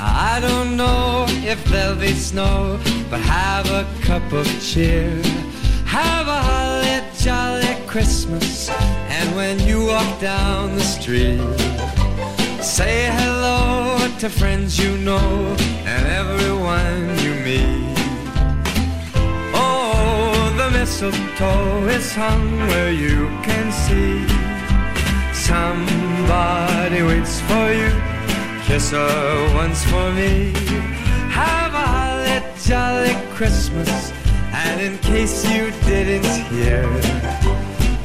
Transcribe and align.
Now 0.00 0.36
I 0.36 0.40
don't 0.40 0.78
know 0.78 1.26
if 1.28 1.62
there'll 1.66 1.94
be 1.94 2.14
snow, 2.14 2.80
but 3.10 3.20
have 3.20 3.66
a 3.70 3.84
cup 4.00 4.32
of 4.32 4.46
cheer. 4.62 5.10
Have 5.84 6.26
a 6.26 6.40
holly 6.48 6.98
jolly 7.18 7.74
Christmas. 7.86 8.70
And 9.16 9.36
when 9.36 9.60
you 9.60 9.84
walk 9.84 10.18
down 10.18 10.74
the 10.74 10.86
street, 10.96 11.42
say 12.62 13.10
hello 13.12 14.08
to 14.20 14.30
friends 14.30 14.78
you 14.78 14.96
know 14.96 15.28
and 15.84 16.02
everyone 16.22 17.00
you 17.24 17.34
meet. 17.48 17.94
Oh, 19.52 20.54
the 20.56 20.70
mistletoe 20.70 21.88
is 21.88 22.14
hung 22.14 22.48
where 22.68 22.90
you 22.90 23.28
can 23.46 23.66
see. 23.84 24.16
Somebody 25.34 27.02
waits 27.02 27.38
for 27.42 27.70
you. 27.70 28.09
Kiss 28.70 28.92
her 28.92 29.52
once 29.56 29.82
for 29.86 30.12
me. 30.12 30.52
Have 31.28 31.74
a 31.74 31.86
holly 31.94 32.40
jolly 32.62 33.16
Christmas. 33.34 34.12
And 34.52 34.80
in 34.80 34.96
case 34.98 35.44
you 35.44 35.72
didn't 35.90 36.24
hear, 36.46 36.84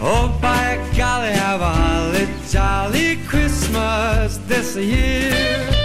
oh 0.02 0.36
by 0.42 0.78
golly, 0.98 1.34
have 1.34 1.62
a 1.62 1.70
holly 1.70 2.28
jolly 2.50 3.18
Christmas 3.28 4.38
this 4.48 4.76
year. 4.76 5.85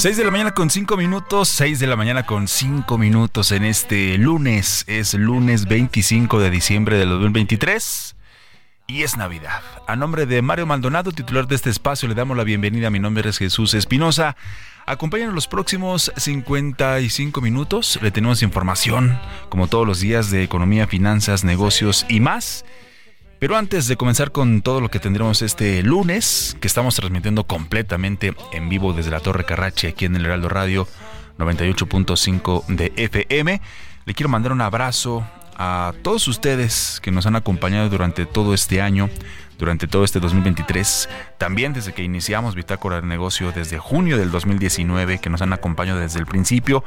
6 0.00 0.16
de 0.16 0.24
la 0.24 0.30
mañana 0.30 0.54
con 0.54 0.70
5 0.70 0.96
minutos, 0.96 1.50
6 1.50 1.78
de 1.78 1.86
la 1.86 1.94
mañana 1.94 2.24
con 2.24 2.48
5 2.48 2.96
minutos 2.96 3.52
en 3.52 3.66
este 3.66 4.16
lunes, 4.16 4.82
es 4.86 5.12
lunes 5.12 5.66
25 5.66 6.40
de 6.40 6.48
diciembre 6.48 6.96
del 6.96 7.10
2023 7.10 8.16
y 8.86 9.02
es 9.02 9.18
Navidad. 9.18 9.60
A 9.86 9.96
nombre 9.96 10.24
de 10.24 10.40
Mario 10.40 10.64
Maldonado, 10.64 11.12
titular 11.12 11.46
de 11.48 11.54
este 11.54 11.68
espacio, 11.68 12.08
le 12.08 12.14
damos 12.14 12.34
la 12.34 12.44
bienvenida. 12.44 12.88
Mi 12.88 12.98
nombre 12.98 13.28
es 13.28 13.36
Jesús 13.36 13.74
Espinosa. 13.74 14.38
Acompáñanos 14.86 15.34
los 15.34 15.48
próximos 15.48 16.10
55 16.16 17.42
minutos. 17.42 17.98
Le 18.00 18.10
tenemos 18.10 18.42
información, 18.42 19.20
como 19.50 19.66
todos 19.66 19.86
los 19.86 20.00
días, 20.00 20.30
de 20.30 20.42
economía, 20.42 20.86
finanzas, 20.86 21.44
negocios 21.44 22.06
y 22.08 22.20
más. 22.20 22.64
Pero 23.40 23.56
antes 23.56 23.88
de 23.88 23.96
comenzar 23.96 24.32
con 24.32 24.60
todo 24.60 24.82
lo 24.82 24.90
que 24.90 25.00
tendremos 25.00 25.40
este 25.40 25.82
lunes, 25.82 26.58
que 26.60 26.68
estamos 26.68 26.94
transmitiendo 26.94 27.44
completamente 27.44 28.34
en 28.52 28.68
vivo 28.68 28.92
desde 28.92 29.10
la 29.10 29.20
Torre 29.20 29.46
Carrache, 29.46 29.88
aquí 29.88 30.04
en 30.04 30.14
el 30.14 30.26
Heraldo 30.26 30.50
Radio 30.50 30.86
98.5 31.38 32.66
de 32.66 32.92
FM, 32.96 33.62
le 34.04 34.14
quiero 34.14 34.28
mandar 34.28 34.52
un 34.52 34.60
abrazo 34.60 35.26
a 35.56 35.94
todos 36.02 36.28
ustedes 36.28 37.00
que 37.02 37.10
nos 37.10 37.24
han 37.24 37.34
acompañado 37.34 37.88
durante 37.88 38.26
todo 38.26 38.52
este 38.52 38.82
año, 38.82 39.08
durante 39.58 39.86
todo 39.86 40.04
este 40.04 40.20
2023, 40.20 41.08
también 41.38 41.72
desde 41.72 41.94
que 41.94 42.02
iniciamos 42.02 42.54
Bitácora 42.54 43.00
de 43.00 43.06
Negocio 43.06 43.52
desde 43.52 43.78
junio 43.78 44.18
del 44.18 44.30
2019, 44.30 45.18
que 45.18 45.30
nos 45.30 45.40
han 45.40 45.54
acompañado 45.54 45.98
desde 45.98 46.18
el 46.18 46.26
principio. 46.26 46.84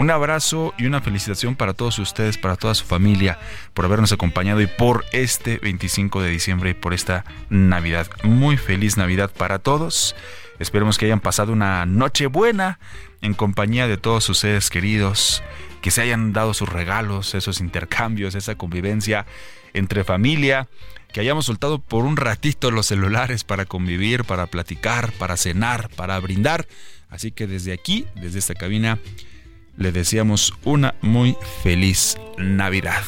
Un 0.00 0.10
abrazo 0.10 0.72
y 0.78 0.86
una 0.86 1.02
felicitación 1.02 1.56
para 1.56 1.74
todos 1.74 1.98
ustedes, 1.98 2.38
para 2.38 2.56
toda 2.56 2.74
su 2.74 2.86
familia, 2.86 3.38
por 3.74 3.84
habernos 3.84 4.12
acompañado 4.12 4.62
y 4.62 4.66
por 4.66 5.04
este 5.12 5.58
25 5.58 6.22
de 6.22 6.30
diciembre 6.30 6.70
y 6.70 6.74
por 6.74 6.94
esta 6.94 7.26
Navidad. 7.50 8.06
Muy 8.22 8.56
feliz 8.56 8.96
Navidad 8.96 9.30
para 9.30 9.58
todos. 9.58 10.16
Esperemos 10.58 10.96
que 10.96 11.04
hayan 11.04 11.20
pasado 11.20 11.52
una 11.52 11.84
noche 11.84 12.28
buena 12.28 12.78
en 13.20 13.34
compañía 13.34 13.88
de 13.88 13.98
todos 13.98 14.24
sus 14.24 14.38
seres 14.38 14.70
queridos, 14.70 15.42
que 15.82 15.90
se 15.90 16.00
hayan 16.00 16.32
dado 16.32 16.54
sus 16.54 16.70
regalos, 16.70 17.34
esos 17.34 17.60
intercambios, 17.60 18.34
esa 18.34 18.54
convivencia 18.54 19.26
entre 19.74 20.02
familia, 20.04 20.66
que 21.12 21.20
hayamos 21.20 21.44
soltado 21.44 21.78
por 21.78 22.06
un 22.06 22.16
ratito 22.16 22.70
los 22.70 22.86
celulares 22.86 23.44
para 23.44 23.66
convivir, 23.66 24.24
para 24.24 24.46
platicar, 24.46 25.12
para 25.12 25.36
cenar, 25.36 25.90
para 25.90 26.18
brindar. 26.20 26.66
Así 27.10 27.32
que 27.32 27.46
desde 27.46 27.74
aquí, 27.74 28.06
desde 28.14 28.38
esta 28.38 28.54
cabina, 28.54 28.98
le 29.76 29.92
deseamos 29.92 30.54
una 30.64 30.94
muy 31.02 31.36
feliz 31.62 32.16
Navidad. 32.38 33.02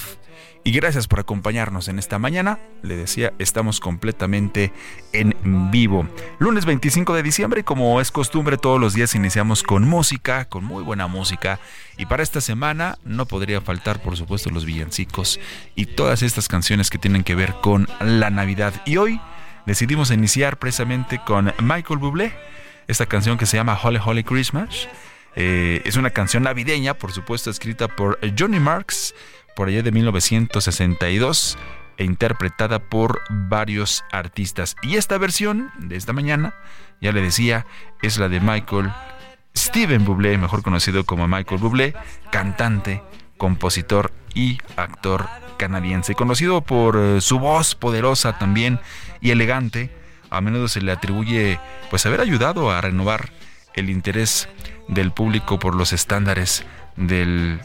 Y 0.65 0.71
gracias 0.71 1.09
por 1.09 1.19
acompañarnos 1.19 1.89
en 1.89 1.99
esta 1.99 2.21
mañana. 2.21 2.61
Le 2.83 2.97
decía, 2.97 3.33
estamos 3.41 3.81
completamente 3.81 4.73
en 5.13 5.35
vivo. 5.73 6.07
Lunes 6.39 6.67
25 6.67 7.15
de 7.15 7.23
diciembre 7.25 7.65
como 7.65 8.01
es 8.01 8.13
costumbre 8.13 8.59
todos 8.59 8.81
los 8.81 8.95
días 8.95 9.17
iniciamos 9.17 9.65
con 9.65 9.89
música, 9.89 10.45
con 10.45 10.65
muy 10.65 10.85
buena 10.85 11.09
música. 11.09 11.59
Y 11.99 12.07
para 12.07 12.23
esta 12.23 12.41
semana 12.41 12.97
no 13.05 13.27
podría 13.27 13.61
faltar 13.61 14.01
por 14.03 14.17
supuesto 14.17 14.51
los 14.51 14.65
villancicos 14.65 15.41
y 15.75 15.87
todas 15.87 16.23
estas 16.23 16.47
canciones 16.47 16.91
que 16.91 16.99
tienen 16.99 17.25
que 17.25 17.35
ver 17.35 17.55
con 17.61 17.89
la 18.01 18.31
Navidad. 18.31 18.73
Y 18.87 18.99
hoy 18.99 19.21
decidimos 19.67 20.13
iniciar 20.13 20.61
precisamente 20.61 21.21
con 21.27 21.53
Michael 21.61 21.99
Bublé, 21.99 22.33
esta 22.87 23.07
canción 23.07 23.37
que 23.37 23.47
se 23.47 23.57
llama 23.57 23.79
Holy 23.83 23.99
Holy 24.05 24.23
Christmas 24.23 24.89
Eh, 25.35 25.83
es 25.85 25.97
una 25.97 26.11
canción 26.11 26.43
navideña, 26.43 26.95
por 26.95 27.13
supuesto, 27.13 27.51
escrita 27.51 27.89
por 27.89 28.19
Johnny 28.39 28.61
Marks 28.61 29.15
por 29.57 29.69
allá 29.69 29.83
de 29.83 29.93
1962 29.93 31.59
e 31.97 32.05
interpretada 32.05 32.79
por 32.79 33.21
varios 33.31 34.05
artistas. 34.11 34.77
Y 34.83 34.97
esta 34.97 35.19
versión 35.19 35.71
de 35.79 35.97
esta 35.97 36.13
mañana, 36.13 36.55
ya 37.01 37.13
le 37.13 37.23
decía, 37.23 37.67
es 38.03 38.19
la 38.19 38.29
de 38.29 38.41
Michael 38.41 38.91
Steven 39.57 40.05
Bublé, 40.05 40.39
mejor 40.39 40.63
conocido 40.63 41.05
como 41.05 41.29
Michael 41.29 41.61
Bublé, 41.61 41.95
cantante, 42.31 43.03
compositor 43.37 44.13
y 44.35 44.59
actor 44.77 45.27
canadiense, 45.59 46.15
conocido 46.15 46.63
por 46.63 46.97
eh, 46.97 47.21
su 47.21 47.39
voz 47.39 47.75
poderosa 47.75 48.39
también 48.39 48.81
y 49.21 49.31
elegante. 49.31 49.91
A 50.31 50.41
menudo 50.41 50.69
se 50.69 50.81
le 50.81 50.93
atribuye 50.93 51.61
pues 51.91 52.07
haber 52.07 52.21
ayudado 52.21 52.71
a 52.71 52.81
renovar 52.81 53.31
el 53.75 53.91
interés 53.91 54.49
del 54.95 55.13
público 55.13 55.59
por 55.59 55.75
los 55.75 55.93
estándares 55.93 56.65
del 56.97 57.61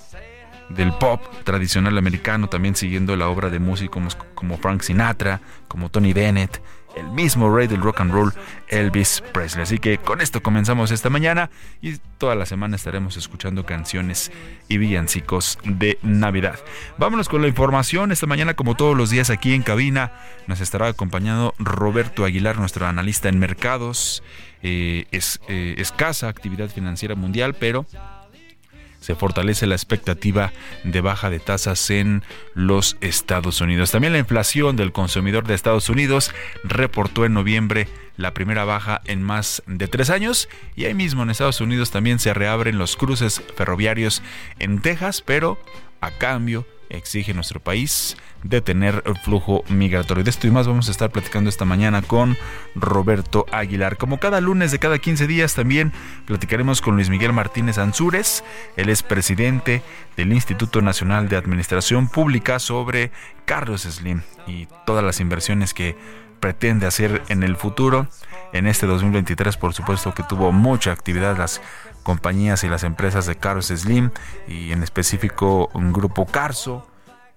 del 0.69 0.91
pop 0.93 1.21
tradicional 1.43 1.97
americano, 1.97 2.49
también 2.49 2.75
siguiendo 2.75 3.15
la 3.15 3.29
obra 3.29 3.49
de 3.49 3.59
músicos 3.59 4.17
como 4.35 4.57
Frank 4.57 4.81
Sinatra, 4.81 5.39
como 5.67 5.89
Tony 5.89 6.13
Bennett, 6.13 6.61
el 6.97 7.09
mismo 7.11 7.55
rey 7.55 7.67
del 7.67 7.81
rock 7.81 8.01
and 8.01 8.11
roll, 8.11 8.33
Elvis 8.69 9.23
Presley. 9.31 9.63
Así 9.63 9.77
que 9.77 9.99
con 9.99 10.19
esto 10.19 10.41
comenzamos 10.41 10.91
esta 10.91 11.09
mañana 11.09 11.49
y 11.81 11.97
toda 12.17 12.35
la 12.35 12.45
semana 12.45 12.75
estaremos 12.75 13.17
escuchando 13.17 13.65
canciones 13.65 14.31
y 14.67 14.77
villancicos 14.77 15.59
de 15.63 15.99
Navidad. 16.01 16.59
Vámonos 16.97 17.29
con 17.29 17.41
la 17.41 17.47
información. 17.47 18.11
Esta 18.11 18.25
mañana, 18.25 18.55
como 18.55 18.75
todos 18.75 18.97
los 18.97 19.11
días 19.11 19.29
aquí 19.29 19.53
en 19.53 19.61
cabina, 19.61 20.11
nos 20.47 20.59
estará 20.59 20.87
acompañando 20.87 21.53
Roberto 21.59 22.25
Aguilar, 22.25 22.57
nuestro 22.57 22.87
analista 22.87 23.29
en 23.29 23.37
mercados. 23.39 24.23
Eh, 24.63 25.05
es 25.11 25.39
eh, 25.47 25.75
escasa 25.77 26.27
actividad 26.27 26.69
financiera 26.69 27.15
mundial, 27.15 27.53
pero 27.53 27.85
se 28.99 29.15
fortalece 29.15 29.67
la 29.67 29.75
expectativa 29.75 30.51
de 30.83 31.01
baja 31.01 31.29
de 31.29 31.39
tasas 31.39 31.89
en 31.89 32.23
los 32.53 32.97
Estados 32.99 33.61
Unidos. 33.61 33.91
También 33.91 34.13
la 34.13 34.19
inflación 34.19 34.75
del 34.75 34.91
consumidor 34.91 35.47
de 35.47 35.53
Estados 35.53 35.89
Unidos 35.89 36.33
reportó 36.63 37.23
en 37.23 37.33
noviembre 37.33 37.87
la 38.17 38.33
primera 38.33 38.65
baja 38.65 39.01
en 39.05 39.23
más 39.23 39.63
de 39.67 39.87
tres 39.87 40.09
años 40.09 40.49
y 40.75 40.85
ahí 40.85 40.93
mismo 40.93 41.23
en 41.23 41.29
Estados 41.29 41.61
Unidos 41.61 41.91
también 41.91 42.19
se 42.19 42.33
reabren 42.33 42.77
los 42.77 42.97
cruces 42.97 43.41
ferroviarios 43.55 44.23
en 44.59 44.81
Texas, 44.81 45.21
pero 45.21 45.59
a 46.01 46.11
cambio 46.11 46.65
exige 46.89 47.33
nuestro 47.33 47.59
país 47.59 48.17
detener 48.43 49.03
el 49.05 49.17
flujo 49.17 49.63
migratorio. 49.69 50.23
De 50.23 50.29
esto 50.29 50.47
y 50.47 50.51
más 50.51 50.67
vamos 50.67 50.87
a 50.87 50.91
estar 50.91 51.09
platicando 51.11 51.49
esta 51.49 51.65
mañana 51.65 52.01
con 52.01 52.37
Roberto 52.75 53.45
Aguilar. 53.51 53.97
Como 53.97 54.19
cada 54.19 54.41
lunes 54.41 54.71
de 54.71 54.79
cada 54.79 54.99
15 54.99 55.27
días 55.27 55.55
también 55.55 55.91
platicaremos 56.25 56.81
con 56.81 56.95
Luis 56.95 57.09
Miguel 57.09 57.33
Martínez 57.33 57.77
Ansúrez. 57.77 58.43
Él 58.75 58.89
es 58.89 59.03
presidente 59.03 59.81
del 60.15 60.33
Instituto 60.33 60.81
Nacional 60.81 61.29
de 61.29 61.37
Administración 61.37 62.07
Pública 62.09 62.59
sobre 62.59 63.11
Carlos 63.45 63.81
Slim 63.81 64.21
y 64.45 64.67
todas 64.85 65.03
las 65.03 65.19
inversiones 65.19 65.73
que 65.73 65.95
pretende 66.39 66.85
hacer 66.85 67.21
en 67.29 67.43
el 67.43 67.55
futuro. 67.55 68.07
En 68.53 68.65
este 68.65 68.85
2023, 68.85 69.57
por 69.57 69.73
supuesto 69.73 70.13
que 70.13 70.23
tuvo 70.23 70.51
mucha 70.51 70.91
actividad 70.91 71.37
las 71.37 71.61
compañías 72.07 72.63
y 72.63 72.69
las 72.69 72.85
empresas 72.85 73.25
de 73.25 73.35
Carlos 73.35 73.65
Slim 73.65 74.11
y 74.47 74.71
en 74.71 74.81
específico 74.81 75.69
un 75.73 75.91
grupo 75.91 76.25
Carso 76.25 76.87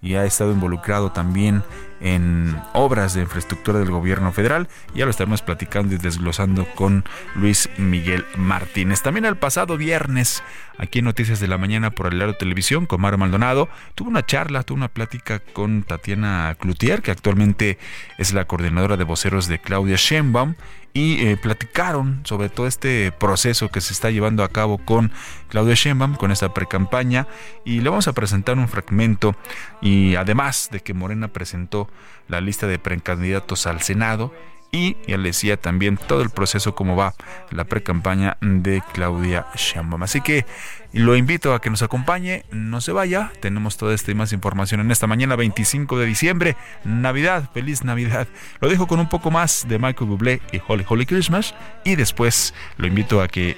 y 0.01 0.15
ha 0.15 0.25
estado 0.25 0.53
involucrado 0.53 1.11
también 1.11 1.65
en 2.01 2.57
obras 2.73 3.13
de 3.13 3.23
infraestructura 3.23 3.81
del 3.81 3.91
gobierno 3.91 4.31
federal. 4.31 4.69
Ya 4.95 5.07
lo 5.07 5.11
estaremos 5.11 5.43
platicando 5.43 5.97
y 5.97 5.99
desglosando 5.99 6.67
con 6.77 7.05
Luis 7.35 7.69
Miguel 7.79 8.25
Martínez. 8.37 9.03
También 9.03 9.25
el 9.25 9.37
pasado 9.37 9.77
viernes, 9.77 10.45
aquí 10.79 11.01
en 11.01 11.07
Noticias 11.07 11.41
de 11.41 11.49
la 11.49 11.59
Mañana 11.59 11.91
por 11.91 12.15
el 12.15 12.37
Televisión, 12.37 12.87
con 12.87 13.01
Mario 13.01 13.19
Maldonado, 13.19 13.69
tuvo 13.97 14.09
una 14.09 14.25
charla, 14.25 14.63
tuvo 14.63 14.77
una 14.77 14.89
plática 14.89 15.41
con 15.41 15.83
Tatiana 15.83 16.57
Cloutier, 16.61 17.03
que 17.03 17.11
actualmente 17.11 17.77
es 18.19 18.33
la 18.33 18.45
coordinadora 18.45 18.97
de 18.97 19.05
voceros 19.05 19.49
de 19.49 19.59
Claudia 19.61 19.97
Sheinbaum 19.97 20.55
y 20.93 21.27
eh, 21.27 21.37
platicaron 21.37 22.21
sobre 22.25 22.49
todo 22.49 22.67
este 22.67 23.13
proceso 23.13 23.69
que 23.69 23.81
se 23.81 23.93
está 23.93 24.11
llevando 24.11 24.43
a 24.43 24.49
cabo 24.49 24.79
con 24.79 25.13
Claudia 25.49 25.75
Sheinbaum, 25.75 26.17
con 26.17 26.33
esta 26.33 26.53
precampaña 26.53 27.27
y 27.65 27.81
le 27.81 27.91
vamos 27.91 28.09
a 28.09 28.13
presentar 28.13 28.59
un 28.59 28.69
fragmento. 28.69 29.37
Y 29.81 30.17
además 30.17 30.69
de 30.73 30.81
que 30.81 30.95
Morena 30.95 31.29
presentó 31.29 31.89
la 32.29 32.41
lista 32.41 32.67
de 32.67 32.79
precandidatos 32.79 33.67
al 33.67 33.83
Senado 33.83 34.33
y 34.73 34.97
le 35.07 35.19
decía 35.19 35.57
también 35.57 35.97
todo 35.97 36.23
el 36.23 36.31
proceso 36.31 36.75
cómo 36.75 36.97
va 36.97 37.15
la 37.51 37.65
precampaña 37.65 38.37
de 38.41 38.83
Claudia 38.93 39.47
Sheinbaum. 39.55 40.03
Así 40.03 40.21
que 40.21 40.47
lo 40.93 41.17
invito 41.17 41.55
a 41.55 41.61
que 41.61 41.71
nos 41.71 41.83
acompañe, 41.83 42.45
no 42.51 42.81
se 42.81 42.93
vaya, 42.93 43.33
tenemos 43.41 43.77
toda 43.77 43.95
esta 43.95 44.11
y 44.11 44.15
más 44.15 44.33
información 44.33 44.81
en 44.81 44.91
esta 44.91 45.07
mañana 45.07 45.37
25 45.37 45.99
de 45.99 46.07
diciembre, 46.07 46.57
Navidad, 46.85 47.51
feliz 47.53 47.85
Navidad. 47.85 48.29
Lo 48.61 48.69
dejo 48.69 48.87
con 48.87 49.01
un 49.01 49.09
poco 49.09 49.31
más 49.31 49.67
de 49.69 49.79
Michael 49.79 50.11
Bublé 50.11 50.41
y 50.53 50.61
Holy 50.67 50.85
Holy 50.89 51.07
Christmas 51.07 51.55
y 51.85 51.97
después 51.97 52.55
lo 52.77 52.87
invito 52.87 53.23
a 53.23 53.29
que 53.29 53.57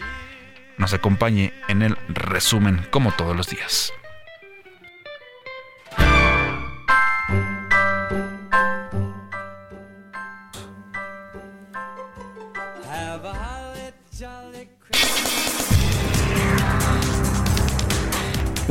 nos 0.79 0.95
acompañe 0.95 1.53
en 1.69 1.83
el 1.83 1.97
resumen 2.09 2.81
como 2.91 3.13
todos 3.13 3.37
los 3.37 3.49
días. 3.49 3.93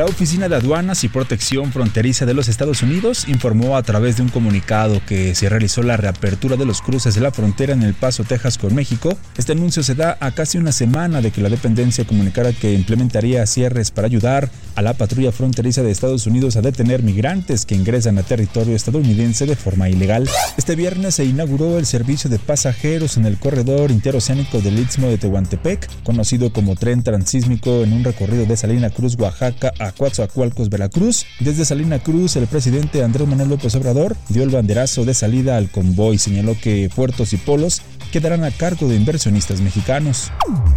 La 0.01 0.07
Oficina 0.07 0.49
de 0.49 0.55
Aduanas 0.55 1.03
y 1.03 1.09
Protección 1.09 1.71
Fronteriza 1.71 2.25
de 2.25 2.33
los 2.33 2.47
Estados 2.47 2.81
Unidos 2.81 3.27
informó 3.27 3.77
a 3.77 3.83
través 3.83 4.17
de 4.17 4.23
un 4.23 4.29
comunicado 4.29 4.99
que 5.05 5.35
se 5.35 5.47
realizó 5.47 5.83
la 5.83 5.95
reapertura 5.95 6.55
de 6.55 6.65
los 6.65 6.81
cruces 6.81 7.13
de 7.13 7.21
la 7.21 7.29
frontera 7.29 7.73
en 7.73 7.83
El 7.83 7.93
Paso, 7.93 8.23
Texas 8.23 8.57
con 8.57 8.73
México. 8.73 9.15
Este 9.37 9.51
anuncio 9.51 9.83
se 9.83 9.93
da 9.93 10.17
a 10.19 10.31
casi 10.31 10.57
una 10.57 10.71
semana 10.71 11.21
de 11.21 11.29
que 11.29 11.41
la 11.41 11.49
dependencia 11.49 12.03
comunicara 12.03 12.51
que 12.51 12.73
implementaría 12.73 13.45
cierres 13.45 13.91
para 13.91 14.07
ayudar 14.07 14.49
a 14.81 14.83
la 14.83 14.93
patrulla 14.95 15.31
fronteriza 15.31 15.83
de 15.83 15.91
Estados 15.91 16.25
Unidos 16.25 16.55
a 16.55 16.61
detener 16.61 17.03
migrantes 17.03 17.67
que 17.67 17.75
ingresan 17.75 18.17
a 18.17 18.23
territorio 18.23 18.75
estadounidense 18.75 19.45
de 19.45 19.55
forma 19.55 19.89
ilegal. 19.89 20.27
Este 20.57 20.75
viernes 20.75 21.15
se 21.15 21.25
inauguró 21.25 21.77
el 21.77 21.85
servicio 21.85 22.31
de 22.31 22.39
pasajeros 22.39 23.15
en 23.15 23.27
el 23.27 23.37
corredor 23.37 23.91
interoceánico 23.91 24.59
del 24.59 24.79
Istmo 24.79 25.07
de 25.07 25.19
Tehuantepec, 25.19 25.87
conocido 26.03 26.51
como 26.51 26.75
tren 26.75 27.03
transísmico 27.03 27.83
en 27.83 27.93
un 27.93 28.03
recorrido 28.03 28.47
de 28.47 28.57
Salina 28.57 28.89
Cruz, 28.89 29.15
Oaxaca 29.19 29.71
a 29.77 29.91
Coatzacoalcos, 29.91 30.69
Veracruz. 30.69 31.27
Desde 31.39 31.63
Salina 31.63 31.99
Cruz, 31.99 32.35
el 32.35 32.47
presidente 32.47 33.03
Andrés 33.03 33.27
Manuel 33.27 33.49
López 33.49 33.75
Obrador 33.75 34.17
dio 34.29 34.41
el 34.41 34.49
banderazo 34.49 35.05
de 35.05 35.13
salida 35.13 35.57
al 35.57 35.69
convoy. 35.69 36.17
Señaló 36.17 36.57
que 36.59 36.89
puertos 36.95 37.33
y 37.33 37.37
polos 37.37 37.83
quedarán 38.11 38.43
a 38.43 38.51
cargo 38.51 38.87
de 38.87 38.95
inversionistas 38.95 39.61
mexicanos. 39.61 40.31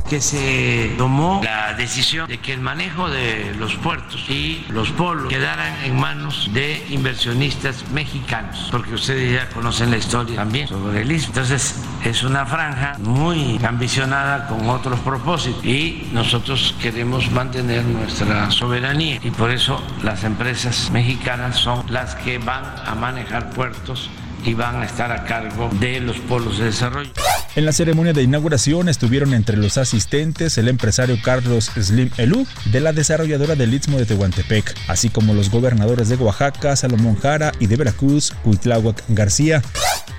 Que 0.09 0.21
se 0.21 0.93
tomó 0.97 1.41
la 1.43 1.75
decisión 1.75 2.29
de 2.29 2.39
que 2.39 2.53
el 2.53 2.61
manejo 2.61 3.11
de 3.11 3.55
los 3.59 3.75
puertos 3.77 3.94
y 4.29 4.65
los 4.69 4.91
polos 4.91 5.29
quedaran 5.29 5.85
en 5.85 5.99
manos 5.99 6.51
de 6.53 6.85
inversionistas 6.91 7.85
mexicanos, 7.91 8.69
porque 8.71 8.95
ustedes 8.95 9.33
ya 9.33 9.49
conocen 9.51 9.91
la 9.91 9.99
historia 9.99 10.37
también 10.37 10.69
sobre 10.69 11.03
el 11.03 11.13
istmo. 11.13 11.29
Entonces 11.29 11.83
es 12.05 12.23
una 12.23 12.47
franja 12.47 12.97
muy 13.01 13.61
ambicionada 13.65 14.49
con 14.49 14.69
otros 14.69 15.01
propósitos 15.01 15.65
y 15.65 16.09
nosotros 16.13 16.75
queremos 16.81 17.31
mantener 17.31 17.85
nuestra 17.85 18.51
soberanía 18.51 19.21
y 19.23 19.31
por 19.31 19.51
eso 19.51 19.83
las 20.03 20.25
empresas 20.25 20.91
mexicanas 20.91 21.57
son 21.57 21.85
las 21.89 22.15
que 22.15 22.39
van 22.39 22.65
a 22.87 22.95
manejar 22.95 23.51
puertos 23.51 24.11
y 24.45 24.55
van 24.55 24.77
a 24.77 24.85
estar 24.85 25.11
a 25.13 25.25
cargo 25.25 25.71
de 25.81 26.01
los 26.01 26.19
polos 26.19 26.59
de 26.59 26.67
desarrollo. 26.67 27.11
En 27.57 27.65
la 27.65 27.73
ceremonia 27.73 28.13
de 28.13 28.23
inauguración 28.23 28.89
estuvieron 28.89 29.33
entre 29.33 29.57
los 29.57 29.79
asistentes 29.79 30.59
el 30.59 30.69
empresario 30.69 31.17
Carlos 31.23 31.71
Slim 31.81 32.11
Elú 32.17 32.47
de 32.67 32.81
la 32.81 32.93
desarrolladora 32.93 33.55
del 33.55 33.73
Istmo 33.73 33.99
de 33.99 34.07
Tehuantepec, 34.07 34.75
así 34.89 35.09
como 35.09 35.35
los 35.35 35.51
gobernadores 35.51 36.09
de 36.09 36.17
Oaxaca, 36.17 36.75
Salomón 36.77 37.17
Jara 37.17 37.53
y 37.61 37.67
de 37.67 37.77
Veracruz, 37.77 38.33
Cuitláhuac 38.43 39.05
García. 39.09 39.63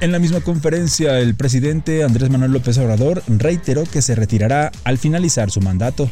En 0.02 0.12
la 0.12 0.20
misma 0.20 0.42
conferencia, 0.42 1.20
el 1.20 1.36
presidente 1.36 2.04
Andrés 2.04 2.30
Manuel 2.30 2.52
López 2.52 2.78
Obrador 2.78 3.22
reiteró 3.28 3.84
que 3.84 4.02
se 4.02 4.16
retirará 4.16 4.72
al 4.84 4.98
finalizar 4.98 5.52
su 5.52 5.62
mandato. 5.62 6.10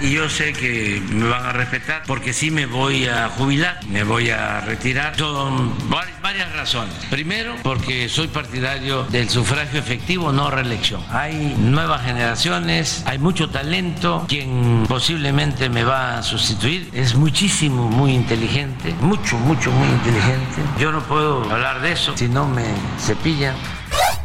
Y 0.00 0.12
yo 0.12 0.28
sé 0.28 0.52
que 0.52 1.02
me 1.10 1.28
van 1.28 1.44
a 1.44 1.52
respetar 1.52 2.04
porque 2.06 2.32
sí 2.32 2.50
me 2.50 2.66
voy 2.66 3.06
a 3.06 3.28
jubilar, 3.30 3.80
me 3.88 4.04
voy 4.04 4.30
a 4.30 4.60
retirar. 4.60 5.16
Son 5.16 5.72
varias 6.22 6.52
razones. 6.54 6.94
Primero, 7.10 7.54
porque 7.62 8.08
soy 8.08 8.28
partidario 8.28 9.04
del 9.04 9.28
sufragio 9.28 9.80
efectivo, 9.80 10.30
no 10.30 10.50
reelección. 10.50 11.02
Hay 11.10 11.56
nuevas 11.58 12.02
generaciones, 12.04 13.02
hay 13.06 13.18
mucho 13.18 13.50
talento. 13.50 14.24
Quien 14.28 14.84
posiblemente 14.86 15.68
me 15.68 15.82
va 15.82 16.18
a 16.18 16.22
sustituir 16.22 16.90
es 16.92 17.14
muchísimo, 17.14 17.88
muy 17.88 18.12
inteligente, 18.12 18.94
mucho, 19.00 19.36
mucho, 19.38 19.72
muy 19.72 19.88
inteligente. 19.88 20.62
Yo 20.78 20.92
no 20.92 21.00
puedo 21.00 21.42
hablar 21.50 21.80
de 21.80 21.92
eso 21.92 22.16
si 22.16 22.28
no 22.28 22.46
me 22.46 22.64
cepillan. 23.00 23.56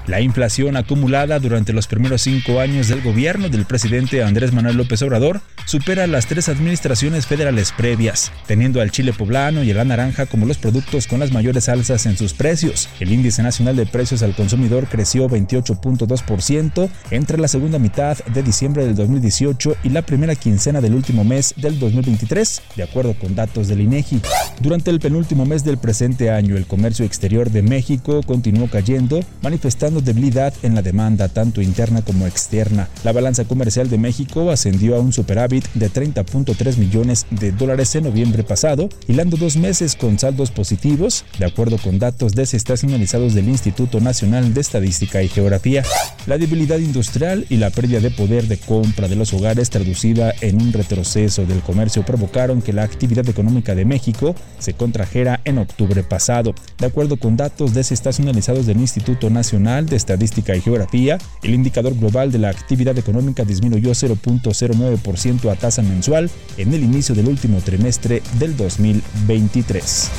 La 0.05 0.19
inflación 0.19 0.75
acumulada 0.75 1.39
durante 1.39 1.71
los 1.71 1.87
primeros 1.87 2.23
cinco 2.23 2.59
años 2.59 2.89
del 2.89 3.01
gobierno 3.01 3.47
del 3.47 3.65
presidente 3.65 4.21
Andrés 4.21 4.51
Manuel 4.51 4.75
López 4.75 5.01
Obrador 5.01 5.39
supera 5.65 6.07
las 6.07 6.25
tres 6.25 6.49
administraciones 6.49 7.25
federales 7.25 7.71
previas, 7.71 8.29
teniendo 8.45 8.81
al 8.81 8.91
chile 8.91 9.13
poblano 9.13 9.63
y 9.63 9.71
a 9.71 9.75
la 9.75 9.85
naranja 9.85 10.25
como 10.25 10.45
los 10.45 10.57
productos 10.57 11.07
con 11.07 11.21
las 11.21 11.31
mayores 11.31 11.69
alzas 11.69 12.05
en 12.05 12.17
sus 12.17 12.33
precios. 12.33 12.89
El 12.99 13.13
índice 13.13 13.43
nacional 13.43 13.77
de 13.77 13.85
precios 13.85 14.23
al 14.23 14.35
consumidor 14.35 14.87
creció 14.87 15.29
28.2% 15.29 16.89
entre 17.11 17.37
la 17.37 17.47
segunda 17.47 17.79
mitad 17.79 18.17
de 18.25 18.43
diciembre 18.43 18.83
del 18.83 18.95
2018 18.95 19.77
y 19.83 19.89
la 19.89 20.01
primera 20.01 20.35
quincena 20.35 20.81
del 20.81 20.95
último 20.95 21.23
mes 21.23 21.53
del 21.55 21.79
2023, 21.79 22.61
de 22.75 22.83
acuerdo 22.83 23.13
con 23.13 23.35
datos 23.35 23.69
del 23.69 23.79
INEGI. 23.79 24.19
Durante 24.59 24.91
el 24.91 24.99
penúltimo 24.99 25.45
mes 25.45 25.63
del 25.63 25.77
presente 25.77 26.29
año, 26.29 26.57
el 26.57 26.65
comercio 26.65 27.05
exterior 27.05 27.49
de 27.49 27.61
México 27.61 28.21
continuó 28.23 28.67
cayendo, 28.67 29.21
manifestando 29.41 29.92
debilidad 30.01 30.53
en 30.63 30.75
la 30.75 30.81
demanda 30.81 31.27
tanto 31.27 31.61
interna 31.61 32.01
como 32.01 32.27
externa. 32.27 32.89
La 33.03 33.11
balanza 33.11 33.45
comercial 33.45 33.89
de 33.89 33.97
México 33.97 34.51
ascendió 34.51 34.95
a 34.95 34.99
un 34.99 35.13
superávit 35.13 35.65
de 35.73 35.91
30.3 35.91 36.77
millones 36.77 37.25
de 37.31 37.51
dólares 37.51 37.93
en 37.95 38.05
noviembre 38.05 38.43
pasado, 38.43 38.89
hilando 39.07 39.37
dos 39.37 39.57
meses 39.57 39.95
con 39.95 40.19
saldos 40.19 40.51
positivos, 40.51 41.25
de 41.39 41.45
acuerdo 41.45 41.77
con 41.77 41.99
datos 41.99 42.33
desestacionalizados 42.33 43.33
del 43.33 43.49
Instituto 43.49 43.99
Nacional 43.99 44.53
de 44.53 44.61
Estadística 44.61 45.21
y 45.21 45.29
Geografía. 45.29 45.83
La 46.25 46.37
debilidad 46.37 46.77
industrial 46.77 47.45
y 47.49 47.57
la 47.57 47.69
pérdida 47.69 47.99
de 47.99 48.11
poder 48.11 48.47
de 48.47 48.57
compra 48.57 49.07
de 49.07 49.15
los 49.15 49.33
hogares 49.33 49.69
traducida 49.69 50.33
en 50.41 50.61
un 50.61 50.73
retroceso 50.73 51.45
del 51.45 51.61
comercio 51.61 52.05
provocaron 52.05 52.61
que 52.61 52.73
la 52.73 52.83
actividad 52.83 53.27
económica 53.27 53.75
de 53.75 53.85
México 53.85 54.35
se 54.59 54.73
contrajera 54.73 55.41
en 55.45 55.57
octubre 55.57 56.03
pasado. 56.03 56.53
De 56.77 56.85
acuerdo 56.85 57.17
con 57.17 57.37
datos 57.37 57.73
desestacionalizados 57.73 58.65
del 58.65 58.79
Instituto 58.79 59.29
Nacional 59.29 59.82
de 59.85 59.95
Estadística 59.95 60.55
y 60.55 60.61
Geografía, 60.61 61.17
el 61.41 61.53
indicador 61.53 61.95
global 61.95 62.31
de 62.31 62.39
la 62.39 62.49
actividad 62.49 62.97
económica 62.97 63.43
disminuyó 63.43 63.91
0.09% 63.91 65.51
a 65.51 65.55
tasa 65.55 65.81
mensual 65.81 66.29
en 66.57 66.73
el 66.73 66.83
inicio 66.83 67.15
del 67.15 67.27
último 67.27 67.59
trimestre 67.61 68.21
del 68.39 68.55
2023. 68.57 70.11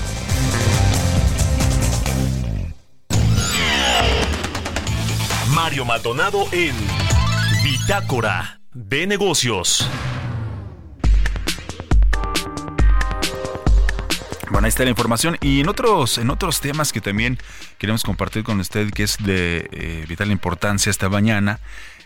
Mario 5.54 5.84
Maldonado 5.84 6.46
en 6.52 6.74
Bitácora 7.62 8.60
de 8.72 9.06
Negocios. 9.06 9.88
Bueno, 14.54 14.66
ahí 14.66 14.68
está 14.68 14.84
la 14.84 14.90
información. 14.90 15.36
Y 15.40 15.62
en 15.62 15.68
otros, 15.68 16.16
en 16.16 16.30
otros 16.30 16.60
temas 16.60 16.92
que 16.92 17.00
también 17.00 17.38
queremos 17.76 18.04
compartir 18.04 18.44
con 18.44 18.60
usted, 18.60 18.92
que 18.92 19.02
es 19.02 19.16
de 19.18 19.68
eh, 19.72 20.04
vital 20.08 20.30
importancia 20.30 20.90
esta 20.90 21.08
mañana, 21.08 21.58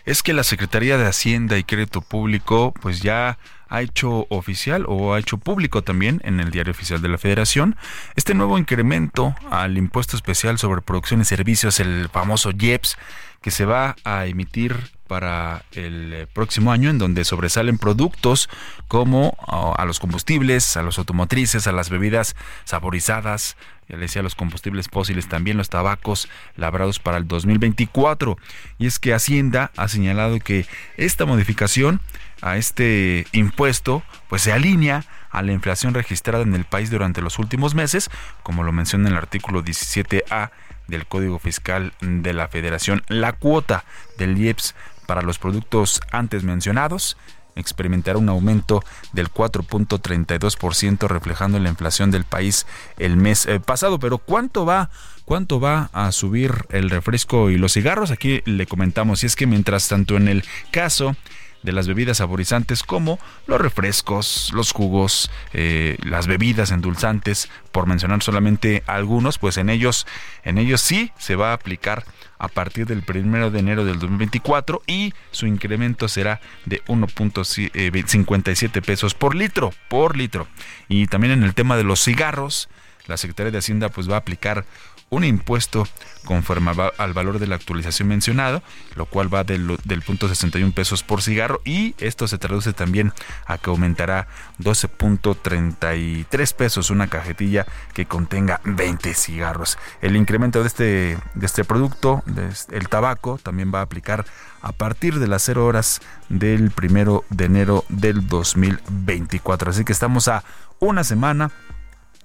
es 0.03 0.23
que 0.23 0.33
la 0.33 0.41
Secretaría 0.41 0.97
de 0.97 1.05
Hacienda 1.05 1.59
y 1.59 1.63
Crédito 1.63 2.01
Público, 2.01 2.73
pues 2.81 3.03
ya 3.03 3.37
ha 3.67 3.81
hecho 3.83 4.25
oficial 4.31 4.85
o 4.87 5.13
ha 5.13 5.19
hecho 5.19 5.37
público 5.37 5.83
también 5.83 6.21
en 6.23 6.39
el 6.39 6.49
diario 6.49 6.71
oficial 6.71 7.03
de 7.03 7.09
la 7.09 7.19
Federación 7.19 7.75
este 8.15 8.33
nuevo 8.33 8.57
incremento 8.57 9.35
al 9.51 9.77
impuesto 9.77 10.15
especial 10.15 10.57
sobre 10.57 10.81
producción 10.81 11.21
y 11.21 11.25
servicios, 11.25 11.79
el 11.79 12.09
famoso 12.09 12.49
IEPS, 12.49 12.97
que 13.43 13.51
se 13.51 13.65
va 13.65 13.95
a 14.03 14.25
emitir 14.25 14.75
para 15.09 15.63
el 15.71 16.13
eh, 16.13 16.27
próximo 16.31 16.71
año, 16.71 16.91
en 16.91 16.99
donde 16.99 17.25
sobresalen 17.25 17.79
productos 17.79 18.47
como 18.87 19.35
oh, 19.47 19.73
a 19.75 19.83
los 19.85 19.99
combustibles, 19.99 20.77
a 20.77 20.83
los 20.83 20.99
automotrices, 20.99 21.65
a 21.65 21.71
las 21.71 21.89
bebidas 21.89 22.35
saborizadas, 22.63 23.57
ya 23.89 23.95
le 23.95 24.03
decía, 24.03 24.21
los 24.21 24.35
combustibles 24.35 24.87
fósiles, 24.87 25.27
también 25.27 25.57
los 25.57 25.69
tabacos 25.69 26.29
labrados 26.55 26.99
para 26.99 27.17
el 27.17 27.27
2024. 27.27 28.37
Y 28.77 28.85
es 28.85 28.99
que 28.99 29.15
Hacienda 29.15 29.71
ha 29.75 29.87
señalado 29.87 30.39
que 30.39 30.67
esta 30.95 31.25
modificación 31.25 31.99
a 32.41 32.57
este 32.57 33.25
impuesto 33.31 34.03
pues 34.29 34.43
se 34.43 34.53
alinea 34.53 35.05
a 35.31 35.41
la 35.41 35.53
inflación 35.53 35.95
registrada 35.95 36.43
en 36.43 36.53
el 36.53 36.65
país 36.65 36.91
durante 36.91 37.21
los 37.21 37.39
últimos 37.39 37.73
meses, 37.73 38.11
como 38.43 38.63
lo 38.63 38.71
menciona 38.71 39.07
en 39.07 39.13
el 39.13 39.17
artículo 39.17 39.63
17A 39.63 40.51
del 40.89 41.05
Código 41.05 41.39
Fiscal 41.39 41.93
de 42.01 42.33
la 42.33 42.47
Federación. 42.47 43.03
La 43.07 43.33
cuota 43.33 43.85
del 44.17 44.37
IEPS 44.37 44.75
para 45.09 45.23
los 45.23 45.39
productos 45.39 46.01
antes 46.11 46.43
mencionados 46.43 47.17
experimentará 47.55 48.19
un 48.19 48.29
aumento 48.29 48.83
del 49.11 49.33
4.32% 49.33 51.07
reflejando 51.07 51.57
la 51.57 51.69
inflación 51.69 52.11
del 52.11 52.25
país 52.25 52.67
el 52.99 53.17
mes 53.17 53.47
eh, 53.47 53.59
pasado. 53.59 53.97
Pero 53.97 54.19
¿cuánto 54.19 54.67
va? 54.67 54.91
¿Cuánto 55.25 55.59
va 55.59 55.89
a 55.93 56.11
subir 56.11 56.67
el 56.69 56.91
refresco 56.91 57.49
y 57.49 57.57
los 57.57 57.73
cigarros? 57.73 58.11
Aquí 58.11 58.43
le 58.45 58.67
comentamos, 58.67 59.23
y 59.23 59.25
es 59.25 59.35
que 59.35 59.47
mientras 59.47 59.87
tanto 59.87 60.15
en 60.15 60.27
el 60.27 60.43
caso 60.69 61.15
de 61.63 61.71
las 61.71 61.87
bebidas 61.87 62.17
saborizantes 62.17 62.83
como 62.83 63.19
los 63.47 63.59
refrescos, 63.59 64.51
los 64.53 64.71
jugos, 64.71 65.29
eh, 65.53 65.97
las 66.03 66.27
bebidas 66.27 66.71
endulzantes, 66.71 67.49
por 67.71 67.87
mencionar 67.87 68.23
solamente 68.23 68.83
algunos, 68.87 69.37
pues 69.37 69.57
en 69.57 69.69
ellos, 69.69 70.07
en 70.43 70.57
ellos 70.57 70.81
sí 70.81 71.11
se 71.17 71.35
va 71.35 71.51
a 71.51 71.53
aplicar 71.53 72.05
a 72.37 72.47
partir 72.47 72.85
del 72.85 73.03
1 73.07 73.51
de 73.51 73.59
enero 73.59 73.83
del 73.83 73.99
2024 73.99 74.81
y 74.87 75.13
su 75.31 75.45
incremento 75.45 76.07
será 76.07 76.39
de 76.65 76.81
1.57 76.85 78.75
eh, 78.77 78.81
pesos 78.81 79.13
por 79.13 79.35
litro, 79.35 79.73
por 79.89 80.15
litro. 80.15 80.47
Y 80.87 81.07
también 81.07 81.33
en 81.33 81.43
el 81.43 81.53
tema 81.53 81.75
de 81.75 81.83
los 81.83 82.01
cigarros, 82.03 82.69
la 83.07 83.17
Secretaría 83.17 83.51
de 83.51 83.57
Hacienda 83.57 83.89
pues 83.89 84.09
va 84.09 84.15
a 84.15 84.19
aplicar 84.19 84.65
un 85.09 85.23
impuesto 85.23 85.87
conforme 86.25 86.71
al 86.97 87.13
valor 87.13 87.39
de 87.39 87.47
la 87.47 87.55
actualización 87.55 88.07
mencionado, 88.07 88.61
lo 88.95 89.05
cual 89.05 89.33
va 89.33 89.43
del, 89.43 89.77
del 89.83 90.01
punto 90.01 90.27
61 90.27 90.73
pesos 90.73 91.01
por 91.01 91.21
cigarro 91.21 91.61
y 91.65 91.95
esto 91.97 92.27
se 92.27 92.37
traduce 92.37 92.73
también 92.73 93.13
a 93.45 93.57
que 93.57 93.69
aumentará 93.69 94.27
12.33 94.59 96.53
pesos 96.53 96.89
una 96.89 97.07
cajetilla 97.07 97.65
que 97.93 98.05
contenga 98.05 98.61
20 98.63 99.13
cigarros. 99.13 99.77
El 100.01 100.15
incremento 100.15 100.61
de 100.61 100.67
este, 100.67 101.17
de 101.33 101.45
este 101.45 101.63
producto, 101.63 102.23
el 102.71 102.89
tabaco, 102.89 103.39
también 103.41 103.71
va 103.73 103.79
a 103.79 103.83
aplicar 103.83 104.25
a 104.61 104.71
partir 104.71 105.19
de 105.19 105.27
las 105.27 105.43
0 105.43 105.65
horas 105.65 106.01
del 106.27 106.71
primero 106.71 107.23
de 107.29 107.45
enero 107.45 107.85
del 107.89 108.27
2024. 108.27 109.71
Así 109.71 109.85
que 109.85 109.93
estamos 109.93 110.27
a 110.27 110.43
una 110.79 111.03
semana 111.03 111.51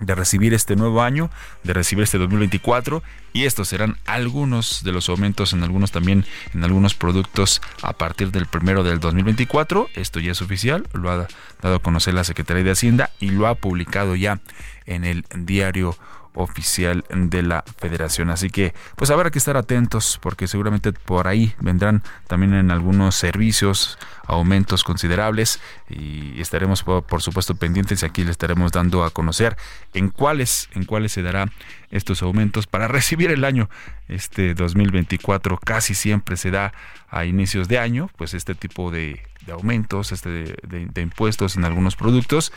de 0.01 0.15
recibir 0.15 0.55
este 0.55 0.77
nuevo 0.77 1.03
año, 1.03 1.31
de 1.63 1.73
recibir 1.73 2.03
este 2.03 2.19
2024 2.19 3.03
y 3.33 3.45
estos 3.45 3.69
serán 3.69 3.97
algunos 4.07 4.83
de 4.83 4.93
los 4.93 5.09
aumentos 5.09 5.53
en 5.53 5.63
algunos 5.63 5.93
también 5.93 6.25
en 6.53 6.65
algunos 6.65 6.95
productos 6.95 7.63
a 7.83 7.93
partir 7.93 8.33
del 8.33 8.47
primero 8.47 8.83
del 8.83 9.01
2024. 9.01 9.89
Esto 9.95 10.21
ya 10.21 10.33
es 10.33 10.43
oficial, 10.43 10.89
lo 10.93 11.11
ha 11.11 11.29
dado 11.63 11.77
a 11.77 11.83
conocer 11.83 12.15
la 12.15 12.25
Secretaría 12.25 12.65
de 12.65 12.73
Hacienda 12.73 13.11
y 13.21 13.31
lo 13.31 13.47
ha 13.47 13.55
publicado 13.55 14.17
ya 14.17 14.41
en 14.87 15.05
el 15.05 15.25
diario 15.37 15.97
oficial 16.35 17.05
de 17.11 17.43
la 17.43 17.65
federación. 17.79 18.31
Así 18.31 18.51
que 18.51 18.75
pues 18.97 19.11
habrá 19.11 19.31
que 19.31 19.39
estar 19.39 19.57
atentos 19.57 20.19
porque 20.21 20.47
seguramente 20.47 20.93
por 20.93 21.29
ahí 21.29 21.55
vendrán 21.61 22.03
también 22.27 22.55
en 22.55 22.71
algunos 22.71 23.15
servicios 23.15 23.99
aumentos 24.27 24.85
considerables 24.85 25.61
y 25.89 26.41
estaremos 26.41 26.83
por, 26.83 27.23
supuesto 27.23 27.55
pendientes 27.55 28.03
y 28.03 28.07
aquí 28.07 28.25
le 28.25 28.31
estaremos 28.31 28.73
dando 28.73 29.05
a 29.05 29.11
conocer 29.11 29.57
en 29.93 30.09
cuáles 30.09 30.69
en 30.73 30.85
cuáles 30.85 31.13
se 31.13 31.23
darán 31.23 31.53
estos 31.91 32.23
aumentos 32.23 32.67
para 32.67 32.89
recibir 32.89 33.31
el 33.31 33.45
año 33.45 33.69
este 34.09 34.55
2024 34.55 35.59
casi 35.59 35.95
siempre 35.95 36.37
se 36.37 36.51
da 36.51 36.73
a 37.11 37.27
inicios 37.27 37.69
de 37.69 37.79
año 37.79 38.11
pues 38.17 38.35
este 38.35 38.55
tipo 38.55 38.91
de, 38.91 39.23
aumentos 39.53 40.11
este 40.11 40.57
de 40.63 41.03
impuestos 41.03 41.57
en 41.57 41.65
algunos 41.65 41.97
productos 41.97 42.51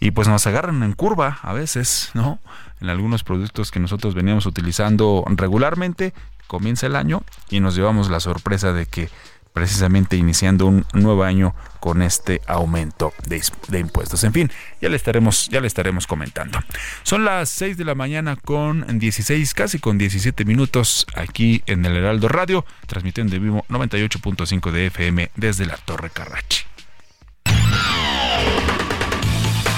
y 0.00 0.10
pues 0.10 0.28
nos 0.28 0.46
agarran 0.46 0.82
en 0.82 0.92
curva 0.92 1.38
a 1.42 1.52
veces, 1.52 2.10
¿no? 2.14 2.38
En 2.80 2.90
algunos 2.90 3.24
productos 3.24 3.70
que 3.70 3.80
nosotros 3.80 4.14
veníamos 4.14 4.46
utilizando 4.46 5.24
regularmente, 5.28 6.12
comienza 6.46 6.86
el 6.86 6.96
año 6.96 7.22
y 7.50 7.60
nos 7.60 7.74
llevamos 7.74 8.10
la 8.10 8.20
sorpresa 8.20 8.72
de 8.72 8.86
que 8.86 9.08
precisamente 9.56 10.18
iniciando 10.18 10.66
un 10.66 10.84
nuevo 10.92 11.24
año 11.24 11.54
con 11.80 12.02
este 12.02 12.42
aumento 12.46 13.14
de, 13.26 13.42
de, 13.68 13.78
impuestos. 13.78 14.22
En 14.24 14.34
fin, 14.34 14.50
ya 14.82 14.90
le 14.90 14.96
estaremos, 14.96 15.48
ya 15.48 15.62
le 15.62 15.66
estaremos 15.66 16.06
comentando. 16.06 16.58
Son 17.04 17.24
las 17.24 17.48
6 17.48 17.78
de 17.78 17.86
la 17.86 17.94
mañana 17.94 18.36
con 18.36 18.98
16, 18.98 19.54
casi 19.54 19.78
con 19.78 19.96
17 19.96 20.44
minutos 20.44 21.06
aquí 21.14 21.62
en 21.64 21.86
el 21.86 21.96
Heraldo 21.96 22.28
Radio, 22.28 22.66
transmitiendo 22.86 23.32
de 23.32 23.38
vivo 23.38 23.64
98.5 23.70 24.70
de 24.72 24.86
FM 24.88 25.30
desde 25.36 25.64
la 25.64 25.78
Torre 25.78 26.10
Carrachi. 26.10 26.65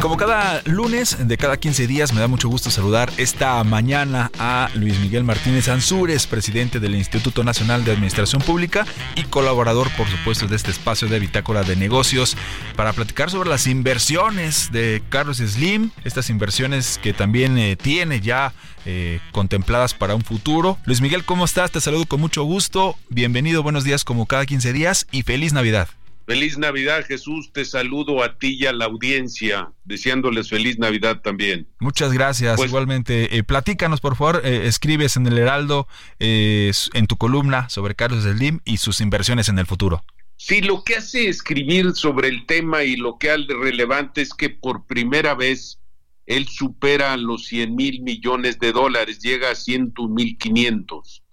Como 0.00 0.16
cada 0.16 0.62
lunes 0.64 1.28
de 1.28 1.36
cada 1.36 1.58
15 1.58 1.86
días 1.86 2.14
me 2.14 2.20
da 2.20 2.28
mucho 2.28 2.48
gusto 2.48 2.70
saludar 2.70 3.12
esta 3.18 3.62
mañana 3.64 4.30
a 4.38 4.70
Luis 4.74 4.98
Miguel 4.98 5.24
Martínez 5.24 5.68
Ansúrez, 5.68 6.26
presidente 6.26 6.80
del 6.80 6.94
Instituto 6.94 7.44
Nacional 7.44 7.84
de 7.84 7.92
Administración 7.92 8.40
Pública 8.40 8.86
y 9.14 9.24
colaborador 9.24 9.90
por 9.96 10.08
supuesto 10.08 10.46
de 10.46 10.56
este 10.56 10.70
espacio 10.70 11.08
de 11.08 11.18
Bitácora 11.18 11.64
de 11.64 11.76
Negocios 11.76 12.36
para 12.76 12.94
platicar 12.94 13.30
sobre 13.30 13.50
las 13.50 13.66
inversiones 13.66 14.72
de 14.72 15.02
Carlos 15.10 15.36
Slim, 15.36 15.90
estas 16.04 16.30
inversiones 16.30 16.98
que 17.02 17.12
también 17.12 17.58
eh, 17.58 17.76
tiene 17.76 18.20
ya 18.20 18.54
eh, 18.86 19.20
contempladas 19.32 19.92
para 19.92 20.14
un 20.14 20.22
futuro. 20.22 20.78
Luis 20.86 21.02
Miguel, 21.02 21.24
¿cómo 21.24 21.44
estás? 21.44 21.70
Te 21.72 21.80
saludo 21.80 22.06
con 22.06 22.20
mucho 22.20 22.44
gusto. 22.44 22.96
Bienvenido, 23.10 23.62
buenos 23.62 23.84
días 23.84 24.04
como 24.04 24.24
cada 24.24 24.46
15 24.46 24.72
días 24.72 25.06
y 25.10 25.22
feliz 25.22 25.52
Navidad. 25.52 25.88
Feliz 26.30 26.58
Navidad, 26.58 27.04
Jesús. 27.04 27.52
Te 27.52 27.64
saludo 27.64 28.22
a 28.22 28.38
ti 28.38 28.56
y 28.60 28.66
a 28.66 28.72
la 28.72 28.84
audiencia, 28.84 29.72
deseándoles 29.82 30.48
feliz 30.48 30.78
Navidad 30.78 31.22
también. 31.22 31.66
Muchas 31.80 32.12
gracias. 32.12 32.54
Pues 32.54 32.70
Igualmente, 32.70 33.36
eh, 33.36 33.42
platícanos, 33.42 34.00
por 34.00 34.14
favor. 34.14 34.42
Eh, 34.44 34.68
escribes 34.68 35.16
en 35.16 35.26
el 35.26 35.36
Heraldo, 35.36 35.88
eh, 36.20 36.70
en 36.94 37.08
tu 37.08 37.16
columna 37.16 37.68
sobre 37.68 37.96
Carlos 37.96 38.22
Slim 38.22 38.60
y 38.64 38.76
sus 38.76 39.00
inversiones 39.00 39.48
en 39.48 39.58
el 39.58 39.66
futuro. 39.66 40.04
Sí, 40.36 40.60
lo 40.60 40.84
que 40.84 40.98
hace 40.98 41.28
escribir 41.28 41.94
sobre 41.94 42.28
el 42.28 42.46
tema 42.46 42.84
y 42.84 42.94
lo 42.94 43.18
que 43.18 43.32
hace 43.32 43.52
relevante 43.60 44.20
es 44.20 44.32
que 44.32 44.50
por 44.50 44.86
primera 44.86 45.34
vez 45.34 45.80
él 46.26 46.46
supera 46.46 47.16
los 47.16 47.46
100 47.46 47.74
mil 47.74 48.02
millones 48.02 48.60
de 48.60 48.70
dólares, 48.70 49.18
llega 49.18 49.50
a 49.50 49.56
100 49.56 49.94
mil 50.10 50.38
500. 50.38 51.24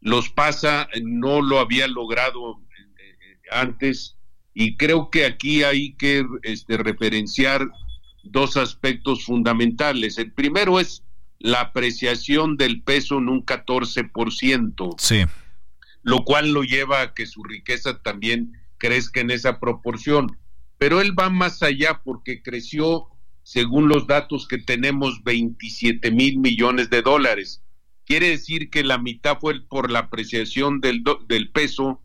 Los 0.00 0.30
pasa, 0.30 0.88
no 1.02 1.42
lo 1.42 1.58
había 1.58 1.88
logrado 1.88 2.60
antes 3.50 4.14
y 4.54 4.76
creo 4.76 5.10
que 5.10 5.26
aquí 5.26 5.64
hay 5.64 5.94
que 5.94 6.24
este, 6.44 6.76
referenciar 6.76 7.68
dos 8.22 8.56
aspectos 8.56 9.24
fundamentales. 9.24 10.16
El 10.16 10.32
primero 10.32 10.78
es 10.78 11.02
la 11.40 11.60
apreciación 11.60 12.56
del 12.56 12.82
peso 12.82 13.18
en 13.18 13.28
un 13.28 13.44
14%. 13.44 14.94
Sí. 14.98 15.24
Lo 16.02 16.24
cual 16.24 16.52
lo 16.52 16.62
lleva 16.62 17.02
a 17.02 17.14
que 17.14 17.26
su 17.26 17.42
riqueza 17.42 17.98
también 18.00 18.52
crezca 18.78 19.20
en 19.20 19.32
esa 19.32 19.58
proporción. 19.58 20.38
Pero 20.78 21.00
él 21.00 21.18
va 21.18 21.30
más 21.30 21.62
allá 21.62 22.02
porque 22.04 22.40
creció, 22.40 23.08
según 23.42 23.88
los 23.88 24.06
datos 24.06 24.46
que 24.46 24.58
tenemos, 24.58 25.24
27 25.24 26.12
mil 26.12 26.38
millones 26.38 26.90
de 26.90 27.02
dólares. 27.02 27.62
Quiere 28.06 28.28
decir 28.28 28.70
que 28.70 28.84
la 28.84 28.98
mitad 28.98 29.38
fue 29.40 29.60
por 29.66 29.90
la 29.90 30.00
apreciación 30.00 30.80
del, 30.80 31.02
del 31.26 31.50
peso 31.50 32.03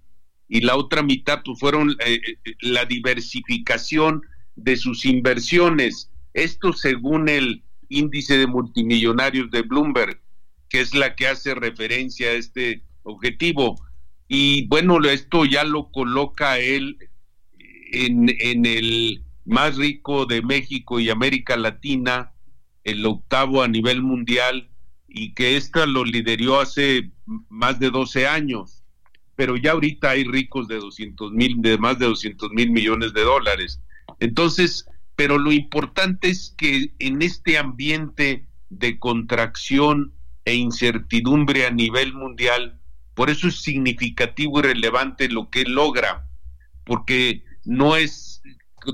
y 0.49 0.61
la 0.61 0.75
otra 0.75 1.03
mitad 1.03 1.41
pues, 1.45 1.59
fueron 1.59 1.91
eh, 2.05 2.19
eh, 2.25 2.55
la 2.61 2.83
diversificación 2.85 4.23
de 4.55 4.75
sus 4.75 5.05
inversiones. 5.05 6.11
Esto 6.33 6.73
según 6.73 7.29
el 7.29 7.63
índice 7.87 8.37
de 8.37 8.47
multimillonarios 8.47 9.51
de 9.51 9.61
Bloomberg, 9.61 10.19
que 10.67 10.81
es 10.81 10.95
la 10.95 11.15
que 11.15 11.27
hace 11.27 11.53
referencia 11.53 12.29
a 12.29 12.33
este 12.33 12.83
objetivo. 13.03 13.79
Y 14.27 14.67
bueno, 14.67 14.99
esto 15.07 15.45
ya 15.45 15.63
lo 15.63 15.91
coloca 15.91 16.57
él 16.57 16.97
en, 17.91 18.35
en 18.39 18.65
el 18.65 19.23
más 19.45 19.77
rico 19.77 20.25
de 20.25 20.41
México 20.41 20.99
y 20.99 21.09
América 21.09 21.57
Latina, 21.57 22.33
el 22.83 23.05
octavo 23.05 23.61
a 23.61 23.67
nivel 23.67 24.01
mundial, 24.01 24.69
y 25.07 25.33
que 25.33 25.57
esta 25.57 25.85
lo 25.85 26.03
lideró 26.05 26.59
hace 26.59 27.11
más 27.49 27.79
de 27.79 27.89
12 27.91 28.27
años 28.27 28.78
pero 29.39 29.55
ya 29.55 29.71
ahorita 29.71 30.09
hay 30.09 30.25
ricos 30.25 30.67
de 30.67 30.75
200 30.75 31.31
mil, 31.31 31.61
de 31.61 31.77
más 31.77 31.97
de 31.97 32.07
200 32.07 32.51
mil 32.51 32.71
millones 32.71 33.13
de 33.13 33.21
dólares. 33.21 33.79
Entonces, 34.19 34.85
pero 35.15 35.37
lo 35.37 35.53
importante 35.53 36.27
es 36.27 36.53
que 36.57 36.91
en 36.99 37.21
este 37.21 37.57
ambiente 37.57 38.47
de 38.69 38.99
contracción 38.99 40.11
e 40.43 40.55
incertidumbre 40.55 41.65
a 41.65 41.69
nivel 41.69 42.13
mundial, 42.13 42.81
por 43.13 43.29
eso 43.29 43.47
es 43.47 43.61
significativo 43.61 44.59
y 44.59 44.63
relevante 44.63 45.29
lo 45.29 45.49
que 45.49 45.63
logra, 45.63 46.27
porque 46.83 47.45
no 47.63 47.95
es 47.95 48.41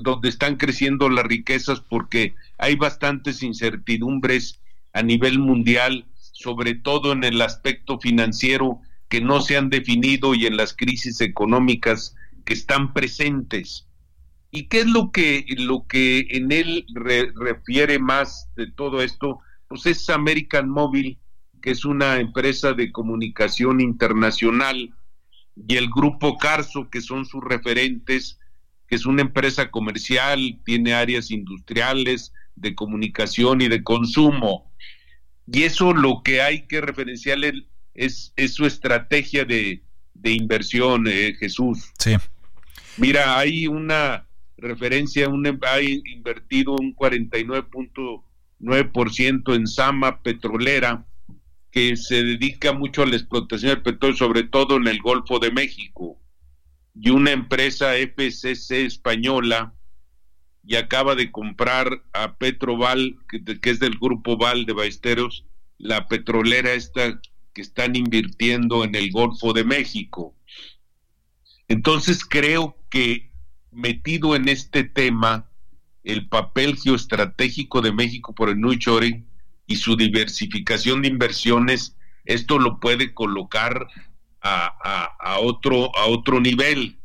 donde 0.00 0.28
están 0.28 0.58
creciendo 0.58 1.08
las 1.08 1.24
riquezas, 1.24 1.80
porque 1.80 2.36
hay 2.56 2.76
bastantes 2.76 3.42
incertidumbres 3.42 4.60
a 4.92 5.02
nivel 5.02 5.40
mundial, 5.40 6.06
sobre 6.30 6.76
todo 6.76 7.10
en 7.10 7.24
el 7.24 7.42
aspecto 7.42 7.98
financiero, 7.98 8.80
que 9.08 9.20
no 9.20 9.40
se 9.40 9.56
han 9.56 9.70
definido 9.70 10.34
y 10.34 10.46
en 10.46 10.56
las 10.56 10.74
crisis 10.74 11.20
económicas 11.20 12.14
que 12.44 12.54
están 12.54 12.92
presentes. 12.92 13.86
¿Y 14.50 14.68
qué 14.68 14.80
es 14.80 14.86
lo 14.86 15.10
que, 15.10 15.44
lo 15.58 15.86
que 15.86 16.26
en 16.30 16.52
él 16.52 16.86
refiere 17.34 17.98
más 17.98 18.48
de 18.56 18.70
todo 18.70 19.02
esto? 19.02 19.40
Pues 19.68 19.86
es 19.86 20.08
American 20.08 20.68
Mobile, 20.68 21.18
que 21.60 21.72
es 21.72 21.84
una 21.84 22.20
empresa 22.20 22.72
de 22.72 22.92
comunicación 22.92 23.80
internacional, 23.80 24.94
y 25.56 25.76
el 25.76 25.88
grupo 25.88 26.36
Carso, 26.36 26.90
que 26.90 27.00
son 27.00 27.24
sus 27.24 27.42
referentes, 27.42 28.38
que 28.86 28.96
es 28.96 29.06
una 29.06 29.22
empresa 29.22 29.70
comercial, 29.70 30.60
tiene 30.64 30.94
áreas 30.94 31.30
industriales, 31.30 32.32
de 32.56 32.74
comunicación 32.74 33.60
y 33.60 33.68
de 33.68 33.82
consumo. 33.82 34.72
Y 35.50 35.62
eso 35.62 35.92
lo 35.92 36.22
que 36.22 36.42
hay 36.42 36.66
que 36.66 36.80
referenciar 36.80 37.38
es, 37.96 38.32
su 38.52 38.66
estrategia 38.66 39.44
de, 39.44 39.82
inversión, 40.24 41.06
eh, 41.08 41.34
Jesús. 41.38 41.92
Sí. 41.98 42.14
Mira, 42.96 43.38
hay 43.38 43.66
una 43.66 44.26
referencia, 44.56 45.28
un, 45.28 45.46
ha 45.46 45.80
invertido 45.80 46.72
un 46.72 46.96
49.9% 46.96 49.54
en 49.54 49.66
Sama 49.66 50.22
Petrolera, 50.22 51.04
que 51.70 51.94
se 51.96 52.22
dedica 52.22 52.72
mucho 52.72 53.02
a 53.02 53.06
la 53.06 53.16
explotación 53.16 53.74
del 53.74 53.82
petróleo, 53.82 54.16
sobre 54.16 54.44
todo 54.44 54.76
en 54.76 54.86
el 54.88 55.00
Golfo 55.00 55.38
de 55.38 55.50
México, 55.50 56.18
y 56.94 57.10
una 57.10 57.32
empresa 57.32 57.96
FCC 57.96 58.86
española, 58.86 59.74
y 60.64 60.76
acaba 60.76 61.14
de 61.14 61.30
comprar 61.30 62.02
a 62.12 62.36
Petroval, 62.36 63.16
que, 63.28 63.60
que 63.60 63.70
es 63.70 63.78
del 63.78 63.98
grupo 63.98 64.36
Val 64.36 64.64
de 64.64 64.72
Baesteros, 64.72 65.44
la 65.78 66.08
petrolera 66.08 66.72
esta 66.72 67.20
que 67.56 67.62
están 67.62 67.96
invirtiendo 67.96 68.84
en 68.84 68.94
el 68.94 69.10
Golfo 69.10 69.54
de 69.54 69.64
México. 69.64 70.34
Entonces 71.68 72.22
creo 72.22 72.76
que 72.90 73.32
metido 73.70 74.36
en 74.36 74.50
este 74.50 74.84
tema, 74.84 75.48
el 76.04 76.28
papel 76.28 76.76
geoestratégico 76.76 77.80
de 77.80 77.92
México 77.92 78.34
por 78.34 78.50
el 78.50 78.60
Nuchoring 78.60 79.26
y 79.66 79.76
su 79.76 79.96
diversificación 79.96 81.00
de 81.00 81.08
inversiones, 81.08 81.96
esto 82.26 82.58
lo 82.58 82.78
puede 82.78 83.14
colocar 83.14 83.88
a, 84.42 85.38
otro, 85.40 85.96
a 85.96 86.04
otro 86.08 86.38
nivel, 86.40 86.98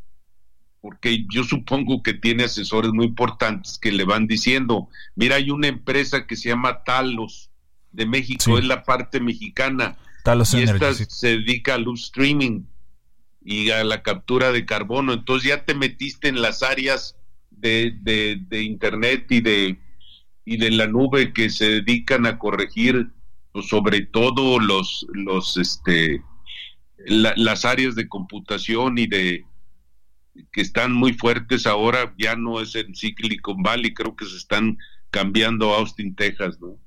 porque 0.82 1.26
yo 1.32 1.46
supongo 1.46 2.04
que 2.04 2.14
tiene 2.14 2.44
asesores 2.44 2.92
muy 2.92 3.06
importantes 3.06 3.78
que 3.78 3.94
le 3.94 4.04
van 4.04 4.28
diciendo, 4.28 4.90
mira, 5.16 5.38
hay 5.38 5.50
una 5.50 5.68
empresa 5.68 6.28
que 6.28 6.36
se 6.36 6.50
llama 6.50 6.84
Talos 6.84 7.52
de 7.94 8.06
México, 8.06 8.58
es 8.58 8.66
la 8.66 8.84
parte 8.84 9.22
mexicana, 9.22 9.98
y 10.54 10.62
esta 10.62 10.94
se 10.94 11.28
dedica 11.28 11.76
al 11.76 11.86
streaming 11.94 12.64
y 13.44 13.72
a 13.72 13.84
la 13.84 14.04
captura 14.04 14.52
de 14.52 14.66
carbono. 14.66 15.14
Entonces 15.14 15.50
ya 15.50 15.66
te 15.66 15.74
metiste 15.74 16.28
en 16.28 16.42
las 16.42 16.64
áreas 16.64 17.16
de, 17.50 17.96
de, 18.02 18.64
internet 18.64 19.26
y 19.30 19.42
de 19.42 19.80
y 20.44 20.58
de 20.58 20.72
la 20.72 20.88
nube 20.88 21.34
que 21.34 21.50
se 21.50 21.82
dedican 21.82 22.26
a 22.26 22.40
corregir 22.40 23.12
pues, 23.52 23.68
sobre 23.68 24.02
todo 24.02 24.60
los 24.60 25.06
los 25.14 25.58
este 25.58 26.24
las 27.06 27.66
áreas 27.66 27.96
de 27.96 28.08
computación 28.08 28.98
y 28.98 29.08
de 29.08 29.46
que 30.52 30.62
están 30.62 30.94
muy 30.94 31.14
fuertes 31.14 31.68
ahora 31.68 32.14
ya 32.18 32.36
no 32.36 32.60
es 32.60 32.76
en 32.76 32.96
Silicon 32.96 33.62
Valley 33.62 33.94
creo 33.94 34.16
que 34.16 34.26
se 34.26 34.38
están 34.38 34.78
cambiando 35.12 35.74
a 35.74 35.78
Austin 35.78 36.16
Texas 36.16 36.60
no 36.60 36.78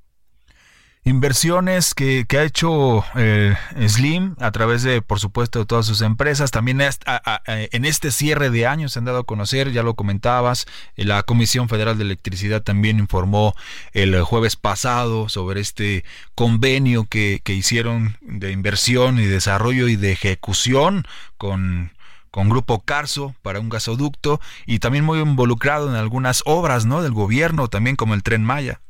inversiones 1.05 1.93
que, 1.93 2.25
ha 2.31 2.43
hecho 2.43 3.05
eh, 3.15 3.55
Slim 3.87 4.35
a 4.39 4.51
través 4.51 4.81
de, 4.81 5.01
por 5.01 5.19
supuesto, 5.19 5.59
de 5.59 5.65
todas 5.65 5.85
sus 5.85 6.01
empresas. 6.01 6.51
También 6.51 6.81
en 6.81 7.85
este 7.85 8.11
cierre 8.11 8.49
de 8.49 8.67
años 8.67 8.93
se 8.93 8.99
han 8.99 9.05
dado 9.05 9.19
a 9.19 9.23
conocer, 9.23 9.71
ya 9.71 9.83
lo 9.83 9.93
comentabas, 9.93 10.65
la 10.95 11.23
Comisión 11.23 11.69
Federal 11.69 11.97
de 11.97 12.03
Electricidad 12.03 12.63
también 12.63 12.99
informó 12.99 13.55
el 13.93 14.19
jueves 14.23 14.55
pasado 14.55 15.29
sobre 15.29 15.61
este 15.61 16.03
convenio 16.33 17.05
que, 17.05 17.39
que 17.43 17.53
hicieron 17.53 18.17
de 18.21 18.51
inversión 18.51 19.19
y 19.19 19.25
desarrollo 19.25 19.87
y 19.87 19.95
de 19.95 20.11
ejecución 20.11 21.05
con 21.37 21.93
con 22.35 22.49
Grupo 22.49 22.81
Carso 22.81 23.33
para 23.43 23.61
un 23.61 23.69
gasoducto 23.69 24.41
y 24.65 24.79
también 24.79 25.05
muy 25.05 25.19
involucrado 25.19 25.87
en 25.87 25.95
algunas 25.95 26.41
obras 26.43 26.85
¿no? 26.85 27.01
del 27.01 27.13
gobierno, 27.13 27.69
también 27.69 27.95
como 27.95 28.13
el 28.13 28.23
tren 28.23 28.43
Maya. 28.43 28.81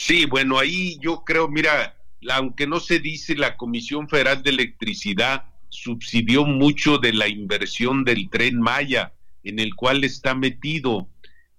Sí, 0.00 0.26
bueno, 0.26 0.60
ahí 0.60 0.96
yo 1.00 1.24
creo, 1.24 1.48
mira, 1.48 1.96
aunque 2.30 2.68
no 2.68 2.78
se 2.78 3.00
dice, 3.00 3.34
la 3.34 3.56
Comisión 3.56 4.08
Federal 4.08 4.44
de 4.44 4.50
Electricidad 4.50 5.46
subsidió 5.70 6.44
mucho 6.44 6.98
de 6.98 7.12
la 7.12 7.26
inversión 7.26 8.04
del 8.04 8.30
tren 8.30 8.60
Maya, 8.60 9.12
en 9.42 9.58
el 9.58 9.74
cual 9.74 10.04
está 10.04 10.36
metido. 10.36 11.08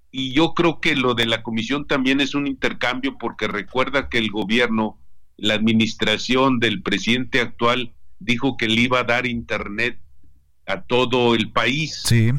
y 0.09 0.31
yo 0.31 0.53
creo 0.53 0.79
que 0.79 0.95
lo 0.95 1.15
de 1.15 1.25
la 1.25 1.43
comisión 1.43 1.85
también 1.85 2.21
es 2.21 2.33
un 2.33 2.47
intercambio 2.47 3.17
porque 3.17 3.45
recuerda 3.49 4.07
que 4.07 4.19
el 4.19 4.31
gobierno, 4.31 4.97
la 5.35 5.55
administración 5.55 6.59
del 6.59 6.81
presidente 6.81 7.41
actual 7.41 7.93
dijo 8.19 8.55
que 8.55 8.69
le 8.69 8.79
iba 8.79 9.01
a 9.01 9.03
dar 9.03 9.27
internet 9.27 9.99
a 10.65 10.83
todo 10.83 11.35
el 11.35 11.51
país. 11.51 12.03
Sí. 12.05 12.31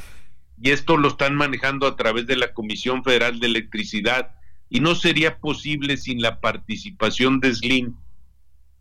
Y 0.63 0.71
esto 0.71 0.97
lo 0.97 1.09
están 1.09 1.35
manejando 1.35 1.87
a 1.87 1.95
través 1.95 2.27
de 2.27 2.37
la 2.37 2.55
Comisión 2.55 3.05
Federal 3.05 3.39
de 3.39 3.49
Electricidad 3.49 4.40
y 4.71 4.81
no 4.81 4.95
sería 4.95 5.39
posible 5.39 5.97
sin 5.97 6.23
la 6.23 6.41
participación 6.41 7.41
de 7.41 7.55
Slim 7.55 7.97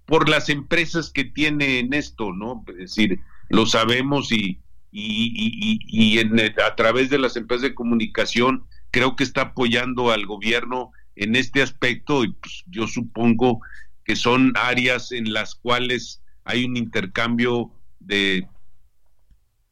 por 0.05 0.29
las 0.29 0.49
empresas 0.49 1.09
que 1.09 1.25
tiene 1.25 1.79
en 1.79 1.93
esto, 1.93 2.31
¿no? 2.31 2.63
Es 2.69 2.77
decir, 2.77 3.19
lo 3.49 3.65
sabemos 3.65 4.31
y, 4.31 4.59
y, 4.91 5.79
y, 5.87 6.19
a 6.19 6.75
través 6.75 7.09
de 7.09 7.19
las 7.19 7.35
empresas 7.35 7.63
de 7.63 7.75
comunicación 7.75 8.63
creo 8.91 9.15
que 9.15 9.23
está 9.23 9.41
apoyando 9.41 10.11
al 10.11 10.25
gobierno 10.25 10.91
en 11.15 11.35
este 11.35 11.61
aspecto 11.61 12.23
y 12.23 12.31
pues, 12.33 12.63
yo 12.67 12.87
supongo 12.87 13.61
que 14.05 14.15
son 14.15 14.53
áreas 14.55 15.11
en 15.11 15.33
las 15.33 15.55
cuales 15.55 16.21
hay 16.43 16.65
un 16.65 16.77
intercambio 16.77 17.71
de 17.99 18.47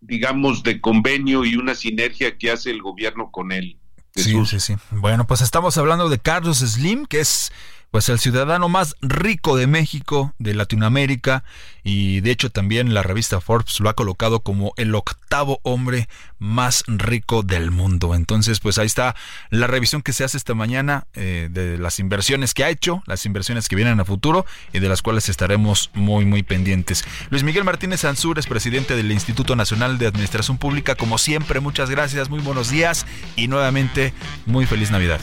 digamos 0.02 0.64
de 0.64 0.80
convenio 0.82 1.46
y 1.46 1.56
una 1.56 1.74
sinergia 1.74 2.38
que 2.38 2.52
hace 2.52 2.70
el 2.72 2.82
gobierno 2.82 3.32
con 3.32 3.52
él. 3.52 3.78
Sí, 4.24 4.46
sí, 4.46 4.60
sí. 4.60 4.76
Bueno, 4.92 5.28
pues 5.28 5.42
estamos 5.42 5.78
hablando 5.78 6.10
de 6.10 6.20
Carlos 6.20 6.60
Slim, 6.60 7.06
que 7.06 7.20
es 7.20 7.52
pues 7.92 8.10
el 8.10 8.20
ciudadano 8.20 8.68
más 8.68 8.96
rico 9.02 9.56
de 9.56 9.66
México, 9.66 10.34
de 10.40 10.54
Latinoamérica, 10.54 11.44
y 11.84 12.20
de 12.20 12.32
hecho 12.32 12.52
también 12.52 12.94
la 12.94 13.02
revista 13.02 13.40
Forbes 13.40 13.80
lo 13.80 13.90
ha 13.90 13.94
colocado 13.94 14.42
como 14.42 14.74
el 14.76 14.94
octavo 14.94 15.60
hombre 15.64 16.10
más 16.40 16.84
rico 16.88 17.44
del 17.44 17.72
mundo. 17.72 18.16
Entonces, 18.16 18.60
pues 18.60 18.78
ahí 18.78 18.86
está 18.86 19.16
la 19.50 19.68
revisión 19.68 20.02
que 20.02 20.14
se 20.14 20.24
hace 20.24 20.38
esta 20.38 20.54
mañana 20.54 21.08
eh, 21.14 21.50
de 21.52 21.78
las 21.78 22.00
inversiones 22.00 22.54
que 22.54 22.64
ha 22.64 22.70
hecho, 22.70 23.04
las 23.06 23.26
inversiones 23.26 23.68
que 23.68 23.76
vienen 23.76 24.00
a 24.00 24.06
futuro 24.06 24.46
y 24.74 24.80
de 24.80 24.90
las 24.90 25.02
cuales 25.02 25.30
estaremos 25.30 25.90
muy, 25.94 26.26
muy 26.26 26.44
pendientes. 26.44 27.06
Luis 27.30 27.44
Miguel 27.44 27.64
Martínez 27.64 28.06
Ansur 28.06 28.40
es 28.40 28.48
presidente 28.48 28.96
del 28.96 29.12
Instituto 29.12 29.56
Nacional 29.56 29.98
de 29.98 30.08
Administración 30.08 30.58
Pública. 30.58 30.96
Como 30.96 31.18
siempre, 31.18 31.60
muchas 31.60 31.90
gracias, 31.90 32.30
muy 32.30 32.40
buenos 32.40 32.70
días 32.70 33.06
y 33.36 33.48
nuevamente 33.48 34.14
muy 34.46 34.66
feliz 34.66 34.92
Navidad. 34.92 35.20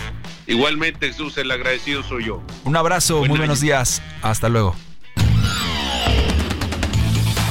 Igualmente, 0.47 1.09
Jesús, 1.09 1.39
el 1.39 1.51
agradecido 1.51 2.03
soy 2.03 2.27
yo. 2.27 2.43
Un 2.65 2.77
abrazo, 2.77 3.25
muy 3.25 3.39
buenos 3.39 3.61
días. 3.61 4.03
Hasta 4.23 4.49
luego. 4.49 4.77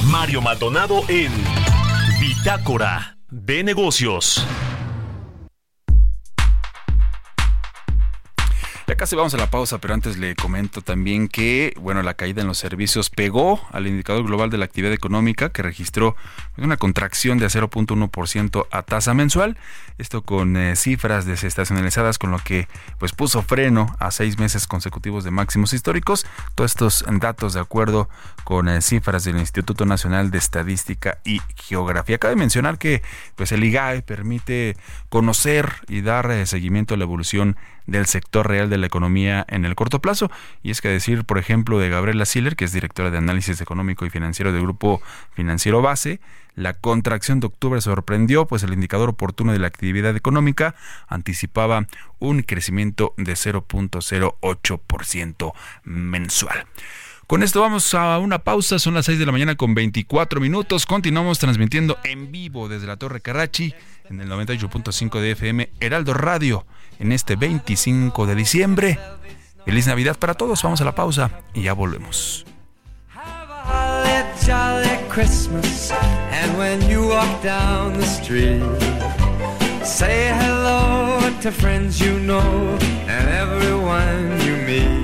Mario 0.04 0.42
Maldonado 0.42 1.02
en 1.08 1.32
Bitácora 2.20 3.13
de 3.34 3.64
Negocios. 3.64 4.46
Ya 8.86 8.96
casi 8.96 9.16
vamos 9.16 9.32
a 9.32 9.38
la 9.38 9.48
pausa, 9.48 9.78
pero 9.78 9.94
antes 9.94 10.18
le 10.18 10.34
comento 10.34 10.82
también 10.82 11.28
que, 11.28 11.72
bueno, 11.80 12.02
la 12.02 12.12
caída 12.12 12.42
en 12.42 12.48
los 12.48 12.58
servicios 12.58 13.08
pegó 13.08 13.66
al 13.72 13.86
indicador 13.86 14.26
global 14.26 14.50
de 14.50 14.58
la 14.58 14.66
actividad 14.66 14.92
económica 14.92 15.48
que 15.48 15.62
registró 15.62 16.16
una 16.58 16.76
contracción 16.76 17.38
de 17.38 17.46
0.1% 17.46 18.66
a 18.70 18.82
tasa 18.82 19.14
mensual. 19.14 19.56
Esto 19.96 20.20
con 20.20 20.58
eh, 20.58 20.76
cifras 20.76 21.24
desestacionalizadas, 21.24 22.18
con 22.18 22.30
lo 22.30 22.38
que 22.40 22.68
pues 22.98 23.12
puso 23.12 23.42
freno 23.42 23.96
a 24.00 24.10
seis 24.10 24.38
meses 24.38 24.66
consecutivos 24.66 25.24
de 25.24 25.30
máximos 25.30 25.72
históricos. 25.72 26.26
Todos 26.54 26.72
estos 26.72 27.04
datos 27.20 27.54
de 27.54 27.60
acuerdo 27.60 28.10
con 28.44 28.68
eh, 28.68 28.82
cifras 28.82 29.24
del 29.24 29.38
Instituto 29.38 29.86
Nacional 29.86 30.30
de 30.30 30.36
Estadística 30.36 31.18
y 31.24 31.40
Geografía. 31.56 32.18
Cabe 32.18 32.36
mencionar 32.36 32.76
que 32.76 33.02
pues 33.34 33.50
el 33.52 33.64
IGAE 33.64 34.02
permite 34.02 34.76
conocer 35.08 35.72
y 35.88 36.02
dar 36.02 36.30
eh, 36.30 36.44
seguimiento 36.44 36.92
a 36.92 36.96
la 36.98 37.04
evolución 37.04 37.56
del 37.86 38.06
sector 38.06 38.48
real 38.48 38.70
de 38.70 38.78
la 38.78 38.86
economía 38.86 39.44
en 39.48 39.64
el 39.64 39.74
corto 39.74 40.00
plazo. 40.00 40.30
Y 40.62 40.70
es 40.70 40.80
que 40.80 40.88
decir, 40.88 41.24
por 41.24 41.38
ejemplo, 41.38 41.78
de 41.78 41.88
Gabriela 41.88 42.24
Siller, 42.24 42.56
que 42.56 42.64
es 42.64 42.72
directora 42.72 43.10
de 43.10 43.18
análisis 43.18 43.60
económico 43.60 44.06
y 44.06 44.10
financiero 44.10 44.52
del 44.52 44.62
Grupo 44.62 45.02
Financiero 45.34 45.82
Base, 45.82 46.20
la 46.54 46.74
contracción 46.74 47.40
de 47.40 47.48
octubre 47.48 47.80
sorprendió, 47.80 48.46
pues 48.46 48.62
el 48.62 48.72
indicador 48.72 49.08
oportuno 49.08 49.52
de 49.52 49.58
la 49.58 49.66
actividad 49.66 50.14
económica 50.14 50.76
anticipaba 51.08 51.86
un 52.20 52.42
crecimiento 52.42 53.12
de 53.16 53.32
0.08% 53.32 55.52
mensual. 55.82 56.66
Con 57.26 57.42
esto 57.42 57.62
vamos 57.62 57.94
a 57.94 58.18
una 58.18 58.40
pausa, 58.40 58.78
son 58.78 58.94
las 58.94 59.06
6 59.06 59.18
de 59.18 59.26
la 59.26 59.32
mañana 59.32 59.54
con 59.54 59.74
24 59.74 60.40
minutos. 60.40 60.84
Continuamos 60.84 61.38
transmitiendo 61.38 61.96
en 62.04 62.30
vivo 62.30 62.68
desde 62.68 62.86
la 62.86 62.96
Torre 62.96 63.22
Carrachi 63.22 63.74
en 64.10 64.20
el 64.20 64.28
98.5 64.28 65.20
de 65.20 65.30
FM 65.30 65.70
Heraldo 65.80 66.12
Radio 66.12 66.66
en 66.98 67.12
este 67.12 67.36
25 67.36 68.26
de 68.26 68.34
diciembre. 68.34 68.98
Feliz 69.64 69.86
Navidad 69.86 70.18
para 70.18 70.34
todos, 70.34 70.62
vamos 70.62 70.82
a 70.82 70.84
la 70.84 70.94
pausa 70.94 71.30
y 71.54 71.62
ya 71.62 71.72
volvemos. 71.72 72.44
Say 79.84 80.32
hello 80.32 81.20
to 81.42 81.52
friends 81.52 82.00
you 82.00 82.18
know 82.18 82.40
and 83.06 83.28
everyone 83.28 84.40
you 84.40 84.56
meet 84.64 85.03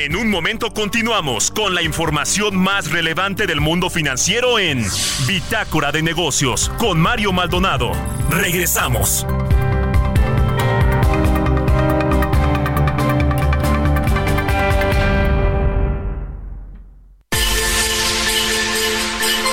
En 0.00 0.14
un 0.14 0.30
momento 0.30 0.72
continuamos 0.72 1.50
con 1.50 1.74
la 1.74 1.82
información 1.82 2.56
más 2.56 2.88
relevante 2.88 3.48
del 3.48 3.60
mundo 3.60 3.90
financiero 3.90 4.60
en 4.60 4.86
Bitácora 5.26 5.90
de 5.90 6.02
Negocios 6.02 6.70
con 6.78 7.00
Mario 7.00 7.32
Maldonado. 7.32 7.90
Regresamos. 8.30 9.26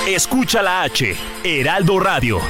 Escucha 0.06 0.62
la 0.62 0.82
H, 0.82 1.16
Heraldo 1.42 1.98
Radio. 1.98 2.40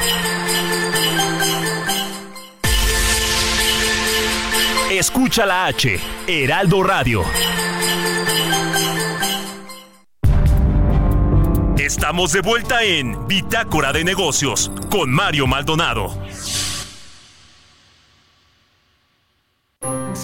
Escucha 4.98 5.44
la 5.44 5.66
H, 5.66 6.00
Heraldo 6.26 6.82
Radio. 6.82 7.22
Estamos 11.76 12.32
de 12.32 12.40
vuelta 12.40 12.82
en 12.82 13.28
Bitácora 13.28 13.92
de 13.92 14.04
Negocios 14.04 14.72
con 14.88 15.10
Mario 15.10 15.46
Maldonado. 15.46 16.25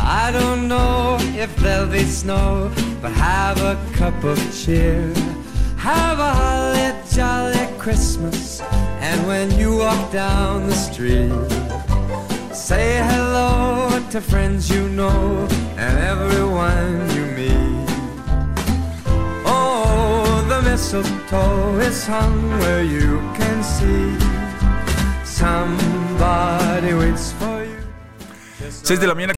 I 0.00 0.30
don't 0.32 0.68
know 0.68 1.18
if 1.36 1.54
there'll 1.56 1.86
be 1.90 2.04
snow, 2.04 2.70
but 3.02 3.12
have 3.12 3.60
a 3.60 3.76
cup 3.92 4.22
of 4.24 4.38
cheer. 4.54 5.12
Have 5.76 6.18
a 6.18 6.32
holly 6.32 6.92
jolly 7.14 7.66
Christmas, 7.78 8.60
and 9.00 9.26
when 9.26 9.50
you 9.58 9.78
walk 9.78 10.12
down 10.12 10.66
the 10.66 10.74
street, 10.74 11.32
say 12.52 13.00
hello 13.10 14.00
to 14.10 14.20
friends 14.20 14.70
you 14.70 14.88
know 14.88 15.46
and 15.76 15.98
everyone 15.98 17.10
you 17.14 17.24
meet. 17.38 17.88
Oh, 19.46 20.44
the 20.48 20.62
mistletoe 20.62 21.78
is 21.78 22.06
hung 22.06 22.50
where 22.60 22.82
you 22.82 23.20
can 23.38 23.62
see 23.62 24.16
somebody 25.24 26.94
waits 26.94 27.32
for 27.32 27.64
you. 27.64 27.78
6 28.82 29.00
de 29.00 29.06
la 29.06 29.14
mañana 29.14 29.37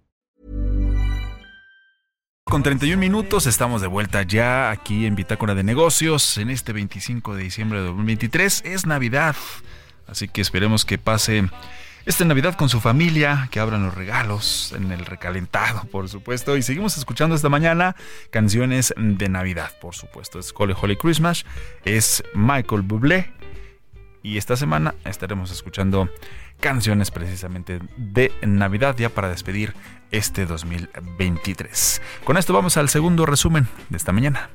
Con 2.51 2.63
31 2.63 2.99
minutos 2.99 3.45
estamos 3.45 3.79
de 3.79 3.87
vuelta 3.87 4.23
ya 4.23 4.71
aquí 4.71 5.05
en 5.05 5.15
Bitácora 5.15 5.55
de 5.55 5.63
Negocios 5.63 6.37
en 6.37 6.49
este 6.49 6.73
25 6.73 7.33
de 7.33 7.43
diciembre 7.43 7.79
de 7.79 7.85
2023. 7.85 8.63
Es 8.65 8.85
Navidad, 8.85 9.37
así 10.05 10.27
que 10.27 10.41
esperemos 10.41 10.83
que 10.83 10.97
pase 10.97 11.49
esta 12.05 12.25
Navidad 12.25 12.55
con 12.55 12.67
su 12.67 12.81
familia, 12.81 13.47
que 13.51 13.61
abran 13.61 13.85
los 13.85 13.95
regalos 13.95 14.73
en 14.75 14.91
el 14.91 15.05
recalentado, 15.05 15.85
por 15.85 16.09
supuesto. 16.09 16.57
Y 16.57 16.61
seguimos 16.61 16.97
escuchando 16.97 17.37
esta 17.37 17.47
mañana 17.47 17.95
canciones 18.31 18.93
de 18.97 19.29
Navidad, 19.29 19.71
por 19.79 19.95
supuesto. 19.95 20.37
Es 20.37 20.53
Holy 20.53 20.75
Holy 20.79 20.97
Christmas, 20.97 21.45
es 21.85 22.21
Michael 22.33 22.81
Bublé. 22.81 23.31
Y 24.23 24.37
esta 24.37 24.57
semana 24.57 24.93
estaremos 25.05 25.51
escuchando 25.51 26.09
canciones 26.61 27.11
precisamente 27.11 27.79
de 27.97 28.31
Navidad 28.43 28.95
ya 28.97 29.09
para 29.09 29.29
despedir 29.29 29.73
este 30.11 30.45
2023. 30.45 32.01
Con 32.23 32.37
esto 32.37 32.53
vamos 32.53 32.77
al 32.77 32.87
segundo 32.87 33.25
resumen 33.25 33.67
de 33.89 33.97
esta 33.97 34.13
mañana. 34.13 34.49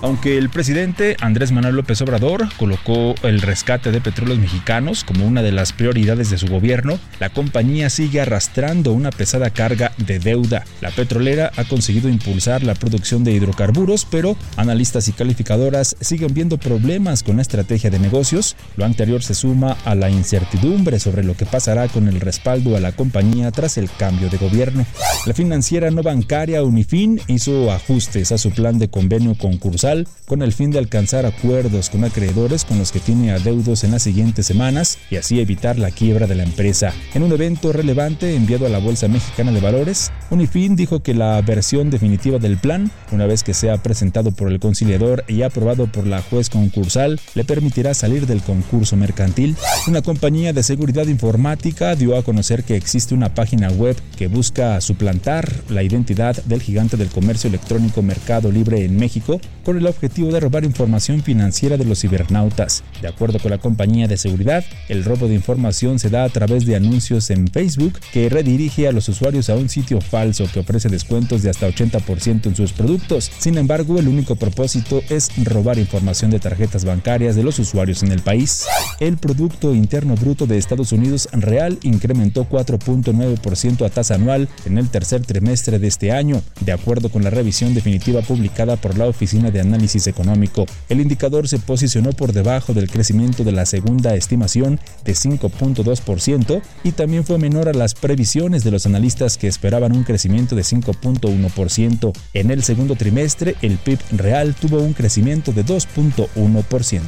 Aunque 0.00 0.38
el 0.38 0.48
presidente 0.48 1.16
Andrés 1.20 1.50
Manuel 1.50 1.74
López 1.74 2.00
Obrador 2.02 2.48
colocó 2.56 3.16
el 3.24 3.40
rescate 3.40 3.90
de 3.90 4.00
petróleos 4.00 4.38
mexicanos 4.38 5.02
como 5.02 5.26
una 5.26 5.42
de 5.42 5.50
las 5.50 5.72
prioridades 5.72 6.30
de 6.30 6.38
su 6.38 6.46
gobierno, 6.46 7.00
la 7.18 7.30
compañía 7.30 7.90
sigue 7.90 8.20
arrastrando 8.20 8.92
una 8.92 9.10
pesada 9.10 9.50
carga 9.50 9.90
de 9.98 10.20
deuda. 10.20 10.64
La 10.80 10.92
petrolera 10.92 11.50
ha 11.56 11.64
conseguido 11.64 12.08
impulsar 12.08 12.62
la 12.62 12.76
producción 12.76 13.24
de 13.24 13.32
hidrocarburos, 13.32 14.06
pero 14.08 14.36
analistas 14.56 15.08
y 15.08 15.12
calificadoras 15.12 15.96
siguen 16.00 16.32
viendo 16.32 16.58
problemas 16.58 17.24
con 17.24 17.36
la 17.36 17.42
estrategia 17.42 17.90
de 17.90 17.98
negocios. 17.98 18.54
Lo 18.76 18.84
anterior 18.84 19.24
se 19.24 19.34
suma 19.34 19.76
a 19.84 19.96
la 19.96 20.10
incertidumbre 20.10 21.00
sobre 21.00 21.24
lo 21.24 21.36
que 21.36 21.44
pasará 21.44 21.88
con 21.88 22.06
el 22.06 22.20
respaldo 22.20 22.76
a 22.76 22.80
la 22.80 22.92
compañía 22.92 23.50
tras 23.50 23.76
el 23.78 23.90
cambio 23.90 24.30
de 24.30 24.36
gobierno. 24.36 24.86
La 25.26 25.34
financiera 25.34 25.90
no 25.90 26.04
bancaria 26.04 26.62
Unifin 26.62 27.20
hizo 27.26 27.72
ajustes 27.72 28.30
a 28.30 28.38
su 28.38 28.52
plan 28.52 28.78
de 28.78 28.88
convenio 28.88 29.34
concursal 29.34 29.87
con 30.26 30.42
el 30.42 30.52
fin 30.52 30.70
de 30.70 30.78
alcanzar 30.78 31.24
acuerdos 31.24 31.88
con 31.88 32.04
acreedores 32.04 32.66
con 32.66 32.78
los 32.78 32.92
que 32.92 33.00
tiene 33.00 33.32
adeudos 33.32 33.84
en 33.84 33.92
las 33.92 34.02
siguientes 34.02 34.46
semanas 34.46 34.98
y 35.10 35.16
así 35.16 35.40
evitar 35.40 35.78
la 35.78 35.90
quiebra 35.90 36.26
de 36.26 36.34
la 36.34 36.42
empresa. 36.42 36.92
En 37.14 37.22
un 37.22 37.32
evento 37.32 37.72
relevante 37.72 38.34
enviado 38.34 38.66
a 38.66 38.68
la 38.68 38.80
Bolsa 38.80 39.08
Mexicana 39.08 39.50
de 39.50 39.60
Valores, 39.60 40.12
Unifin 40.30 40.76
dijo 40.76 41.00
que 41.00 41.14
la 41.14 41.40
versión 41.40 41.88
definitiva 41.88 42.38
del 42.38 42.58
plan, 42.58 42.90
una 43.12 43.24
vez 43.24 43.42
que 43.42 43.54
sea 43.54 43.82
presentado 43.82 44.30
por 44.30 44.52
el 44.52 44.60
conciliador 44.60 45.24
y 45.26 45.40
aprobado 45.40 45.86
por 45.86 46.06
la 46.06 46.20
juez 46.20 46.50
concursal, 46.50 47.18
le 47.34 47.44
permitirá 47.44 47.94
salir 47.94 48.26
del 48.26 48.42
concurso 48.42 48.94
mercantil. 48.96 49.56
Una 49.86 50.02
compañía 50.02 50.52
de 50.52 50.62
seguridad 50.62 51.06
informática 51.06 51.96
dio 51.96 52.18
a 52.18 52.22
conocer 52.22 52.62
que 52.64 52.76
existe 52.76 53.14
una 53.14 53.32
página 53.32 53.70
web 53.70 53.96
que 54.18 54.26
busca 54.26 54.80
suplantar 54.82 55.50
la 55.70 55.82
identidad 55.82 56.36
del 56.44 56.60
gigante 56.60 56.98
del 56.98 57.08
comercio 57.08 57.48
electrónico 57.48 58.02
Mercado 58.02 58.52
Libre 58.52 58.84
en 58.84 58.96
México 58.96 59.40
con 59.64 59.77
el 59.78 59.86
objetivo 59.86 60.30
de 60.30 60.40
robar 60.40 60.64
información 60.64 61.22
financiera 61.22 61.76
de 61.76 61.84
los 61.84 62.00
cibernautas. 62.00 62.82
De 63.00 63.08
acuerdo 63.08 63.38
con 63.38 63.50
la 63.50 63.58
compañía 63.58 64.06
de 64.06 64.16
seguridad, 64.16 64.64
el 64.88 65.04
robo 65.04 65.28
de 65.28 65.34
información 65.34 65.98
se 65.98 66.10
da 66.10 66.24
a 66.24 66.28
través 66.28 66.66
de 66.66 66.76
anuncios 66.76 67.30
en 67.30 67.48
Facebook 67.48 67.98
que 68.12 68.28
redirige 68.28 68.88
a 68.88 68.92
los 68.92 69.08
usuarios 69.08 69.50
a 69.50 69.54
un 69.54 69.68
sitio 69.68 70.00
falso 70.00 70.46
que 70.52 70.60
ofrece 70.60 70.88
descuentos 70.88 71.42
de 71.42 71.50
hasta 71.50 71.68
80% 71.68 72.46
en 72.46 72.54
sus 72.54 72.72
productos. 72.72 73.30
Sin 73.38 73.58
embargo, 73.58 73.98
el 73.98 74.08
único 74.08 74.36
propósito 74.36 75.02
es 75.08 75.30
robar 75.44 75.78
información 75.78 76.30
de 76.30 76.40
tarjetas 76.40 76.84
bancarias 76.84 77.36
de 77.36 77.42
los 77.42 77.58
usuarios 77.58 78.02
en 78.02 78.12
el 78.12 78.20
país. 78.20 78.66
El 79.00 79.16
Producto 79.16 79.74
Interno 79.74 80.14
Bruto 80.14 80.46
de 80.46 80.58
Estados 80.58 80.92
Unidos 80.92 81.28
real 81.32 81.78
incrementó 81.82 82.48
4.9% 82.48 83.86
a 83.86 83.90
tasa 83.90 84.14
anual 84.14 84.48
en 84.64 84.78
el 84.78 84.88
tercer 84.88 85.22
trimestre 85.24 85.78
de 85.78 85.86
este 85.86 86.12
año, 86.12 86.42
de 86.60 86.72
acuerdo 86.72 87.08
con 87.10 87.24
la 87.24 87.30
revisión 87.30 87.74
definitiva 87.74 88.22
publicada 88.22 88.76
por 88.76 88.96
la 88.96 89.06
Oficina 89.06 89.50
de 89.50 89.60
Análisis 89.68 90.06
Económico. 90.06 90.66
El 90.88 91.00
indicador 91.00 91.48
se 91.48 91.58
posicionó 91.58 92.12
por 92.12 92.32
debajo 92.32 92.74
del 92.74 92.90
crecimiento 92.90 93.44
de 93.44 93.52
la 93.52 93.66
segunda 93.66 94.14
estimación 94.14 94.80
de 95.04 95.12
5.2% 95.12 96.60
y 96.84 96.92
también 96.92 97.24
fue 97.24 97.38
menor 97.38 97.68
a 97.68 97.72
las 97.72 97.94
previsiones 97.94 98.64
de 98.64 98.70
los 98.70 98.86
analistas 98.86 99.38
que 99.38 99.46
esperaban 99.46 99.96
un 99.96 100.04
crecimiento 100.04 100.56
de 100.56 100.62
5.1%. 100.62 102.12
En 102.34 102.50
el 102.50 102.62
segundo 102.62 102.96
trimestre, 102.96 103.56
el 103.62 103.78
PIB 103.78 103.98
real 104.12 104.54
tuvo 104.54 104.78
un 104.78 104.94
crecimiento 104.94 105.52
de 105.52 105.64
2.1%. 105.64 107.02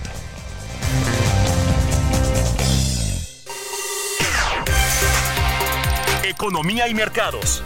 Economía 6.25 6.89
y 6.89 6.95
mercados. 6.95 7.63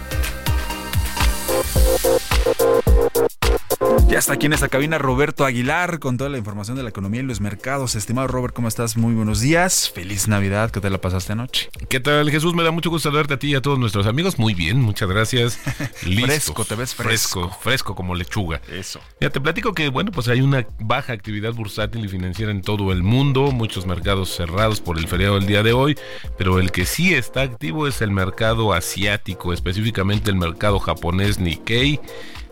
Ya 4.09 4.19
está 4.19 4.35
aquí 4.35 4.47
en 4.47 4.53
esta 4.53 4.69
cabina 4.69 4.99
Roberto 4.99 5.45
Aguilar 5.45 5.99
con 5.99 6.17
toda 6.17 6.31
la 6.31 6.39
información 6.39 6.77
de 6.77 6.83
la 6.83 6.91
economía 6.91 7.21
y 7.21 7.25
los 7.25 7.41
mercados. 7.41 7.95
Estimado 7.97 8.29
Robert, 8.29 8.55
¿cómo 8.55 8.69
estás? 8.69 8.97
Muy 8.97 9.15
buenos 9.15 9.41
días. 9.41 9.91
Feliz 9.91 10.29
Navidad. 10.29 10.71
¿Qué 10.71 10.81
te 10.81 10.89
la 10.89 11.01
pasaste 11.01 11.33
anoche? 11.33 11.71
¿Qué 11.89 12.01
tal, 12.01 12.31
Jesús? 12.31 12.55
Me 12.55 12.63
da 12.63 12.71
mucho 12.71 12.91
gusto 12.91 13.09
saludarte 13.09 13.35
a 13.35 13.39
ti 13.39 13.49
y 13.49 13.55
a 13.55 13.63
todos 13.63 13.79
nuestros 13.79 14.07
amigos. 14.07 14.39
Muy 14.39 14.55
bien, 14.55 14.81
muchas 14.81 15.09
gracias. 15.09 15.59
Listo. 16.05 16.27
fresco, 16.27 16.65
te 16.65 16.75
ves 16.77 16.95
fresco. 16.95 17.41
Fresco, 17.41 17.59
fresco 17.61 17.95
como 17.95 18.15
lechuga. 18.15 18.61
Eso. 18.71 19.01
Ya 19.21 19.31
te 19.31 19.41
platico 19.41 19.73
que, 19.73 19.89
bueno, 19.89 20.13
pues 20.13 20.29
hay 20.29 20.41
una 20.41 20.67
baja 20.79 21.13
actividad 21.13 21.53
bursátil 21.53 22.05
y 22.05 22.09
financiera 22.09 22.53
en 22.53 22.63
todo 22.63 22.93
el 22.93 23.03
mundo. 23.03 23.51
Muchos 23.51 23.87
mercados 23.87 24.35
cerrados 24.35 24.81
por 24.81 24.99
el 24.99 25.09
feriado 25.09 25.35
del 25.35 25.47
día 25.47 25.63
de 25.63 25.73
hoy. 25.73 25.99
Pero 26.39 26.61
el 26.61 26.71
que 26.71 26.87
sí 26.87 27.15
está 27.15 27.43
activo 27.43 27.89
es 27.89 28.01
el 28.01 28.13
mercado 28.13 28.73
asiático, 28.73 29.53
específicamente 29.53 30.31
el 30.31 30.37
mercado 30.37 30.79
japonés 30.79 31.39
Nikkei 31.39 32.01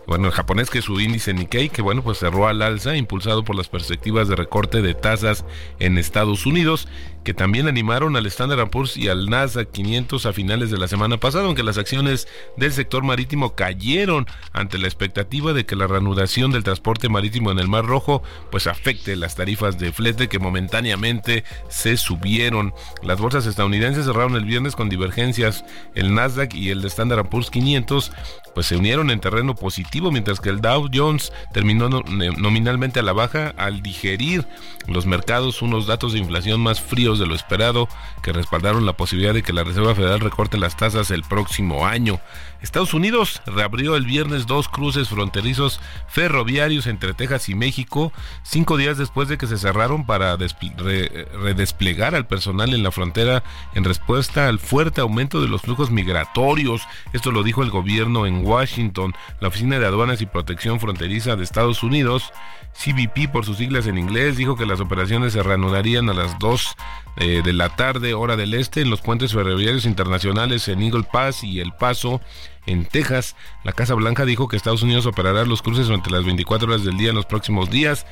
bueno, 0.05 0.27
el 0.27 0.33
japonés 0.33 0.69
que 0.69 0.81
su 0.81 0.99
índice 0.99 1.33
Nikkei, 1.33 1.69
que 1.69 1.81
bueno, 1.81 2.03
pues 2.03 2.19
cerró 2.19 2.47
al 2.47 2.61
alza, 2.61 2.95
impulsado 2.97 3.43
por 3.43 3.55
las 3.55 3.69
perspectivas 3.69 4.27
de 4.27 4.35
recorte 4.35 4.81
de 4.81 4.93
tasas 4.93 5.45
en 5.79 5.97
Estados 5.97 6.45
Unidos, 6.45 6.87
que 7.23 7.33
también 7.33 7.67
animaron 7.67 8.15
al 8.15 8.25
Standard 8.25 8.69
Poor's 8.69 8.97
y 8.97 9.07
al 9.07 9.29
Nasdaq 9.29 9.71
500 9.71 10.25
a 10.25 10.33
finales 10.33 10.69
de 10.71 10.77
la 10.77 10.87
semana 10.87 11.17
pasada, 11.17 11.45
aunque 11.45 11.63
las 11.63 11.77
acciones 11.77 12.27
del 12.57 12.71
sector 12.71 13.03
marítimo 13.03 13.55
cayeron 13.55 14.27
ante 14.51 14.77
la 14.77 14.87
expectativa 14.87 15.53
de 15.53 15.65
que 15.65 15.75
la 15.75 15.87
reanudación 15.87 16.51
del 16.51 16.63
transporte 16.63 17.09
marítimo 17.09 17.51
en 17.51 17.59
el 17.59 17.67
Mar 17.67 17.85
Rojo 17.85 18.23
pues 18.51 18.67
afecte 18.67 19.15
las 19.15 19.35
tarifas 19.35 19.77
de 19.77 19.91
flete 19.91 20.27
que 20.27 20.39
momentáneamente 20.39 21.43
se 21.69 21.97
subieron. 21.97 22.73
Las 23.01 23.19
bolsas 23.19 23.45
estadounidenses 23.45 24.05
cerraron 24.05 24.35
el 24.35 24.45
viernes 24.45 24.75
con 24.75 24.89
divergencias. 24.89 25.63
El 25.95 26.13
Nasdaq 26.13 26.53
y 26.53 26.69
el 26.69 26.83
Standard 26.85 27.29
Poor's 27.29 27.49
500 27.49 28.11
pues 28.53 28.67
se 28.67 28.77
unieron 28.77 29.09
en 29.09 29.19
terreno 29.19 29.55
positivo, 29.55 30.11
mientras 30.11 30.39
que 30.39 30.49
el 30.49 30.61
Dow 30.61 30.87
Jones 30.93 31.31
terminó 31.53 31.89
nominalmente 31.89 32.99
a 32.99 33.03
la 33.03 33.13
baja 33.13 33.53
al 33.57 33.81
digerir 33.81 34.45
los 34.87 35.05
mercados 35.05 35.61
unos 35.61 35.87
datos 35.87 36.13
de 36.13 36.19
inflación 36.19 36.61
más 36.61 36.81
fríos 36.81 37.12
de 37.19 37.25
lo 37.25 37.35
esperado 37.35 37.87
que 38.21 38.33
respaldaron 38.33 38.85
la 38.85 38.93
posibilidad 38.93 39.33
de 39.33 39.43
que 39.43 39.53
la 39.53 39.63
Reserva 39.63 39.95
Federal 39.95 40.19
recorte 40.19 40.57
las 40.57 40.77
tasas 40.77 41.11
el 41.11 41.23
próximo 41.23 41.85
año. 41.85 42.19
Estados 42.63 42.93
Unidos 42.93 43.41
reabrió 43.45 43.97
el 43.97 44.05
viernes 44.05 44.47
dos 44.47 44.69
cruces 44.69 45.09
fronterizos 45.09 45.81
ferroviarios 46.07 46.87
entre 46.87 47.13
Texas 47.13 47.49
y 47.49 47.55
México, 47.55 48.13
cinco 48.41 48.77
días 48.77 48.97
después 48.97 49.27
de 49.27 49.37
que 49.37 49.47
se 49.47 49.57
cerraron 49.57 50.05
para 50.05 50.37
redesplegar 50.37 52.15
al 52.15 52.25
personal 52.25 52.73
en 52.73 52.81
la 52.81 52.91
frontera 52.91 53.43
en 53.75 53.83
respuesta 53.83 54.47
al 54.47 54.59
fuerte 54.59 55.01
aumento 55.01 55.41
de 55.41 55.49
los 55.49 55.61
flujos 55.61 55.91
migratorios. 55.91 56.83
Esto 57.11 57.33
lo 57.33 57.43
dijo 57.43 57.63
el 57.63 57.69
gobierno 57.69 58.25
en 58.25 58.45
Washington. 58.45 59.13
La 59.41 59.49
Oficina 59.49 59.77
de 59.77 59.85
Aduanas 59.85 60.21
y 60.21 60.25
Protección 60.25 60.79
Fronteriza 60.79 61.35
de 61.35 61.43
Estados 61.43 61.83
Unidos, 61.83 62.31
CBP 62.73 63.29
por 63.29 63.45
sus 63.45 63.57
siglas 63.57 63.87
en 63.87 63.97
inglés, 63.97 64.37
dijo 64.37 64.55
que 64.55 64.65
las 64.65 64.79
operaciones 64.79 65.33
se 65.33 65.43
reanudarían 65.43 66.09
a 66.09 66.13
las 66.13 66.39
2 66.39 66.75
eh, 67.17 67.41
de 67.43 67.53
la 67.53 67.69
tarde, 67.75 68.13
hora 68.13 68.35
del 68.35 68.53
este, 68.53 68.81
en 68.81 68.89
los 68.89 69.01
puentes 69.01 69.33
ferroviarios 69.33 69.85
internacionales 69.85 70.67
en 70.67 70.81
Eagle 70.81 71.05
Pass 71.11 71.43
y 71.43 71.59
El 71.59 71.73
Paso, 71.73 72.21
en 72.65 72.85
Texas. 72.85 73.35
La 73.63 73.73
Casa 73.73 73.93
Blanca 73.93 74.25
dijo 74.25 74.47
que 74.47 74.57
Estados 74.57 74.83
Unidos 74.83 75.05
operará 75.05 75.45
los 75.45 75.61
cruces 75.61 75.87
durante 75.87 76.09
las 76.09 76.25
24 76.25 76.67
horas 76.67 76.83
del 76.83 76.97
día 76.97 77.09
en 77.09 77.15
los 77.15 77.25
próximos 77.25 77.69
días. 77.69 78.05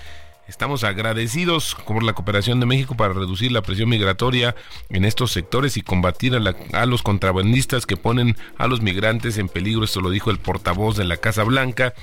Estamos 0.48 0.84
agradecidos 0.84 1.78
por 1.88 2.04
la 2.04 2.14
cooperación 2.14 2.60
de 2.60 2.66
México 2.66 2.98
para 2.98 3.14
reducir 3.14 3.52
la 3.52 3.62
presión 3.62 3.88
migratoria 3.90 4.56
en 4.90 5.06
estos 5.06 5.32
sectores 5.32 5.78
y 5.78 5.82
combatir 5.82 6.36
a, 6.36 6.86
los 6.86 7.04
contrabandistas 7.04 7.86
que 7.86 7.96
ponen 7.96 8.36
a 8.58 8.68
los 8.68 8.82
migrantes 8.82 9.38
en 9.38 9.48
peligro. 9.48 9.86
Esto 9.86 10.02
lo 10.02 10.10
dijo 10.10 10.30
el 10.30 10.40
portavoz 10.40 10.98
de 10.98 11.06
la 11.06 11.18
Casa 11.18 11.44
Blanca. 11.44 11.94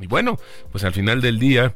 Y 0.00 0.06
bueno, 0.06 0.38
pues 0.72 0.84
al 0.84 0.94
final 0.94 1.20
del 1.20 1.38
día 1.38 1.74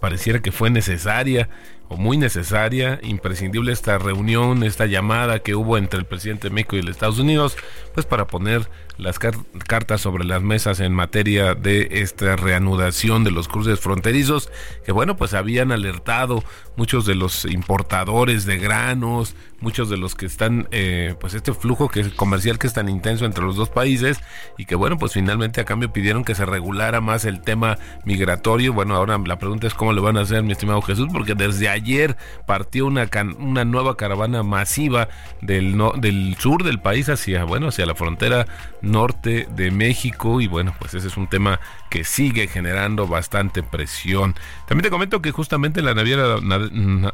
pareciera 0.00 0.40
que 0.40 0.52
fue 0.52 0.70
necesaria 0.70 1.48
o 1.88 1.96
muy 1.96 2.16
necesaria, 2.16 2.98
imprescindible 3.02 3.72
esta 3.72 3.98
reunión, 3.98 4.62
esta 4.62 4.86
llamada 4.86 5.38
que 5.40 5.54
hubo 5.54 5.78
entre 5.78 6.00
el 6.00 6.06
presidente 6.06 6.48
de 6.48 6.54
México 6.54 6.76
y 6.76 6.80
el 6.80 6.88
Estados 6.88 7.18
Unidos, 7.18 7.56
pues 7.94 8.06
para 8.06 8.26
poner 8.26 8.68
las 8.98 9.18
cartas 9.18 10.00
sobre 10.00 10.24
las 10.24 10.42
mesas 10.42 10.80
en 10.80 10.92
materia 10.92 11.54
de 11.54 11.88
esta 11.92 12.36
reanudación 12.36 13.24
de 13.24 13.30
los 13.30 13.46
cruces 13.46 13.78
fronterizos, 13.78 14.50
que 14.84 14.92
bueno, 14.92 15.16
pues 15.16 15.34
habían 15.34 15.70
alertado 15.70 16.42
muchos 16.76 17.04
de 17.06 17.14
los 17.14 17.44
importadores 17.44 18.46
de 18.46 18.58
granos, 18.58 19.34
muchos 19.60 19.88
de 19.88 19.96
los 19.96 20.14
que 20.14 20.26
están, 20.26 20.68
eh, 20.70 21.14
pues 21.20 21.34
este 21.34 21.52
flujo 21.52 21.88
que 21.88 22.00
es 22.00 22.08
comercial 22.10 22.58
que 22.58 22.66
es 22.66 22.74
tan 22.74 22.88
intenso 22.88 23.24
entre 23.24 23.44
los 23.44 23.56
dos 23.56 23.70
países 23.70 24.18
y 24.58 24.66
que 24.66 24.74
bueno, 24.74 24.98
pues 24.98 25.12
finalmente 25.12 25.60
a 25.60 25.64
cambio 25.64 25.92
pidieron 25.92 26.24
que 26.24 26.34
se 26.34 26.46
regulara 26.46 27.00
más 27.00 27.24
el 27.24 27.40
tema 27.40 27.78
migratorio. 28.04 28.72
Bueno, 28.72 28.96
ahora 28.96 29.18
la 29.18 29.38
pregunta 29.38 29.66
es 29.66 29.74
cómo 29.74 29.92
lo 29.92 30.02
van 30.02 30.16
a 30.16 30.22
hacer, 30.22 30.42
mi 30.42 30.52
estimado 30.52 30.82
Jesús, 30.82 31.08
porque 31.12 31.34
desde 31.34 31.68
ayer 31.76 32.16
partió 32.46 32.86
una, 32.86 33.08
una 33.38 33.64
nueva 33.64 33.96
caravana 33.96 34.42
masiva 34.42 35.08
del, 35.40 35.76
no, 35.76 35.92
del 35.92 36.36
sur 36.38 36.64
del 36.64 36.80
país 36.80 37.08
hacia, 37.08 37.44
bueno, 37.44 37.68
hacia 37.68 37.86
la 37.86 37.94
frontera 37.94 38.46
norte 38.82 39.48
de 39.50 39.70
México 39.70 40.40
y 40.40 40.46
bueno, 40.46 40.74
pues 40.78 40.94
ese 40.94 41.08
es 41.08 41.16
un 41.16 41.28
tema 41.28 41.60
que 41.90 42.04
sigue 42.04 42.48
generando 42.48 43.06
bastante 43.06 43.62
presión. 43.62 44.34
También 44.66 44.84
te 44.84 44.90
comento 44.90 45.22
que 45.22 45.30
justamente 45.30 45.82
la 45.82 45.94
naviera 45.94 46.36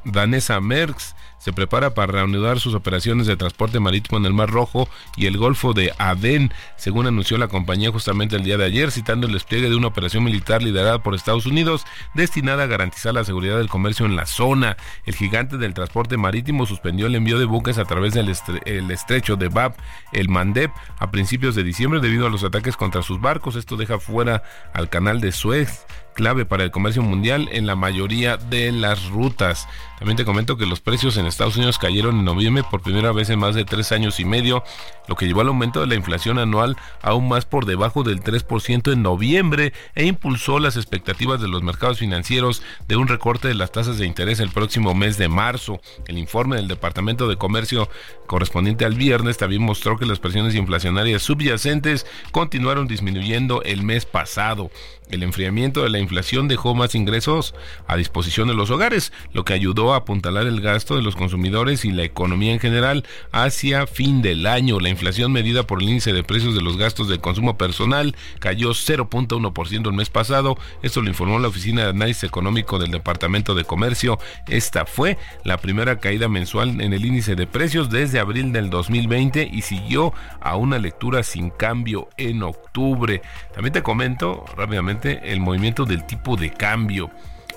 danesa 0.05 0.61
Merckx 0.61 1.15
se 1.43 1.53
prepara 1.53 1.93
para 1.93 2.13
reanudar 2.13 2.61
sus 2.61 2.75
operaciones 2.75 3.27
de 3.27 3.37
transporte 3.37 3.81
marítimo 3.81 4.17
en 4.17 4.27
el 4.27 4.33
Mar 4.33 4.49
Rojo 4.49 4.89
y 5.17 5.27
el 5.27 5.39
Golfo 5.39 5.73
de 5.73 5.93
Adén, 5.99 6.53
según 6.77 7.09
anunció 7.09 7.37
la 7.37 7.49
compañía 7.49 7.91
justamente 7.91 8.37
el 8.37 8.45
día 8.45 8.57
de 8.57 8.65
ayer, 8.65 8.93
citando 8.93 9.27
el 9.27 9.33
despliegue 9.33 9.69
de 9.69 9.75
una 9.75 9.89
operación 9.89 10.23
militar 10.23 10.63
liderada 10.63 11.03
por 11.03 11.17
Estados 11.17 11.47
Unidos 11.47 11.85
destinada 12.15 12.63
a 12.63 12.67
garantizar 12.67 13.13
la 13.13 13.25
seguridad 13.25 13.59
del 13.59 13.69
comercio 13.69 14.07
en 14.07 14.15
la 14.15 14.27
zona. 14.27 14.77
El 15.05 15.17
gigante 15.17 15.59
del 15.59 15.75
transporte 15.75 16.17
marítimo 16.17 16.65
suspendió 16.65 17.07
el 17.07 17.17
envío 17.17 17.41
de 17.41 17.45
buques 17.45 17.77
a 17.79 17.87
través 17.87 18.15
del 18.15 18.29
estrecho 18.29 19.35
de 19.35 19.49
Bab 19.49 19.75
el 20.13 20.29
Mandeb 20.29 20.71
a 21.01 21.11
principios 21.11 21.57
de 21.57 21.65
diciembre 21.65 21.99
debido 21.99 22.29
a 22.29 22.31
los 22.31 22.45
ataques 22.45 22.77
contra 22.77 23.03
sus 23.03 23.21
barcos. 23.21 23.57
Esto 23.57 23.77
deja 23.77 23.99
fuera 23.99 24.45
al 24.75 24.89
canal 24.89 25.21
de 25.21 25.33
Suez 25.33 25.87
clave 26.13 26.45
para 26.45 26.65
el 26.65 26.71
comercio 26.71 27.03
mundial 27.03 27.49
en 27.53 27.67
la 27.67 27.77
mayoría 27.77 28.37
de 28.37 28.71
las 28.73 29.09
rutas. 29.09 29.69
También 30.03 30.17
te 30.17 30.25
comento 30.25 30.57
que 30.57 30.67
los 30.67 30.81
precios 30.81 31.17
en 31.17 31.27
Estados 31.27 31.57
Unidos 31.57 31.79
cayeron 31.79 32.19
en 32.19 32.25
noviembre 32.25 32.65
por 32.69 32.83
primera 32.83 33.13
vez 33.13 33.31
en 33.31 33.39
más 33.39 33.55
de 33.55 33.65
tres 33.65 33.93
años 33.93 34.19
y 34.19 34.25
medio, 34.25 34.65
lo 35.07 35.15
que 35.15 35.27
llevó 35.27 35.43
al 35.43 35.47
aumento 35.47 35.81
de 35.81 35.87
la 35.87 35.95
inflación 35.95 36.41
anual 36.41 36.77
aún 37.03 37.29
más 37.29 37.45
por 37.45 37.67
debajo 37.67 38.03
del 38.03 38.21
3% 38.21 38.93
en 38.93 39.03
noviembre 39.03 39.73
e 39.95 40.07
impulsó 40.07 40.59
las 40.59 40.77
expectativas 40.77 41.41
de 41.41 41.47
los 41.47 41.63
mercados 41.63 42.01
financieros 42.01 42.65
de 42.89 42.97
un 42.97 43.07
recorte 43.07 43.47
de 43.47 43.55
las 43.55 43.71
tasas 43.71 43.97
de 43.97 44.07
interés 44.07 44.41
el 44.41 44.51
próximo 44.51 44.93
mes 44.93 45.19
de 45.19 45.29
marzo. 45.29 45.81
El 46.09 46.19
informe 46.19 46.57
del 46.57 46.67
Departamento 46.67 47.29
de 47.29 47.37
Comercio 47.37 47.89
correspondiente 48.27 48.85
al 48.85 48.95
viernes 48.95 49.39
también 49.39 49.63
mostró 49.63 49.99
que 49.99 50.07
las 50.07 50.19
presiones 50.19 50.57
inflacionarias 50.57 51.23
subyacentes 51.23 52.07
continuaron 52.33 52.89
disminuyendo 52.89 53.63
el 53.63 53.85
mes 53.85 54.05
pasado. 54.05 54.69
El 55.13 55.23
enfriamiento 55.23 55.83
de 55.83 55.91
la 55.91 55.99
inflación 55.99 56.49
dejó 56.49 56.75
más 56.75 56.95
ingresos 56.95 57.55
a 57.87 57.97
disposición 57.97 58.49
de 58.49 58.55
los 58.55 58.71
hogares, 58.71 59.13
lo 59.35 59.45
que 59.45 59.53
ayudó 59.53 59.92
apuntalar 59.99 60.47
el 60.47 60.61
gasto 60.61 60.97
de 60.97 61.03
los 61.03 61.17
consumidores 61.17 61.85
y 61.85 61.93
la 61.93 62.05
economía 62.05 62.53
en 62.53 62.61
general 62.61 63.05
hacia 63.33 63.87
fin 63.87 64.23
del 64.23 64.47
año. 64.47 64.81
La 64.81 64.89
inflación 64.89 65.33
medida 65.33 65.67
por 65.67 65.83
el 65.83 65.89
índice 65.89 66.13
de 66.13 66.23
precios 66.23 66.55
de 66.55 66.63
los 66.63 66.77
gastos 66.77 67.09
de 67.09 67.19
consumo 67.19 67.57
personal 67.57 68.15
cayó 68.39 68.71
0.1% 68.71 69.87
el 69.87 69.93
mes 69.93 70.11
pasado. 70.11 70.57
Esto 70.83 71.03
lo 71.03 71.09
informó 71.09 71.39
la 71.39 71.49
Oficina 71.49 71.83
de 71.83 71.91
Análisis 71.91 72.25
Económico 72.25 72.79
del 72.79 72.91
Departamento 72.91 73.55
de 73.55 73.65
Comercio. 73.65 74.19
Esta 74.49 74.87
fue 74.87 75.19
la 75.45 75.59
primera 75.59 75.99
caída 75.99 76.29
mensual 76.29 76.81
en 76.81 76.93
el 76.93 77.05
índice 77.05 77.37
de 77.37 77.47
precios 77.47 77.91
desde 77.91 78.19
abril 78.19 78.53
del 78.53 78.71
2020 78.71 79.51
y 79.53 79.63
siguió 79.63 80.13
a 80.41 80.57
una 80.57 80.79
lectura 80.79 81.23
sin 81.23 81.51
cambio 81.51 82.09
en 82.17 82.43
octubre. 82.43 83.23
También 83.55 83.73
te 83.73 83.83
comento 83.83 84.45
rápidamente 84.57 85.33
el 85.33 85.41
movimiento 85.41 85.85
del 85.85 86.07
tipo 86.07 86.37
de 86.37 86.51
cambio, 86.51 87.11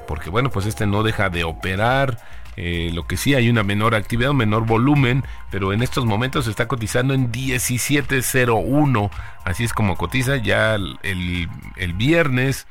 porque 0.06 0.30
bueno, 0.30 0.50
pues 0.50 0.66
este 0.66 0.86
no 0.88 1.04
deja 1.04 1.30
de 1.30 1.44
operar. 1.44 2.20
Eh, 2.58 2.92
lo 2.94 3.06
que 3.06 3.18
sí 3.18 3.34
hay 3.34 3.50
una 3.50 3.64
menor 3.64 3.96
actividad, 3.96 4.32
un 4.32 4.38
menor 4.38 4.66
volumen, 4.66 5.26
pero 5.52 5.74
en 5.74 5.84
estos 5.84 6.06
momentos 6.06 6.46
se 6.46 6.52
está 6.52 6.68
cotizando 6.68 7.14
en 7.14 7.32
17.01. 7.32 9.10
Así 9.44 9.66
es 9.66 9.74
como 9.74 9.98
cotiza 9.98 10.38
ya 10.38 10.76
el, 10.76 10.98
el, 11.04 11.94
viernes. 11.94 12.68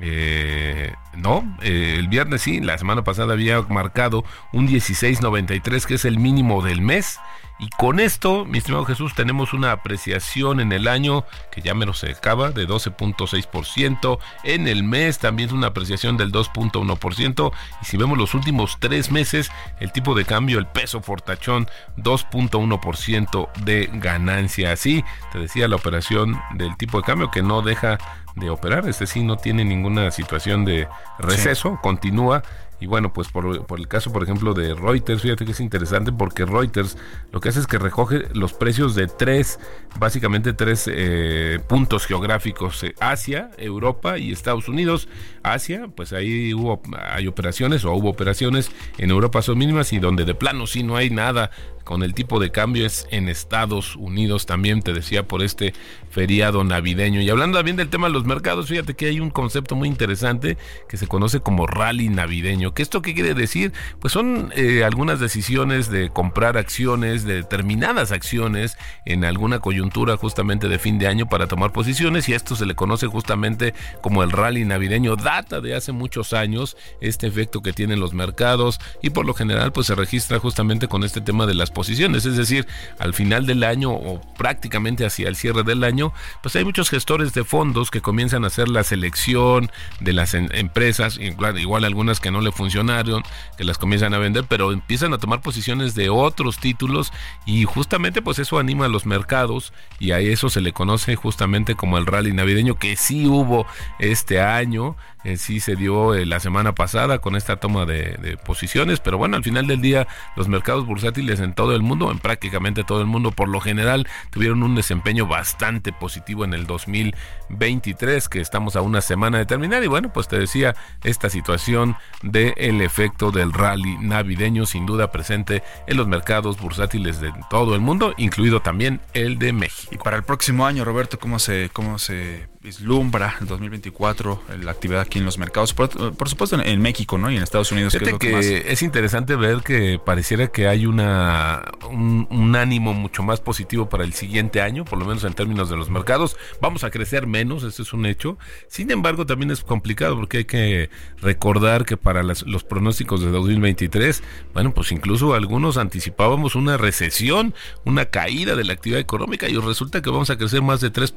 Eh, 0.00 0.94
no, 1.14 1.44
eh, 1.60 1.96
el 1.98 2.08
viernes 2.08 2.40
sí, 2.42 2.60
la 2.60 2.78
semana 2.78 3.04
pasada 3.04 3.34
había 3.34 3.60
marcado 3.62 4.24
un 4.52 4.66
16.93 4.66 5.84
que 5.84 5.94
es 5.94 6.06
el 6.06 6.18
mínimo 6.18 6.62
del 6.62 6.80
mes 6.80 7.18
y 7.60 7.68
con 7.68 8.00
esto, 8.00 8.46
mi 8.46 8.56
estimado 8.56 8.86
Jesús, 8.86 9.14
tenemos 9.14 9.52
una 9.52 9.72
apreciación 9.72 10.60
en 10.60 10.72
el 10.72 10.88
año 10.88 11.26
que 11.50 11.60
ya 11.60 11.74
menos 11.74 11.98
se 11.98 12.10
acaba 12.10 12.52
de 12.52 12.66
12.6%. 12.66 14.18
En 14.44 14.66
el 14.66 14.82
mes 14.82 15.18
también 15.18 15.50
es 15.50 15.52
una 15.52 15.66
apreciación 15.66 16.16
del 16.16 16.32
2.1%. 16.32 17.52
Y 17.82 17.84
si 17.84 17.98
vemos 17.98 18.16
los 18.16 18.32
últimos 18.32 18.78
tres 18.80 19.10
meses, 19.10 19.50
el 19.78 19.92
tipo 19.92 20.14
de 20.14 20.24
cambio, 20.24 20.58
el 20.58 20.66
peso 20.66 21.02
fortachón, 21.02 21.68
2.1% 21.98 23.52
de 23.62 23.90
ganancia. 23.92 24.72
Así 24.72 25.04
te 25.30 25.38
decía 25.38 25.68
la 25.68 25.76
operación 25.76 26.40
del 26.54 26.74
tipo 26.78 26.96
de 26.96 27.04
cambio 27.04 27.30
que 27.30 27.42
no 27.42 27.60
deja 27.60 27.98
de 28.36 28.48
operar. 28.48 28.88
Este 28.88 29.06
sí 29.06 29.22
no 29.22 29.36
tiene 29.36 29.66
ninguna 29.66 30.10
situación 30.12 30.64
de 30.64 30.88
receso, 31.18 31.78
continúa 31.82 32.42
y 32.80 32.86
bueno, 32.86 33.12
pues 33.12 33.28
por, 33.28 33.78
el 33.78 33.88
caso, 33.88 34.12
por 34.12 34.22
ejemplo, 34.22 34.54
de 34.54 34.74
Reuters, 34.74 35.22
fíjate 35.22 35.44
que 35.44 35.52
es 35.52 35.60
interesante 35.60 36.12
porque 36.12 36.46
Reuters 36.46 36.96
lo 37.30 37.40
que 37.40 37.50
hace 37.50 37.60
es 37.60 37.66
que 37.66 37.78
recoge 37.78 38.24
los 38.32 38.54
precios 38.54 38.94
de 38.94 39.06
tres, 39.06 39.60
básicamente 39.98 40.54
tres 40.54 40.88
eh, 40.90 41.60
puntos 41.68 42.06
geográficos, 42.06 42.82
eh, 42.84 42.94
Asia, 42.98 43.50
Europa 43.58 44.18
y 44.18 44.32
Estados 44.32 44.68
Unidos. 44.68 45.08
Asia, 45.42 45.88
pues 45.94 46.12
ahí 46.12 46.54
hubo, 46.54 46.80
hay 47.10 47.26
operaciones 47.26 47.84
o 47.84 47.92
hubo 47.92 48.08
operaciones, 48.08 48.70
en 48.98 49.10
Europa 49.10 49.42
son 49.42 49.58
mínimas 49.58 49.92
y 49.92 49.98
donde 49.98 50.24
de 50.24 50.34
plano 50.34 50.66
sí 50.66 50.82
no 50.82 50.96
hay 50.96 51.10
nada 51.10 51.50
con 51.90 52.04
el 52.04 52.14
tipo 52.14 52.38
de 52.38 52.52
cambio 52.52 52.86
es 52.86 53.08
en 53.10 53.28
Estados 53.28 53.96
Unidos 53.96 54.46
también, 54.46 54.80
te 54.80 54.92
decía, 54.92 55.26
por 55.26 55.42
este 55.42 55.74
feriado 56.08 56.62
navideño. 56.62 57.20
Y 57.20 57.28
hablando 57.28 57.58
también 57.58 57.76
del 57.76 57.88
tema 57.88 58.06
de 58.06 58.12
los 58.12 58.24
mercados, 58.24 58.68
fíjate 58.68 58.94
que 58.94 59.06
hay 59.06 59.18
un 59.18 59.30
concepto 59.30 59.74
muy 59.74 59.88
interesante 59.88 60.56
que 60.88 60.96
se 60.96 61.08
conoce 61.08 61.40
como 61.40 61.66
rally 61.66 62.08
navideño. 62.08 62.74
¿Qué 62.74 62.82
esto 62.82 63.02
qué 63.02 63.12
quiere 63.12 63.34
decir? 63.34 63.72
Pues 63.98 64.12
son 64.12 64.52
eh, 64.54 64.84
algunas 64.84 65.18
decisiones 65.18 65.90
de 65.90 66.10
comprar 66.10 66.56
acciones, 66.56 67.24
de 67.24 67.34
determinadas 67.34 68.12
acciones 68.12 68.76
en 69.04 69.24
alguna 69.24 69.58
coyuntura 69.58 70.16
justamente 70.16 70.68
de 70.68 70.78
fin 70.78 70.96
de 71.00 71.08
año 71.08 71.28
para 71.28 71.48
tomar 71.48 71.72
posiciones 71.72 72.28
y 72.28 72.34
esto 72.34 72.54
se 72.54 72.66
le 72.66 72.76
conoce 72.76 73.08
justamente 73.08 73.74
como 74.00 74.22
el 74.22 74.30
rally 74.30 74.64
navideño. 74.64 75.16
Data 75.16 75.60
de 75.60 75.74
hace 75.74 75.90
muchos 75.90 76.34
años 76.34 76.76
este 77.00 77.26
efecto 77.26 77.62
que 77.62 77.72
tienen 77.72 77.98
los 77.98 78.14
mercados 78.14 78.78
y 79.02 79.10
por 79.10 79.26
lo 79.26 79.34
general 79.34 79.72
pues 79.72 79.88
se 79.88 79.96
registra 79.96 80.38
justamente 80.38 80.86
con 80.86 81.02
este 81.02 81.20
tema 81.20 81.46
de 81.46 81.54
las 81.54 81.72
posiciones, 81.80 82.26
es 82.26 82.36
decir, 82.36 82.66
al 82.98 83.14
final 83.14 83.46
del 83.46 83.64
año 83.64 83.90
o 83.90 84.20
prácticamente 84.36 85.06
hacia 85.06 85.28
el 85.28 85.34
cierre 85.34 85.62
del 85.62 85.82
año, 85.82 86.12
pues 86.42 86.54
hay 86.54 86.62
muchos 86.62 86.90
gestores 86.90 87.32
de 87.32 87.42
fondos 87.42 87.90
que 87.90 88.02
comienzan 88.02 88.44
a 88.44 88.48
hacer 88.48 88.68
la 88.68 88.84
selección 88.84 89.70
de 89.98 90.12
las 90.12 90.34
empresas, 90.34 91.16
igual, 91.16 91.58
igual 91.58 91.86
algunas 91.86 92.20
que 92.20 92.30
no 92.30 92.42
le 92.42 92.52
funcionaron, 92.52 93.22
que 93.56 93.64
las 93.64 93.78
comienzan 93.78 94.12
a 94.12 94.18
vender, 94.18 94.44
pero 94.46 94.72
empiezan 94.72 95.14
a 95.14 95.18
tomar 95.18 95.40
posiciones 95.40 95.94
de 95.94 96.10
otros 96.10 96.58
títulos 96.58 97.14
y 97.46 97.64
justamente 97.64 98.20
pues 98.20 98.38
eso 98.38 98.58
anima 98.58 98.84
a 98.84 98.90
los 98.90 99.06
mercados 99.06 99.72
y 99.98 100.10
a 100.10 100.18
eso 100.18 100.50
se 100.50 100.60
le 100.60 100.74
conoce 100.74 101.16
justamente 101.16 101.76
como 101.76 101.96
el 101.96 102.04
rally 102.04 102.34
navideño 102.34 102.74
que 102.74 102.94
sí 102.96 103.26
hubo 103.26 103.66
este 103.98 104.42
año 104.42 104.96
eh, 105.24 105.36
sí 105.36 105.60
se 105.60 105.76
dio 105.76 106.14
eh, 106.14 106.26
la 106.26 106.40
semana 106.40 106.74
pasada 106.74 107.18
con 107.18 107.36
esta 107.36 107.56
toma 107.56 107.86
de, 107.86 108.38
posiciones, 108.44 109.00
pero 109.00 109.18
bueno, 109.18 109.36
al 109.36 109.44
final 109.44 109.66
del 109.66 109.80
día 109.80 110.06
los 110.36 110.48
mercados 110.48 110.86
bursátiles 110.86 111.40
en 111.40 111.54
todo 111.54 111.74
el 111.74 111.82
mundo, 111.82 112.10
en 112.10 112.18
prácticamente 112.18 112.84
todo 112.84 113.00
el 113.00 113.06
mundo, 113.06 113.30
por 113.30 113.48
lo 113.48 113.60
general 113.60 114.06
tuvieron 114.30 114.62
un 114.62 114.74
desempeño 114.74 115.26
bastante 115.26 115.92
positivo 115.92 116.44
en 116.44 116.54
el 116.54 116.66
2023, 116.66 118.28
que 118.28 118.40
estamos 118.40 118.76
a 118.76 118.82
una 118.82 119.00
semana 119.00 119.38
de 119.38 119.46
terminar 119.46 119.82
y 119.84 119.88
bueno, 119.88 120.12
pues 120.12 120.28
te 120.28 120.38
decía 120.38 120.74
esta 121.04 121.28
situación 121.28 121.96
del 122.22 122.54
el 122.56 122.80
efecto 122.80 123.30
del 123.30 123.52
rally 123.52 123.98
navideño 123.98 124.66
sin 124.66 124.86
duda 124.86 125.12
presente 125.12 125.62
en 125.86 125.96
los 125.96 126.06
mercados 126.06 126.60
bursátiles 126.60 127.20
de 127.20 127.32
todo 127.48 127.74
el 127.74 127.80
mundo, 127.80 128.14
incluido 128.16 128.60
también 128.60 129.00
el 129.12 129.38
de 129.38 129.52
México. 129.52 129.94
Y 129.94 129.98
para 129.98 130.16
el 130.16 130.22
próximo 130.22 130.66
año, 130.66 130.84
Roberto, 130.84 131.18
¿cómo 131.18 131.38
se, 131.38 131.70
cómo 131.72 131.98
se 131.98 132.48
vislumbra 132.62 133.36
el 133.40 133.46
2024 133.46 134.42
la 134.62 134.70
actividad 134.70 135.00
aquí 135.00 135.18
en 135.18 135.24
los 135.24 135.38
mercados, 135.38 135.72
por, 135.72 135.88
supuesto 136.28 136.60
en, 136.60 136.82
México 136.82 137.16
¿no? 137.16 137.30
y 137.30 137.36
en 137.36 137.42
Estados 137.42 137.72
Unidos. 137.72 137.96
que 137.96 138.10
es, 138.10 138.18
que, 138.18 138.72
es 138.72 138.82
interesante 138.82 139.34
ver 139.34 139.62
que 139.62 139.98
pareciera 139.98 140.48
que 140.48 140.68
hay 140.68 140.84
una 140.84 141.64
un, 141.90 142.54
ánimo 142.54 142.92
mucho 142.92 143.22
más 143.22 143.40
positivo 143.40 143.88
para 143.88 144.04
el 144.04 144.12
siguiente 144.12 144.60
año, 144.60 144.84
por 144.84 144.98
lo 144.98 145.06
menos 145.06 145.24
en 145.24 145.32
términos 145.32 145.70
de 145.70 145.76
los 145.76 145.88
mercados. 145.88 146.36
Vamos 146.60 146.84
a 146.84 146.90
crecer 146.90 147.26
menos, 147.26 147.62
ese 147.62 147.80
es 147.80 147.92
un 147.94 148.04
hecho. 148.04 148.36
Sin 148.68 148.90
embargo, 148.90 149.24
también 149.24 149.50
es 149.50 149.64
complicado 149.64 150.16
porque 150.16 150.38
hay 150.38 150.44
que 150.44 150.90
recordar 151.22 151.86
que 151.86 151.96
para 151.96 152.22
los 152.22 152.64
pronósticos 152.64 153.22
de 153.22 153.30
2023, 153.30 154.22
bueno, 154.52 154.74
pues 154.74 154.92
incluso 154.92 155.32
algunos 155.32 155.78
anticipábamos 155.78 156.56
una 156.56 156.76
recesión, 156.76 157.54
una 157.84 158.06
caída 158.06 158.54
de 158.54 158.64
la 158.64 158.74
actividad 158.74 159.00
económica 159.00 159.48
y 159.48 159.56
resulta 159.56 160.02
que 160.02 160.10
vamos 160.10 160.28
a 160.28 160.36
crecer 160.36 160.60
más 160.60 160.80
de 160.80 160.92
3%, 160.92 161.14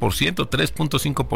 3.5% 0.49 1.32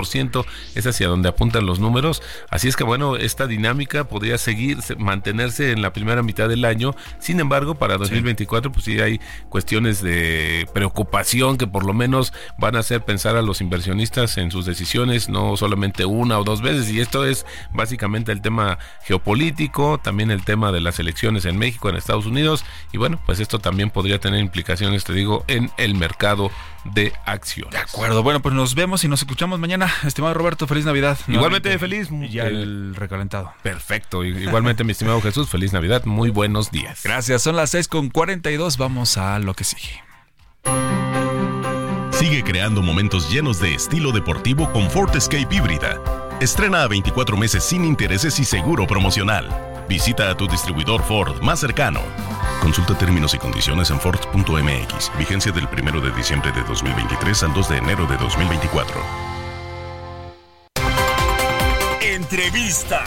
es 0.75 0.85
hacia 0.85 1.07
donde 1.07 1.29
apuntan 1.29 1.65
los 1.65 1.79
números. 1.79 2.21
Así 2.49 2.67
es 2.67 2.75
que 2.75 2.83
bueno, 2.83 3.15
esta 3.15 3.47
dinámica 3.47 4.05
podría 4.05 4.37
seguir, 4.37 4.77
mantenerse 4.97 5.71
en 5.71 5.81
la 5.81 5.93
primera 5.93 6.23
mitad 6.23 6.49
del 6.49 6.65
año. 6.65 6.95
Sin 7.19 7.39
embargo, 7.39 7.75
para 7.75 7.97
2024 7.97 8.71
pues 8.71 8.85
sí 8.85 8.99
hay 8.99 9.19
cuestiones 9.49 10.01
de 10.01 10.67
preocupación 10.73 11.57
que 11.57 11.67
por 11.67 11.85
lo 11.85 11.93
menos 11.93 12.33
van 12.57 12.75
a 12.75 12.79
hacer 12.79 13.03
pensar 13.03 13.35
a 13.35 13.41
los 13.41 13.61
inversionistas 13.61 14.37
en 14.37 14.51
sus 14.51 14.65
decisiones, 14.65 15.29
no 15.29 15.57
solamente 15.57 16.05
una 16.05 16.39
o 16.39 16.43
dos 16.43 16.61
veces. 16.61 16.89
Y 16.89 16.99
esto 16.99 17.25
es 17.25 17.45
básicamente 17.73 18.31
el 18.31 18.41
tema 18.41 18.77
geopolítico, 19.03 19.99
también 19.99 20.31
el 20.31 20.43
tema 20.43 20.71
de 20.71 20.81
las 20.81 20.99
elecciones 20.99 21.45
en 21.45 21.57
México, 21.57 21.89
en 21.89 21.95
Estados 21.95 22.25
Unidos. 22.25 22.65
Y 22.91 22.97
bueno, 22.97 23.19
pues 23.25 23.39
esto 23.39 23.59
también 23.59 23.89
podría 23.89 24.19
tener 24.19 24.39
implicaciones, 24.39 25.03
te 25.03 25.13
digo, 25.13 25.43
en 25.47 25.71
el 25.77 25.95
mercado 25.95 26.51
de 26.93 27.13
acciones. 27.25 27.73
De 27.73 27.79
acuerdo, 27.79 28.23
bueno, 28.23 28.41
pues 28.41 28.55
nos 28.55 28.75
vemos 28.75 29.03
y 29.03 29.07
nos 29.07 29.21
escuchamos 29.21 29.59
mañana. 29.59 29.86
Estimado 30.03 30.33
Roberto, 30.33 30.67
feliz 30.67 30.85
Navidad. 30.85 31.17
Igualmente 31.27 31.77
feliz. 31.79 32.09
ya 32.29 32.43
el 32.43 32.95
recalentado. 32.95 33.53
Perfecto. 33.63 34.23
Igualmente, 34.23 34.83
mi 34.83 34.91
estimado 34.91 35.21
Jesús, 35.21 35.49
feliz 35.49 35.73
Navidad. 35.73 36.05
Muy 36.05 36.29
buenos 36.29 36.71
días. 36.71 37.01
Gracias. 37.03 37.41
Son 37.41 37.55
las 37.55 37.71
6 37.71 37.87
con 37.87 38.09
42. 38.09 38.77
Vamos 38.77 39.17
a 39.17 39.39
lo 39.39 39.53
que 39.53 39.63
sigue. 39.63 40.03
Sigue 42.11 42.43
creando 42.43 42.81
momentos 42.81 43.31
llenos 43.31 43.59
de 43.59 43.75
estilo 43.75 44.11
deportivo 44.11 44.71
con 44.71 44.89
Ford 44.89 45.15
Escape 45.15 45.53
híbrida. 45.53 46.01
Estrena 46.39 46.83
a 46.83 46.87
24 46.87 47.37
meses 47.37 47.63
sin 47.63 47.85
intereses 47.85 48.39
y 48.39 48.45
seguro 48.45 48.87
promocional. 48.87 49.47
Visita 49.87 50.29
a 50.29 50.35
tu 50.35 50.47
distribuidor 50.47 51.03
Ford 51.03 51.41
más 51.41 51.59
cercano. 51.59 52.01
Consulta 52.61 52.97
términos 52.97 53.33
y 53.33 53.37
condiciones 53.37 53.91
en 53.91 53.99
Ford.mx. 53.99 55.11
Vigencia 55.17 55.51
del 55.51 55.67
1 55.67 56.01
de 56.01 56.11
diciembre 56.11 56.51
de 56.51 56.63
2023 56.63 57.43
al 57.43 57.53
2 57.53 57.69
de 57.69 57.77
enero 57.77 58.05
de 58.07 58.17
2024. 58.17 59.36
Entrevista. 62.29 63.05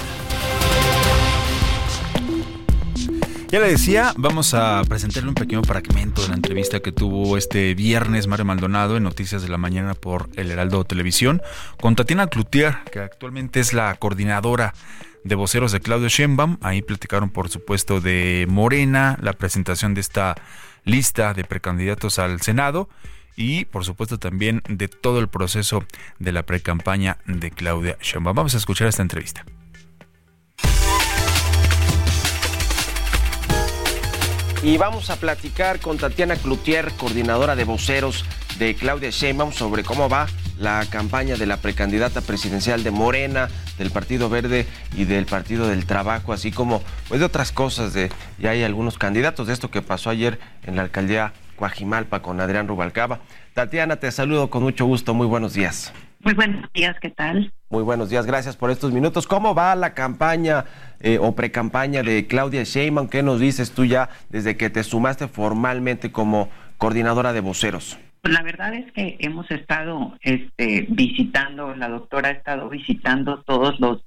Ya 3.51 3.61
le 3.61 3.69
decía, 3.69 4.15
vamos 4.17 4.55
a 4.55 4.83
presentarle 4.89 5.29
un 5.29 5.35
pequeño 5.35 5.63
fragmento 5.63 6.23
de 6.23 6.29
la 6.29 6.37
entrevista 6.37 6.81
que 6.81 6.91
tuvo 6.91 7.37
este 7.37 7.75
viernes 7.75 8.29
Mario 8.29 8.47
Maldonado 8.47 8.97
en 8.97 9.03
Noticias 9.03 9.43
de 9.43 9.49
la 9.49 9.59
Mañana 9.59 9.93
por 9.93 10.31
El 10.37 10.51
Heraldo 10.51 10.85
Televisión 10.85 11.43
con 11.79 11.97
Tatiana 11.97 12.29
Cloutier, 12.29 12.79
que 12.91 13.01
actualmente 13.01 13.61
es 13.61 13.75
la 13.75 13.95
coordinadora 13.97 14.73
de 15.23 15.35
voceros 15.35 15.73
de 15.73 15.81
Claudio 15.81 16.09
Sheinbaum. 16.09 16.57
Ahí 16.63 16.81
platicaron, 16.81 17.29
por 17.29 17.51
supuesto, 17.51 18.01
de 18.01 18.47
Morena, 18.49 19.19
la 19.21 19.35
presentación 19.35 19.93
de 19.93 20.01
esta 20.01 20.35
lista 20.87 21.35
de 21.35 21.45
precandidatos 21.45 22.19
al 22.19 22.41
Senado 22.41 22.89
y, 23.37 23.65
por 23.65 23.85
supuesto, 23.85 24.19
también 24.19 24.63
de 24.69 24.89
todo 24.89 25.21
el 25.21 25.29
proceso 25.29 25.85
de 26.19 26.33
la 26.33 26.45
precampaña 26.45 27.19
de 27.27 27.51
Claudia 27.51 27.97
Sheinbaum. 28.01 28.37
Vamos 28.37 28.55
a 28.55 28.59
escuchar 28.59 28.89
esta 28.89 29.03
entrevista. 29.03 29.45
Y 34.63 34.77
vamos 34.77 35.09
a 35.09 35.17
platicar 35.17 35.81
con 35.81 35.97
Tatiana 35.97 36.37
Cloutier, 36.37 36.93
coordinadora 36.99 37.57
de 37.57 37.65
voceros 37.65 38.27
de 38.59 38.75
Claudia 38.75 39.09
Sheinbaum, 39.09 39.53
sobre 39.53 39.85
cómo 39.85 40.11
va 40.11 40.27
la 40.59 40.85
campaña 40.91 41.37
de 41.37 41.47
la 41.47 41.57
precandidata 41.57 42.21
presidencial 42.21 42.85
de 42.85 42.91
Morena, 42.91 43.49
del 43.79 43.91
Partido 43.91 44.29
Verde 44.29 44.67
y 44.95 45.05
del 45.05 45.25
Partido 45.25 45.67
del 45.67 45.87
Trabajo, 45.87 46.35
así 46.35 46.53
como 46.53 46.83
pues, 47.09 47.21
de 47.21 47.27
otras 47.27 47.53
cosas. 47.53 47.95
De, 47.95 48.11
ya 48.39 48.51
hay 48.51 48.63
algunos 48.63 48.99
candidatos 48.99 49.47
de 49.47 49.55
esto 49.55 49.71
que 49.71 49.81
pasó 49.81 50.11
ayer 50.11 50.39
en 50.65 50.77
la 50.77 50.83
alcaldía 50.83 51.33
Coajimalpa 51.61 52.23
con 52.23 52.41
Adrián 52.41 52.67
Rubalcaba. 52.67 53.21
Tatiana, 53.53 53.97
te 53.97 54.11
saludo 54.11 54.49
con 54.49 54.63
mucho 54.63 54.87
gusto. 54.87 55.13
Muy 55.13 55.27
buenos 55.27 55.53
días. 55.53 55.93
Muy 56.21 56.33
buenos 56.33 56.73
días, 56.73 56.97
¿qué 57.01 57.11
tal? 57.11 57.53
Muy 57.69 57.83
buenos 57.83 58.09
días, 58.09 58.27
gracias 58.27 58.57
por 58.57 58.71
estos 58.71 58.93
minutos. 58.93 59.27
¿Cómo 59.27 59.55
va 59.55 59.75
la 59.75 59.93
campaña 59.93 60.65
eh, 61.01 61.19
o 61.21 61.35
precampaña 61.35 62.03
de 62.03 62.27
Claudia 62.27 62.65
Sheinbaum? 62.65 63.09
¿Qué 63.09 63.23
nos 63.23 63.41
dices 63.41 63.73
tú 63.73 63.85
ya 63.85 64.09
desde 64.31 64.57
que 64.57 64.71
te 64.71 64.83
sumaste 64.83 65.29
formalmente 65.29 66.11
como 66.11 66.49
coordinadora 66.79 67.35
de 67.35 67.41
voceros? 67.41 67.99
Pues 68.23 68.35
la 68.35 68.43
verdad 68.43 68.75
es 68.75 68.91
que 68.93 69.17
hemos 69.21 69.51
estado 69.51 70.15
este, 70.23 70.87
visitando, 70.89 71.75
la 71.77 71.89
doctora 71.89 72.31
ha 72.31 72.33
estado 72.33 72.71
visitando 72.71 73.43
todos 73.43 73.79
los 73.81 74.03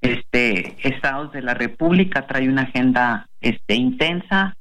este, 0.00 0.76
estados 0.86 1.32
de 1.32 1.42
la 1.42 1.54
República, 1.54 2.26
trae 2.26 2.48
una 2.48 2.62
agenda 2.62 3.28
este, 3.40 3.74
intensa. 3.74 4.56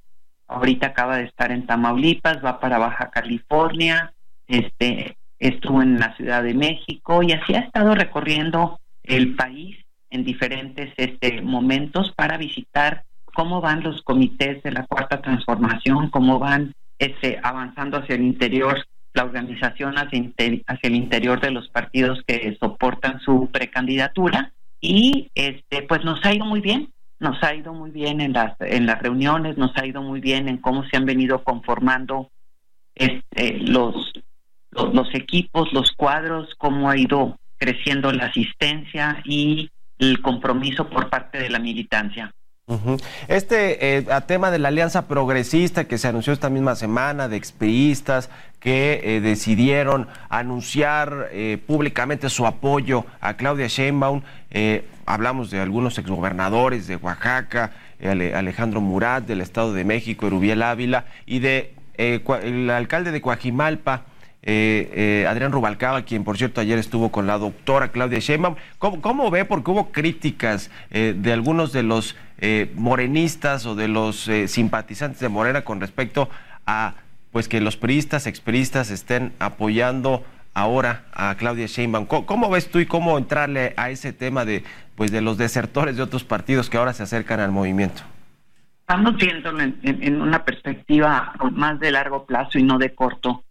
Ahorita 0.54 0.88
acaba 0.88 1.18
de 1.18 1.26
estar 1.26 1.52
en 1.52 1.66
Tamaulipas, 1.66 2.44
va 2.44 2.60
para 2.60 2.78
Baja 2.78 3.10
California, 3.10 4.14
este, 4.48 5.18
estuvo 5.40 5.82
en 5.82 6.00
la 6.00 6.16
Ciudad 6.16 6.44
de 6.44 6.54
México 6.54 7.24
y 7.24 7.32
así 7.32 7.56
ha 7.56 7.60
estado 7.60 7.96
recorriendo 7.96 8.80
el 9.04 9.36
país 9.36 9.78
en 10.10 10.24
diferentes 10.24 10.94
este, 10.98 11.42
momentos 11.42 12.14
para 12.16 12.38
visitar 12.38 13.04
cómo 13.26 13.62
van 13.62 13.82
los 13.82 14.02
comités 14.04 14.62
de 14.64 14.72
la 14.72 14.86
Cuarta 14.86 15.22
Transformación, 15.22 16.10
cómo 16.10 16.38
van 16.40 16.74
este, 17.00 17.40
avanzando 17.42 17.98
hacia 17.98 18.16
el 18.16 18.22
interior 18.22 18.86
la 19.14 19.24
organización 19.24 19.96
hacia, 19.98 20.20
el 20.38 20.96
interior 20.96 21.40
de 21.40 21.52
los 21.52 21.70
partidos 21.70 22.24
que 22.26 22.58
soportan 22.60 23.20
su 23.20 23.50
precandidatura 23.52 24.54
y 24.82 25.30
este 25.36 25.84
pues 25.84 26.04
nos 26.04 26.24
ha 26.26 26.34
ido 26.34 26.46
muy 26.46 26.62
bien 26.62 26.92
nos 27.20 27.42
ha 27.44 27.54
ido 27.54 27.74
muy 27.74 27.92
bien 27.92 28.22
en 28.22 28.34
las 28.34 28.56
en 28.60 28.86
las 28.86 29.02
reuniones 29.02 29.58
nos 29.58 29.76
ha 29.78 29.86
ido 29.86 30.02
muy 30.02 30.20
bien 30.20 30.48
en 30.50 30.58
cómo 30.58 30.84
se 30.86 30.98
han 30.98 31.06
venido 31.06 31.44
conformando 31.44 32.30
este 32.96 33.60
los 33.60 34.12
los, 34.72 35.14
equipos 35.14 35.72
los 35.72 35.92
cuadros 35.92 36.54
cómo 36.58 36.90
ha 36.90 36.98
ido 36.98 37.38
creciendo 37.58 38.12
la 38.12 38.26
asistencia 38.26 39.22
y 39.24 39.70
el 40.00 40.22
compromiso 40.22 40.90
por 40.90 41.10
parte 41.10 41.38
de 41.38 41.50
la 41.50 41.60
militancia. 41.60 42.34
Este 43.28 43.98
eh, 43.98 44.06
a 44.10 44.22
tema 44.22 44.50
de 44.50 44.58
la 44.58 44.70
alianza 44.70 45.08
progresista 45.08 45.86
que 45.86 45.98
se 45.98 46.08
anunció 46.08 46.34
esta 46.34 46.50
misma 46.50 46.76
semana 46.76 47.28
de 47.28 47.36
expiristas 47.36 48.30
que 48.64 49.02
eh, 49.04 49.22
decidieron 49.22 50.08
anunciar 50.30 51.30
eh, 51.32 51.60
públicamente 51.68 52.30
su 52.30 52.48
apoyo 52.48 53.06
a 53.22 53.36
Claudia 53.36 53.68
Sheinbaum, 53.68 54.22
hablamos 55.06 55.52
de 55.52 55.60
algunos 55.60 55.98
exgobernadores 55.98 56.88
de 56.88 56.96
Oaxaca, 56.96 57.72
Alejandro 58.02 58.82
Murat 58.82 59.26
del 59.26 59.42
Estado 59.42 59.74
de 59.74 59.84
México, 59.84 60.28
Erubiel 60.28 60.62
Ávila 60.62 61.06
y 61.26 61.40
de 61.40 61.74
el 61.98 62.70
alcalde 62.70 63.12
de 63.12 63.22
Coajimalpa, 63.22 64.06
eh, 64.46 64.92
eh, 65.24 65.28
Adrián 65.28 65.54
Rubalcaba, 65.54 66.02
quien 66.02 66.26
por 66.26 66.38
cierto 66.38 66.60
ayer 66.60 66.78
estuvo 66.78 67.14
con 67.14 67.26
la 67.26 67.38
doctora 67.38 67.94
Claudia 67.94 68.20
Sheinbaum. 68.20 68.56
¿Cómo, 68.78 69.32
ve? 69.32 69.46
Porque 69.46 69.72
hubo 69.72 69.92
críticas 69.92 70.70
eh, 70.92 71.16
de 71.18 71.32
algunos 71.34 71.72
de 71.72 71.84
los 71.84 72.16
morenistas 72.76 73.66
o 73.66 73.74
de 73.74 73.88
los 73.88 74.30
simpatizantes 74.48 75.22
de 75.22 75.30
Morena 75.30 75.62
con 75.62 75.80
respecto 75.80 76.28
a 76.66 76.94
pues 77.34 77.50
que 77.50 77.60
los 77.60 77.76
priistas, 77.76 78.26
expriistas 78.26 78.90
estén 78.90 79.34
apoyando 79.40 80.24
ahora 80.54 81.04
a 81.12 81.36
Claudia 81.36 81.66
Sheinbaum. 81.66 82.06
¿Cómo, 82.06 82.50
ves 82.50 82.72
tú 82.72 82.80
y 82.80 82.86
cómo 82.86 83.18
entrarle 83.18 83.74
a 83.76 83.90
ese 83.90 84.14
tema 84.14 84.46
de 84.46 84.64
pues 84.96 85.12
de 85.12 85.22
los 85.22 85.38
desertores 85.38 85.98
de 85.98 86.04
otros 86.04 86.24
partidos 86.24 86.70
que 86.70 86.78
ahora 86.78 86.94
se 86.94 87.04
acercan 87.04 87.42
al 87.42 87.52
movimiento? 87.52 88.04
Estamos 88.80 89.18
viéndolo 89.18 89.60
en 89.62 90.22
una 90.22 90.46
perspectiva 90.46 91.34
más 91.52 91.80
de 91.82 91.92
largo 91.92 92.26
plazo 92.26 92.58
y 92.58 92.64
no 92.64 92.78
de 92.78 92.96
corto 92.96 93.44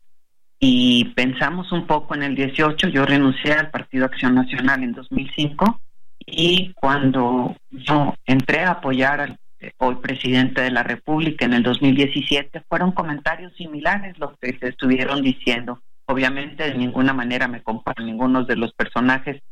y 0.65 1.07
pensamos 1.17 1.73
un 1.73 1.89
poco 1.89 2.15
en 2.15 2.23
el 2.23 2.37
18, 2.37 2.87
yo 2.91 3.05
renuncié 3.05 3.53
al 3.53 3.73
Partido 3.73 4.05
Acción 4.05 4.37
Nacional 4.37 4.85
en 4.85 4.93
2005 4.93 5.81
y 6.25 6.73
cuando 6.75 7.57
yo 7.73 8.15
entré 8.27 8.61
a 8.61 8.71
apoyar 8.71 9.21
al 9.21 9.37
hoy 9.79 9.97
presidente 9.97 10.61
de 10.61 10.71
la 10.71 10.83
República 10.83 11.45
en 11.45 11.55
el 11.55 11.63
2017 11.63 12.63
fueron 12.69 12.93
comentarios 12.93 13.55
similares 13.57 14.19
los 14.19 14.37
que 14.39 14.57
se 14.59 14.69
estuvieron 14.69 15.23
diciendo. 15.23 15.81
Obviamente 16.07 16.65
de 16.65 16.75
ninguna 16.75 17.13
manera 17.13 17.49
me 17.49 17.63
comparo 17.63 18.05
ninguno 18.05 18.45
de 18.45 18.57
los 18.57 18.73
personajes 18.73 19.43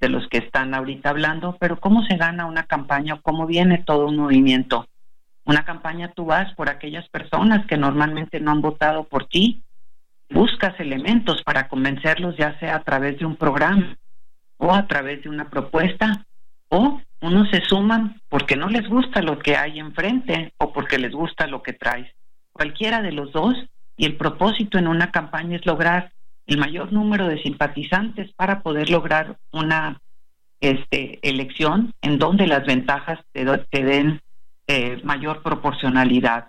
de 0.00 0.08
los 0.08 0.26
que 0.28 0.38
están 0.38 0.74
ahorita 0.74 1.10
hablando, 1.10 1.56
pero 1.60 1.78
¿cómo 1.78 2.04
se 2.06 2.16
gana 2.16 2.46
una 2.46 2.64
campaña 2.64 3.20
cómo 3.22 3.46
viene 3.46 3.78
todo 3.78 4.06
un 4.06 4.16
movimiento? 4.16 4.86
Una 5.44 5.64
campaña 5.64 6.12
tú 6.14 6.24
vas 6.24 6.52
por 6.54 6.68
aquellas 6.68 7.08
personas 7.08 7.66
que 7.66 7.76
normalmente 7.76 8.40
no 8.40 8.50
han 8.50 8.62
votado 8.62 9.04
por 9.04 9.26
ti, 9.26 9.62
buscas 10.30 10.78
elementos 10.80 11.42
para 11.42 11.68
convencerlos, 11.68 12.36
ya 12.36 12.58
sea 12.60 12.76
a 12.76 12.82
través 12.82 13.18
de 13.18 13.26
un 13.26 13.36
programa, 13.36 13.96
o 14.56 14.72
a 14.72 14.86
través 14.86 15.22
de 15.22 15.28
una 15.28 15.48
propuesta 15.48 16.26
o 16.68 17.00
unos 17.20 17.50
se 17.50 17.62
suman 17.62 18.20
porque 18.28 18.56
no 18.56 18.68
les 18.68 18.88
gusta 18.88 19.22
lo 19.22 19.38
que 19.38 19.56
hay 19.56 19.78
enfrente 19.78 20.52
o 20.58 20.72
porque 20.72 20.98
les 20.98 21.12
gusta 21.12 21.46
lo 21.46 21.62
que 21.62 21.72
traes. 21.72 22.10
Cualquiera 22.52 23.02
de 23.02 23.12
los 23.12 23.32
dos 23.32 23.54
y 23.96 24.06
el 24.06 24.16
propósito 24.16 24.78
en 24.78 24.88
una 24.88 25.10
campaña 25.10 25.56
es 25.56 25.66
lograr 25.66 26.12
el 26.46 26.58
mayor 26.58 26.92
número 26.92 27.28
de 27.28 27.42
simpatizantes 27.42 28.32
para 28.32 28.62
poder 28.62 28.90
lograr 28.90 29.36
una 29.52 30.00
este, 30.60 31.18
elección 31.22 31.94
en 32.00 32.18
donde 32.18 32.46
las 32.46 32.64
ventajas 32.66 33.18
te, 33.32 33.44
den 33.84 34.20
eh, 34.66 35.00
mayor 35.04 35.42
proporcionalidad. 35.42 36.48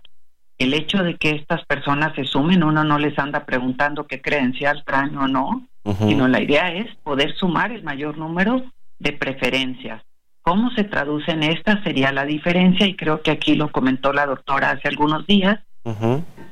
El 0.58 0.74
hecho 0.74 1.04
de 1.04 1.18
que 1.18 1.32
estas 1.32 1.66
personas 1.66 2.16
se 2.16 2.24
sumen, 2.24 2.64
uno 2.64 2.84
no 2.84 2.98
les 2.98 3.18
anda 3.20 3.46
preguntando 3.46 4.08
qué 4.08 4.22
credencial 4.22 4.84
traen 4.86 5.18
o 5.18 5.28
no, 5.28 5.68
sino 5.98 6.28
la 6.28 6.42
idea 6.42 6.72
es 6.72 6.94
poder 6.98 7.36
sumar 7.36 7.72
el 7.72 7.84
mayor 7.84 8.18
número 8.18 8.64
de 9.00 9.14
preferencias. 9.14 10.04
¿Cómo 10.42 10.72
se 10.72 10.84
traduce 10.84 11.32
en 11.32 11.44
esta? 11.44 11.84
Sería 11.84 12.12
la 12.12 12.26
diferencia, 12.26 12.88
y 12.88 12.96
creo 12.96 13.22
que 13.22 13.32
aquí 13.32 13.56
lo 13.56 13.72
comentó 13.72 14.12
la 14.12 14.26
doctora 14.26 14.72
hace 14.72 14.88
algunos 14.88 15.28
días, 15.28 15.60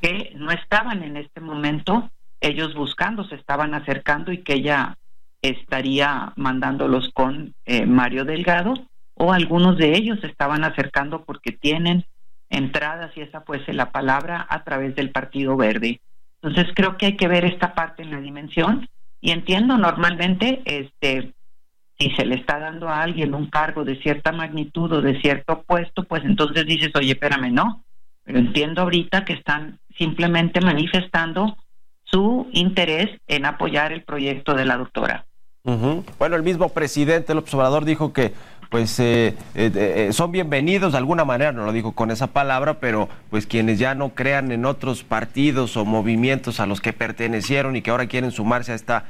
que 0.02 0.34
no 0.36 0.52
estaban 0.52 1.04
en 1.04 1.18
este 1.18 1.40
momento 1.42 2.10
ellos 2.42 2.74
buscando, 2.74 3.24
se 3.26 3.36
estaban 3.36 3.74
acercando 3.74 4.32
y 4.32 4.40
que 4.40 4.54
ella 4.54 4.98
estaría 5.42 6.34
mandándolos 6.36 7.10
con 7.14 7.54
eh, 7.66 7.86
Mario 7.86 8.26
Delgado, 8.26 8.74
o 9.16 9.34
algunos 9.34 9.78
de 9.78 9.98
ellos 9.98 10.20
se 10.22 10.28
estaban 10.28 10.64
acercando 10.64 11.26
porque 11.26 11.52
tienen 11.52 12.06
entradas, 12.50 13.12
y 13.16 13.22
esa 13.22 13.42
fuese 13.42 13.74
la 13.74 13.92
palabra, 13.92 14.46
a 14.50 14.64
través 14.64 14.96
del 14.96 15.12
Partido 15.12 15.58
Verde. 15.58 16.00
Entonces 16.42 16.72
creo 16.76 16.98
que 16.98 17.08
hay 17.08 17.18
que 17.18 17.28
ver 17.28 17.46
esta 17.46 17.74
parte 17.74 18.02
en 18.04 18.12
la 18.12 18.22
dimensión 18.22 18.88
y 19.22 19.32
entiendo 19.32 19.78
normalmente 19.78 20.62
este 20.66 21.34
si 22.00 22.10
se 22.12 22.26
le 22.26 22.36
está 22.36 22.60
dando 22.60 22.88
a 22.88 23.02
alguien 23.02 23.34
un 23.36 23.50
cargo 23.50 23.84
de 23.84 24.02
cierta 24.02 24.32
magnitud 24.32 24.92
o 24.94 25.02
de 25.02 25.20
cierto 25.20 25.64
puesto, 25.64 26.04
pues 26.06 26.24
entonces 26.24 26.66
dices, 26.66 26.92
oye, 26.96 27.12
espérame, 27.12 27.52
no. 27.52 27.84
Pero 28.24 28.40
entiendo 28.40 28.82
ahorita 28.82 29.26
que 29.26 29.34
están 29.34 29.80
simplemente 29.98 30.62
manifestando 30.62 31.58
su 32.04 32.48
interés 32.54 33.10
en 33.28 33.46
apoyar 33.46 33.92
el 33.92 34.04
proyecto 34.04 34.54
de 34.54 34.66
la 34.66 34.78
doctora. 34.78 35.26
Bueno, 36.18 36.36
el 36.36 36.42
mismo 36.42 36.70
presidente 36.70 37.36
López 37.36 37.54
Obrador 37.54 37.86
dijo 37.86 38.14
que 38.14 38.34
pues 38.70 39.00
eh, 39.00 39.36
eh, 39.56 39.72
eh, 39.76 40.10
son 40.14 40.32
bienvenidos 40.32 40.94
de 40.94 41.00
alguna 41.00 41.26
manera, 41.26 41.52
no 41.52 41.66
lo 41.66 41.72
dijo 41.72 41.92
con 41.92 42.12
esa 42.12 42.28
palabra, 42.28 42.76
pero 42.76 43.10
pues 43.30 43.46
quienes 43.46 43.78
ya 43.78 43.94
no 43.94 44.10
crean 44.10 44.52
en 44.52 44.66
otros 44.66 45.04
partidos 45.04 45.76
o 45.76 45.86
movimientos 45.86 46.60
a 46.60 46.66
los 46.66 46.80
que 46.80 46.94
pertenecieron 46.94 47.76
y 47.76 47.82
que 47.82 47.92
ahora 47.92 48.08
quieren 48.08 48.32
sumarse 48.32 48.72
a 48.72 48.76
esta 48.76 49.06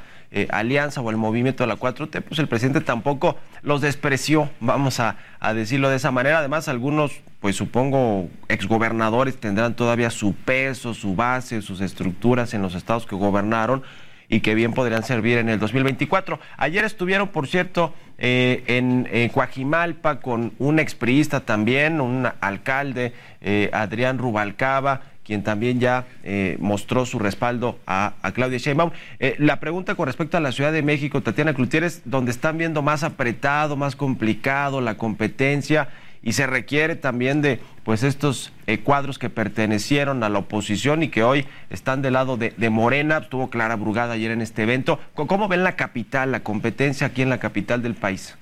alianza 0.51 1.01
o 1.01 1.09
el 1.09 1.17
movimiento 1.17 1.63
de 1.63 1.67
la 1.67 1.75
4T, 1.75 2.21
pues 2.21 2.39
el 2.39 2.47
presidente 2.47 2.81
tampoco 2.81 3.37
los 3.61 3.81
despreció, 3.81 4.49
vamos 4.59 4.99
a, 4.99 5.17
a 5.39 5.53
decirlo 5.53 5.89
de 5.89 5.95
esa 5.95 6.11
manera. 6.11 6.39
Además, 6.39 6.67
algunos, 6.67 7.21
pues 7.39 7.55
supongo, 7.55 8.29
exgobernadores 8.47 9.37
tendrán 9.37 9.75
todavía 9.75 10.09
su 10.09 10.33
peso, 10.33 10.93
su 10.93 11.15
base, 11.15 11.61
sus 11.61 11.81
estructuras 11.81 12.53
en 12.53 12.61
los 12.61 12.75
estados 12.75 13.05
que 13.05 13.15
gobernaron 13.15 13.83
y 14.29 14.41
que 14.41 14.53
bien 14.53 14.73
podrían 14.73 15.03
servir 15.03 15.39
en 15.39 15.49
el 15.49 15.59
2024. 15.59 16.39
Ayer 16.57 16.85
estuvieron, 16.85 17.29
por 17.29 17.47
cierto, 17.47 17.93
eh, 18.19 18.63
en 18.67 19.29
Coajimalpa 19.29 20.19
con 20.19 20.53
un 20.59 20.79
expriista 20.79 21.39
también, 21.39 21.99
un 21.99 22.27
alcalde, 22.39 23.13
eh, 23.41 23.69
Adrián 23.73 24.19
Rubalcaba, 24.19 25.01
quien 25.29 25.43
también 25.43 25.79
ya 25.79 26.07
eh, 26.23 26.57
mostró 26.59 27.05
su 27.05 27.19
respaldo 27.19 27.77
a, 27.85 28.13
Claudia 28.33 28.57
Sheinbaum. 28.57 28.91
la 29.37 29.59
pregunta 29.59 29.95
con 29.95 30.07
respecto 30.07 30.37
a 30.37 30.39
la 30.39 30.51
Ciudad 30.51 30.73
de 30.73 30.81
México, 30.81 31.21
Tatiana 31.21 31.53
Clutieres, 31.53 32.01
donde 32.05 32.31
están 32.31 32.57
viendo 32.57 32.81
más 32.81 33.03
apretado, 33.03 33.75
más 33.75 33.95
complicado 33.95 34.81
la 34.81 34.97
competencia 34.97 35.89
y 36.21 36.33
se 36.33 36.47
requiere 36.47 36.95
también 36.95 37.41
de 37.41 37.59
pues 37.83 38.03
estos 38.03 38.51
eh, 38.67 38.79
cuadros 38.79 39.17
que 39.17 39.29
pertenecieron 39.29 40.23
a 40.23 40.29
la 40.29 40.39
oposición 40.39 41.03
y 41.03 41.09
que 41.09 41.23
hoy 41.23 41.45
están 41.69 42.01
del 42.01 42.13
lado 42.13 42.37
de, 42.37 42.69
Morena. 42.69 43.19
Estuvo 43.19 43.49
Clara 43.49 43.75
Brugada 43.75 44.13
ayer 44.13 44.31
en 44.31 44.41
este 44.41 44.63
evento. 44.63 44.99
¿Cómo 45.13 45.47
ven 45.47 45.63
la 45.63 45.75
capital, 45.75 46.31
la 46.31 46.41
competencia 46.41 47.07
aquí 47.07 47.21
en 47.21 47.29
la 47.29 47.39
capital 47.39 47.81
del 47.81 47.95
país? 47.95 48.37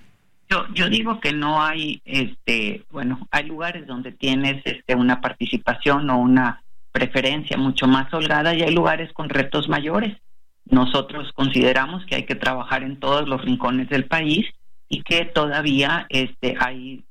Yo, 0.50 0.66
yo 0.74 0.90
digo 0.90 1.20
que 1.20 1.34
no 1.34 1.62
hay, 1.62 2.02
este, 2.06 2.84
bueno, 2.90 3.28
hay 3.32 3.46
lugares 3.46 3.86
donde 3.86 4.14
tienes 4.14 4.62
este, 4.66 4.96
una 4.96 5.20
participación 5.20 6.10
o 6.10 6.20
una 6.20 6.64
preferencia 6.98 7.58
mucho 7.58 7.88
más 7.88 8.12
holgada 8.12 8.56
y 8.56 8.64
hay 8.64 8.74
lugares 8.74 9.14
con 9.14 9.30
retos 9.30 9.70
mayores. 9.70 10.18
Nosotros 10.66 11.32
consideramos 11.34 12.04
que 12.08 12.16
hay 12.16 12.24
que 12.24 12.34
trabajar 12.34 12.82
en 12.82 13.00
todos 13.00 13.30
los 13.30 13.40
rincones 13.44 13.88
del 13.90 14.06
país 14.06 14.48
y 14.90 15.04
que 15.04 15.26
todavía 15.26 16.08
este, 16.10 16.56
hay 16.60 17.04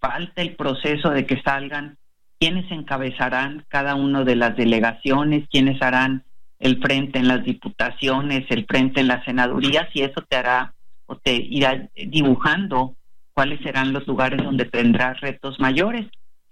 falta 0.00 0.40
el 0.40 0.56
proceso 0.56 1.10
de 1.10 1.26
que 1.26 1.42
salgan 1.42 1.98
quienes 2.38 2.70
encabezarán 2.70 3.64
cada 3.68 3.94
una 3.94 4.24
de 4.24 4.36
las 4.36 4.56
delegaciones, 4.56 5.46
quienes 5.50 5.80
harán 5.82 6.24
el 6.58 6.80
frente 6.80 7.18
en 7.18 7.28
las 7.28 7.44
diputaciones, 7.44 8.46
el 8.48 8.64
frente 8.64 9.00
en 9.00 9.08
las 9.08 9.22
senadurías, 9.24 9.88
y 9.92 10.00
eso 10.02 10.22
te 10.26 10.36
hará 10.36 10.72
o 11.04 11.16
te 11.16 11.34
irá 11.34 11.88
dibujando 11.94 12.96
cuáles 13.34 13.60
serán 13.60 13.92
los 13.92 14.06
lugares 14.06 14.42
donde 14.42 14.64
tendrás 14.64 15.20
retos 15.20 15.60
mayores. 15.60 16.06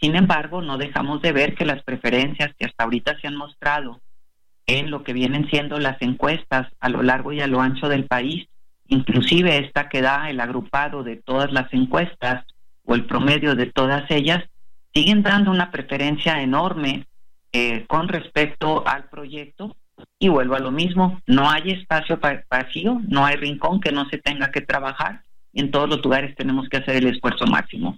Sin 0.05 0.17
embargo, 0.17 0.61
no 0.61 0.77
dejamos 0.77 1.23
de 1.23 1.33
ver 1.33 1.55
que 1.55 1.65
las 1.65 1.83
preferencias 1.83 2.55
que 2.59 2.67
hasta 2.67 2.85
ahorita 2.85 3.19
se 3.19 3.27
han 3.27 3.37
mostrado 3.37 4.03
en 4.67 4.91
lo 4.91 5.03
que 5.03 5.15
vienen 5.15 5.49
siendo 5.49 5.79
las 5.79 5.97
encuestas 6.03 6.69
a 6.79 6.91
lo 6.91 7.03
largo 7.03 7.33
y 7.33 7.41
a 7.41 7.47
lo 7.47 7.63
ancho 7.63 7.89
del 7.89 8.05
país, 8.05 8.47
inclusive 8.87 9.57
esta 9.57 9.89
que 9.89 10.03
da 10.03 10.29
el 10.29 10.41
agrupado 10.41 11.05
de 11.05 11.17
todas 11.17 11.53
las 11.53 11.73
encuestas, 11.73 12.45
o 12.85 12.95
el 12.95 13.07
promedio 13.07 13.55
de 13.55 13.65
todas 13.65 14.05
ellas, 14.11 14.45
siguen 14.93 15.23
dando 15.23 15.51
una 15.51 15.71
preferencia 15.71 16.43
enorme 16.43 17.07
eh, 17.53 17.87
con 17.87 18.09
respecto 18.09 18.87
al 18.87 19.05
proyecto. 19.05 19.75
Y 20.19 20.29
vuelvo 20.29 20.55
a 20.57 20.61
lo 20.61 20.71
mismo, 20.71 21.23
no 21.27 21.49
hay 21.49 21.71
espacio 21.71 22.21
vacío, 22.51 23.01
no 23.09 23.25
hay 23.25 23.37
rincón 23.37 23.81
que 23.81 23.91
no 23.91 24.07
se 24.11 24.19
tenga 24.19 24.51
que 24.51 24.61
trabajar. 24.61 25.23
Y 25.51 25.63
en 25.63 25.71
todos 25.71 25.89
los 25.89 26.05
lugares 26.05 26.37
tenemos 26.37 26.69
que 26.69 26.77
hacer 26.77 26.97
el 26.97 27.07
esfuerzo 27.07 27.47
máximo. 27.47 27.97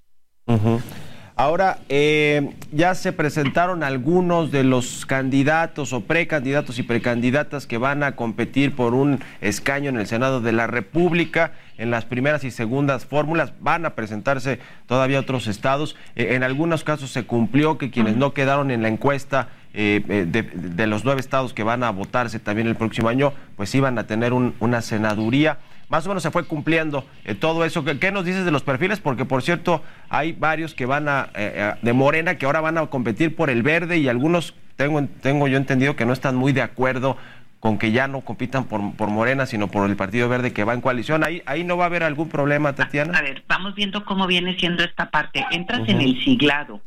Ahora, 1.39 1.80
eh, 1.91 2.55
ya 2.72 2.95
se 2.95 3.12
presentaron 3.12 3.82
algunos 3.82 4.51
de 4.51 4.64
los 4.64 5.05
candidatos 5.05 5.93
o 5.93 6.01
precandidatos 6.01 6.78
y 6.78 6.82
precandidatas 6.82 7.66
que 7.66 7.76
van 7.76 8.03
a 8.03 8.16
competir 8.16 8.74
por 8.74 8.95
un 8.95 9.20
escaño 9.43 9.91
en 9.91 9.99
el 9.99 10.07
Senado 10.07 10.41
de 10.41 10.53
la 10.53 10.66
República. 10.66 11.53
En 11.76 11.91
las 11.91 12.07
primeras 12.07 12.43
y 12.45 12.51
segundas 12.51 13.05
fórmulas 13.05 13.53
van 13.61 13.84
a 13.84 13.95
presentarse 13.95 14.61
todavía 14.87 15.20
otros 15.20 15.47
estados. 15.47 15.95
Eh, 16.14 16.28
en 16.37 16.43
algunos 16.43 16.84
casos 16.84 17.11
se 17.11 17.26
cumplió 17.26 17.76
que 17.76 17.91
quienes 17.91 18.16
no 18.16 18.32
quedaron 18.32 18.70
en 18.70 18.80
la 18.80 18.89
encuesta 18.89 19.49
eh, 19.74 20.24
de, 20.26 20.87
los 20.87 21.05
nueve 21.05 21.20
estados 21.20 21.53
que 21.53 21.64
van 21.64 21.82
a 21.82 21.91
votarse 21.91 22.39
también 22.39 22.66
el 22.66 22.76
próximo 22.76 23.11
año, 23.11 23.34
pues 23.57 23.74
iban 23.74 23.99
a 23.99 24.07
tener 24.07 24.32
una 24.32 24.80
senaduría 24.80 25.59
más 25.89 26.05
o 26.07 26.09
menos 26.09 26.22
se 26.22 26.30
fue 26.30 26.45
cumpliendo 26.45 27.05
eh, 27.24 27.34
todo 27.34 27.64
eso. 27.64 27.84
¿Qué, 27.84 28.12
nos 28.12 28.24
dices 28.24 28.45
de 28.45 28.51
los 28.51 28.62
perfiles? 28.62 29.01
Porque, 29.01 29.24
por 29.24 29.43
cierto, 29.43 29.82
hay 30.09 30.32
varios 30.32 30.74
que 30.74 30.87
van 30.87 31.09
a, 31.09 31.30
eh, 31.34 31.74
de 31.80 31.93
Morena 31.93 32.37
que 32.37 32.47
ahora 32.47 32.61
van 32.61 32.78
a 32.78 32.87
competir 32.87 33.37
por 33.37 33.51
el 33.51 33.62
verde 33.62 33.99
y 33.99 34.09
algunos, 34.09 34.55
tengo, 34.76 35.05
tengo 35.22 35.49
yo 35.49 35.57
entendido 35.57 35.97
que 35.97 36.07
no 36.07 36.12
están 36.12 36.37
muy 36.37 36.53
de 36.53 36.62
acuerdo 36.62 37.16
con 37.61 37.78
que 37.78 37.91
ya 37.91 38.07
no 38.07 38.20
compitan 38.20 38.64
por, 38.64 38.95
por 38.95 39.09
Morena, 39.09 39.47
sino 39.47 39.68
por 39.68 39.89
el 39.89 39.97
Partido 39.97 40.28
Verde 40.28 40.53
que 40.53 40.64
va 40.64 40.74
en 40.74 40.80
coalición. 40.80 41.24
Ahí, 41.24 41.43
ahí 41.47 41.64
no 41.64 41.76
va 41.76 41.84
a 41.84 41.87
haber 41.87 42.03
algún 42.03 42.28
problema, 42.28 42.74
Tatiana. 42.74 43.18
A, 43.18 43.22
ver, 43.22 43.45
vamos 43.49 43.74
viendo 43.74 44.05
cómo 44.05 44.26
viene 44.26 44.57
siendo 44.59 44.84
esta 44.84 45.11
parte. 45.11 45.45
Entras 45.51 45.89
en 45.89 46.01
el 46.01 46.22
siglado. 46.22 46.80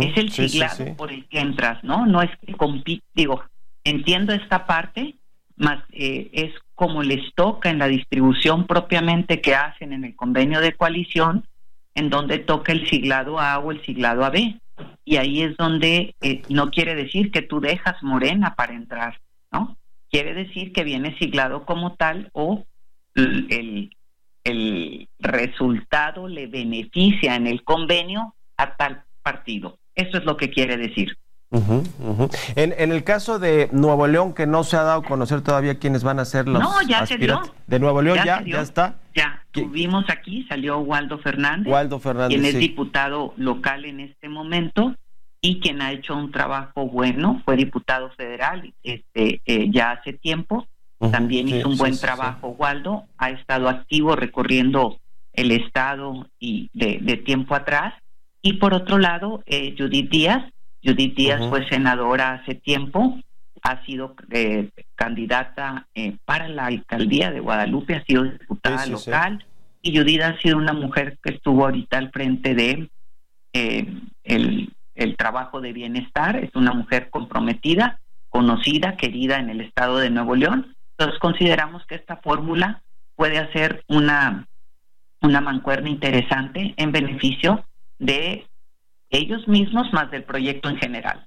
Es 0.00 0.16
el 0.16 0.30
siglado 0.30 0.94
por 0.94 1.10
el 1.10 1.26
que 1.26 1.40
entras, 1.40 1.82
¿no? 1.82 2.04
No 2.04 2.20
es 2.20 2.30
que 2.46 2.52
compite, 2.52 3.02
digo, 3.14 3.42
entiendo 3.82 4.34
esta 4.34 4.66
parte, 4.66 5.14
más 5.60 5.84
eh, 5.92 6.30
es 6.32 6.54
como 6.74 7.02
les 7.02 7.34
toca 7.34 7.68
en 7.68 7.78
la 7.78 7.86
distribución 7.86 8.66
propiamente 8.66 9.40
que 9.42 9.54
hacen 9.54 9.92
en 9.92 10.04
el 10.04 10.16
convenio 10.16 10.60
de 10.60 10.72
coalición, 10.72 11.46
en 11.94 12.08
donde 12.08 12.38
toca 12.38 12.72
el 12.72 12.88
siglado 12.88 13.38
A 13.38 13.58
o 13.58 13.70
el 13.70 13.84
siglado 13.84 14.24
AB. 14.24 14.58
Y 15.04 15.16
ahí 15.16 15.42
es 15.42 15.56
donde 15.58 16.14
eh, 16.22 16.42
no 16.48 16.70
quiere 16.70 16.94
decir 16.94 17.30
que 17.30 17.42
tú 17.42 17.60
dejas 17.60 18.02
morena 18.02 18.54
para 18.54 18.72
entrar, 18.72 19.20
¿no? 19.52 19.76
Quiere 20.10 20.32
decir 20.32 20.72
que 20.72 20.82
viene 20.82 21.16
siglado 21.18 21.66
como 21.66 21.94
tal 21.94 22.30
o 22.32 22.64
el, 23.14 23.94
el 24.44 25.08
resultado 25.18 26.26
le 26.26 26.46
beneficia 26.46 27.36
en 27.36 27.46
el 27.46 27.62
convenio 27.64 28.34
a 28.56 28.76
tal 28.76 29.02
partido. 29.22 29.78
Eso 29.94 30.16
es 30.16 30.24
lo 30.24 30.38
que 30.38 30.48
quiere 30.48 30.78
decir. 30.78 31.18
En, 31.52 32.74
en, 32.78 32.92
el 32.92 33.02
caso 33.02 33.40
de 33.40 33.68
Nuevo 33.72 34.06
León, 34.06 34.34
que 34.34 34.46
no 34.46 34.62
se 34.62 34.76
ha 34.76 34.82
dado 34.82 35.00
a 35.00 35.02
conocer 35.02 35.40
todavía 35.40 35.80
quiénes 35.80 36.04
van 36.04 36.20
a 36.20 36.24
ser 36.24 36.46
los. 36.46 36.62
No, 36.62 36.80
ya 36.82 37.04
se 37.04 37.18
dio. 37.18 37.42
De 37.66 37.80
Nuevo 37.80 38.02
León 38.02 38.18
ya, 38.24 38.42
ya, 38.44 38.60
está. 38.60 38.98
Ya, 39.16 39.44
tuvimos 39.50 40.04
aquí, 40.08 40.46
salió 40.48 40.78
Waldo 40.78 41.18
Fernández. 41.18 41.66
Waldo 41.72 41.98
Fernández. 41.98 42.38
Quien 42.38 42.44
es 42.44 42.56
diputado 42.56 43.34
local 43.36 43.84
en 43.84 43.98
este 43.98 44.28
momento 44.28 44.94
y 45.40 45.58
quien 45.58 45.82
ha 45.82 45.90
hecho 45.90 46.14
un 46.14 46.30
trabajo 46.30 46.86
bueno, 46.86 47.42
fue 47.44 47.56
diputado 47.56 48.10
federal 48.10 48.72
este, 48.82 49.40
eh, 49.46 49.70
ya 49.70 49.92
hace 49.92 50.12
tiempo 50.12 50.66
También 51.10 51.48
hizo 51.48 51.68
un 51.68 51.78
buen 51.78 51.98
trabajo. 51.98 52.54
Waldo 52.58 53.04
ha 53.16 53.30
estado 53.30 53.68
activo 53.68 54.14
recorriendo 54.14 55.00
el 55.32 55.50
Estado 55.50 56.28
y 56.38 56.70
de, 56.74 57.16
tiempo 57.24 57.54
atrás. 57.54 57.94
Y 58.42 58.54
por 58.54 58.74
otro 58.74 58.98
lado, 58.98 59.42
eh, 59.46 59.74
Judith 59.76 60.10
Díaz. 60.10 60.44
Judith 60.82 61.14
Díaz 61.14 61.48
fue 61.48 61.68
senadora 61.68 62.34
hace 62.34 62.54
tiempo, 62.54 63.20
ha 63.62 63.84
sido 63.84 64.14
eh, 64.30 64.70
candidata 64.94 65.86
eh, 65.94 66.16
para 66.24 66.48
la 66.48 66.66
alcaldía 66.66 67.30
de 67.30 67.40
Guadalupe, 67.40 67.96
ha 67.96 68.04
sido 68.04 68.24
diputada 68.24 68.86
local. 68.86 69.44
Y 69.82 69.96
Judith 69.96 70.22
ha 70.22 70.38
sido 70.38 70.56
una 70.58 70.72
mujer 70.72 71.18
que 71.22 71.34
estuvo 71.34 71.64
ahorita 71.64 71.98
al 71.98 72.10
frente 72.10 72.54
de 72.54 72.90
el, 73.52 74.72
el 74.94 75.16
trabajo 75.16 75.60
de 75.60 75.72
bienestar. 75.72 76.36
Es 76.36 76.54
una 76.54 76.72
mujer 76.72 77.08
comprometida, 77.10 78.00
conocida, 78.28 78.96
querida 78.96 79.38
en 79.38 79.50
el 79.50 79.60
estado 79.62 79.98
de 79.98 80.10
Nuevo 80.10 80.36
León 80.36 80.76
entonces 81.00 81.18
consideramos 81.18 81.86
que 81.86 81.94
esta 81.94 82.18
fórmula 82.18 82.82
puede 83.16 83.38
hacer 83.38 83.82
una, 83.88 84.46
una 85.22 85.40
mancuerna 85.40 85.88
interesante 85.88 86.74
en 86.76 86.92
beneficio 86.92 87.64
de 87.98 88.46
ellos 89.10 89.46
mismos 89.48 89.92
más 89.92 90.10
del 90.10 90.24
proyecto 90.24 90.68
en 90.68 90.76
general. 90.76 91.26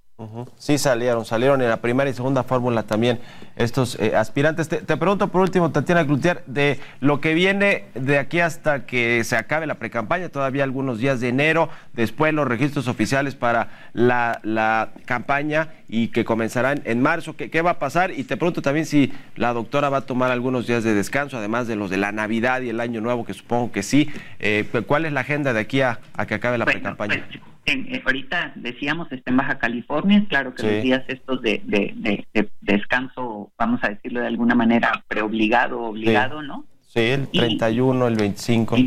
Sí 0.58 0.78
salieron, 0.78 1.26
salieron 1.26 1.62
en 1.62 1.70
la 1.70 1.82
primera 1.82 2.10
y 2.10 2.14
segunda 2.14 2.44
fórmula 2.44 2.84
también 2.84 3.20
estos 3.56 4.00
eh, 4.00 4.16
aspirantes. 4.16 4.70
Te, 4.70 4.98
pregunto 4.98 5.30
por 5.30 5.42
último, 5.42 5.72
Tatiana 5.72 6.06
Cloutier, 6.06 6.44
de 6.46 6.80
lo 7.00 7.20
que 7.20 7.34
viene 7.34 7.86
de 7.96 8.20
aquí 8.20 8.40
hasta 8.40 8.86
que 8.86 9.24
se 9.24 9.36
acabe 9.36 9.66
la 9.66 9.76
precampaña, 9.76 10.30
todavía 10.30 10.64
algunos 10.64 11.00
días 11.00 11.20
de 11.20 11.30
enero, 11.30 11.70
después 11.94 12.32
los 12.34 12.48
registros 12.48 12.88
oficiales 12.88 13.36
para 13.36 13.90
la, 13.94 14.92
campaña 15.06 15.70
y 15.90 16.10
que 16.10 16.24
comenzarán 16.24 16.82
en 16.86 17.02
marzo. 17.02 17.36
¿Qué, 17.36 17.62
va 17.62 17.72
a 17.72 17.80
pasar? 17.80 18.12
Y 18.12 18.24
te 18.24 18.38
pregunto 18.38 18.62
también 18.62 18.86
si 18.86 19.12
la 19.36 19.52
doctora 19.52 19.90
va 19.90 19.98
a 19.98 20.02
tomar 20.02 20.32
algunos 20.32 20.68
días 20.68 20.84
de 20.84 20.94
descanso, 20.94 21.38
además 21.38 21.68
de 21.68 21.76
los 21.76 21.90
de 21.90 21.98
la 21.98 22.12
Navidad 22.12 22.62
y 22.62 22.70
el 22.70 22.80
Año 22.80 23.02
Nuevo, 23.02 23.26
que 23.26 23.34
supongo 23.34 23.72
que 23.72 23.82
sí. 23.82 24.10
Eh, 24.40 24.66
¿Cuál 24.86 25.06
es 25.06 25.12
la 25.12 25.22
agenda 25.22 25.54
de 25.54 25.60
aquí 25.60 25.82
a, 25.82 26.00
que 26.28 26.36
acabe 26.36 26.58
la 26.58 26.66
precampaña? 26.66 27.26
Pues, 27.28 27.53
en, 27.66 28.02
ahorita 28.06 28.54
decíamos 28.56 29.12
está 29.12 29.32
en 29.32 29.38
Baja 29.38 29.60
California, 29.60 30.26
claro 30.28 30.54
que 30.54 30.64
los 30.64 30.84
días 30.84 31.04
estos 31.08 31.42
de, 31.42 31.62
de, 31.66 32.50
descanso, 32.62 33.52
vamos 33.58 33.80
a 33.84 33.90
decirlo 33.90 34.22
de 34.22 34.28
alguna 34.28 34.56
manera, 34.56 35.04
preobligado, 35.08 35.82
obligado, 35.82 36.42
¿no? 36.42 36.66
Sí, 36.94 37.00
el 37.00 37.28
31, 37.28 38.08
el 38.08 38.16
25. 38.16 38.78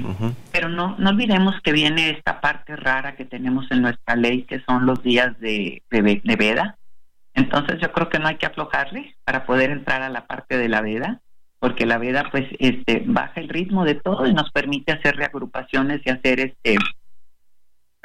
Pero 0.53 0.69
no, 0.69 0.95
no 0.97 1.11
olvidemos 1.11 1.61
que 1.61 1.73
viene 1.73 2.11
esta 2.11 2.41
parte 2.41 2.77
rara 2.77 3.17
que 3.17 3.25
tenemos 3.25 3.67
en 3.73 3.83
nuestra 3.83 4.15
ley, 4.15 4.43
que 4.43 4.61
son 4.61 4.87
los 4.87 5.03
días 5.03 5.37
de, 5.41 5.83
de, 5.91 6.37
veda. 6.37 6.79
Entonces 7.35 7.81
yo 7.81 7.91
creo 7.91 8.09
que 8.09 8.21
no 8.21 8.29
hay 8.29 8.37
que 8.37 8.47
aflojarle 8.47 9.17
para 9.25 9.45
poder 9.45 9.71
entrar 9.71 10.03
a 10.03 10.09
la 10.09 10.29
parte 10.29 10.57
de 10.57 10.69
la 10.69 10.83
veda, 10.83 11.21
porque 11.59 11.85
la 11.85 11.99
veda 11.99 12.29
pues 12.31 12.47
este 12.61 13.03
baja 13.05 13.41
el 13.41 13.49
ritmo 13.49 13.85
de 13.85 13.97
todo 13.97 14.29
y 14.29 14.35
nos 14.35 14.53
permite 14.53 14.93
hacer 14.93 15.17
reagrupaciones 15.17 16.01
y 16.05 16.11
hacer 16.11 16.39
este 16.39 16.77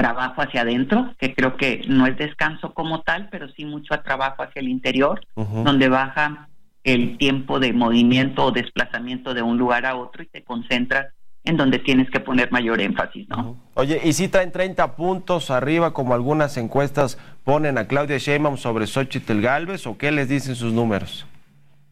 trabajo 0.02 0.42
hacia 0.42 0.62
adentro, 0.62 1.14
que 1.20 1.36
creo 1.36 1.58
que 1.58 1.84
no 1.88 2.08
es 2.08 2.18
descanso 2.18 2.74
como 2.74 3.02
tal, 3.02 3.30
pero 3.30 3.48
sí 3.50 3.66
mucho 3.66 3.94
trabajo 4.02 4.42
hacia 4.42 4.60
el 4.60 4.68
interior, 4.68 5.22
donde 5.36 5.90
baja 5.90 6.48
el 6.84 7.20
tiempo 7.20 7.60
de 7.60 7.72
movimiento 7.72 8.46
o 8.46 8.52
desplazamiento 8.52 9.36
de 9.36 9.44
un 9.44 9.60
lugar 9.60 9.86
a 9.86 9.96
otro 9.96 10.24
y 10.24 10.26
te 10.26 10.44
concentras 10.44 11.14
en 11.44 11.56
donde 11.56 11.78
tienes 11.78 12.10
que 12.10 12.20
poner 12.20 12.52
mayor 12.52 12.82
énfasis, 12.82 13.30
¿no? 13.30 13.58
Oye, 13.76 14.02
¿y 14.04 14.14
si 14.14 14.28
traen 14.28 14.52
30 14.52 14.96
puntos 14.96 15.52
arriba 15.52 15.94
como 15.94 16.16
algunas 16.16 16.58
encuestas 16.58 17.20
ponen 17.44 17.78
a 17.78 17.86
Claudia 17.86 18.18
Sheinbaum 18.18 18.58
sobre 18.58 18.88
Xochitl 18.88 19.40
Galvez 19.40 19.86
o 19.86 20.00
qué 20.00 20.12
les 20.12 20.28
dicen 20.28 20.56
sus 20.56 20.74
números? 20.74 21.28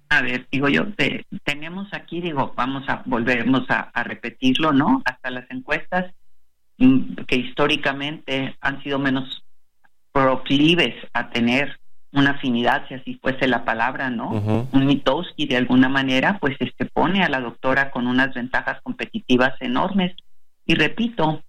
A 0.10 0.24
ver, 0.24 0.48
digo 0.52 0.68
yo, 0.68 0.88
tenemos 1.44 1.88
aquí, 1.94 2.22
digo, 2.22 2.54
vamos 2.56 2.90
a 2.90 3.04
volvernos 3.06 3.70
a 3.70 4.04
repetirlo, 4.04 4.74
¿no? 4.74 5.04
Hasta 5.06 5.30
las 5.30 5.46
encuestas 5.52 6.12
que 7.28 7.36
históricamente 7.36 8.56
han 8.62 8.82
sido 8.84 9.00
menos 9.00 9.44
proclives 10.12 10.96
a 11.14 11.30
tener 11.30 11.80
una 12.12 12.32
afinidad, 12.32 12.88
si 12.88 12.96
así 12.96 13.20
fuese 13.22 13.48
la 13.48 13.66
palabra, 13.66 14.10
¿no? 14.10 14.32
Un 14.72 14.86
Mitowski 14.86 15.46
de 15.46 15.58
alguna 15.58 15.90
manera, 15.90 16.40
pues 16.40 16.56
este 16.60 16.86
pone 16.86 17.24
a 17.24 17.30
la 17.30 17.40
doctora 17.40 17.92
con 17.92 18.08
unas 18.08 18.34
ventajas 18.34 18.82
competitivas 18.82 19.54
enormes. 19.62 20.16
Y 20.66 20.76
repito, 20.76 21.44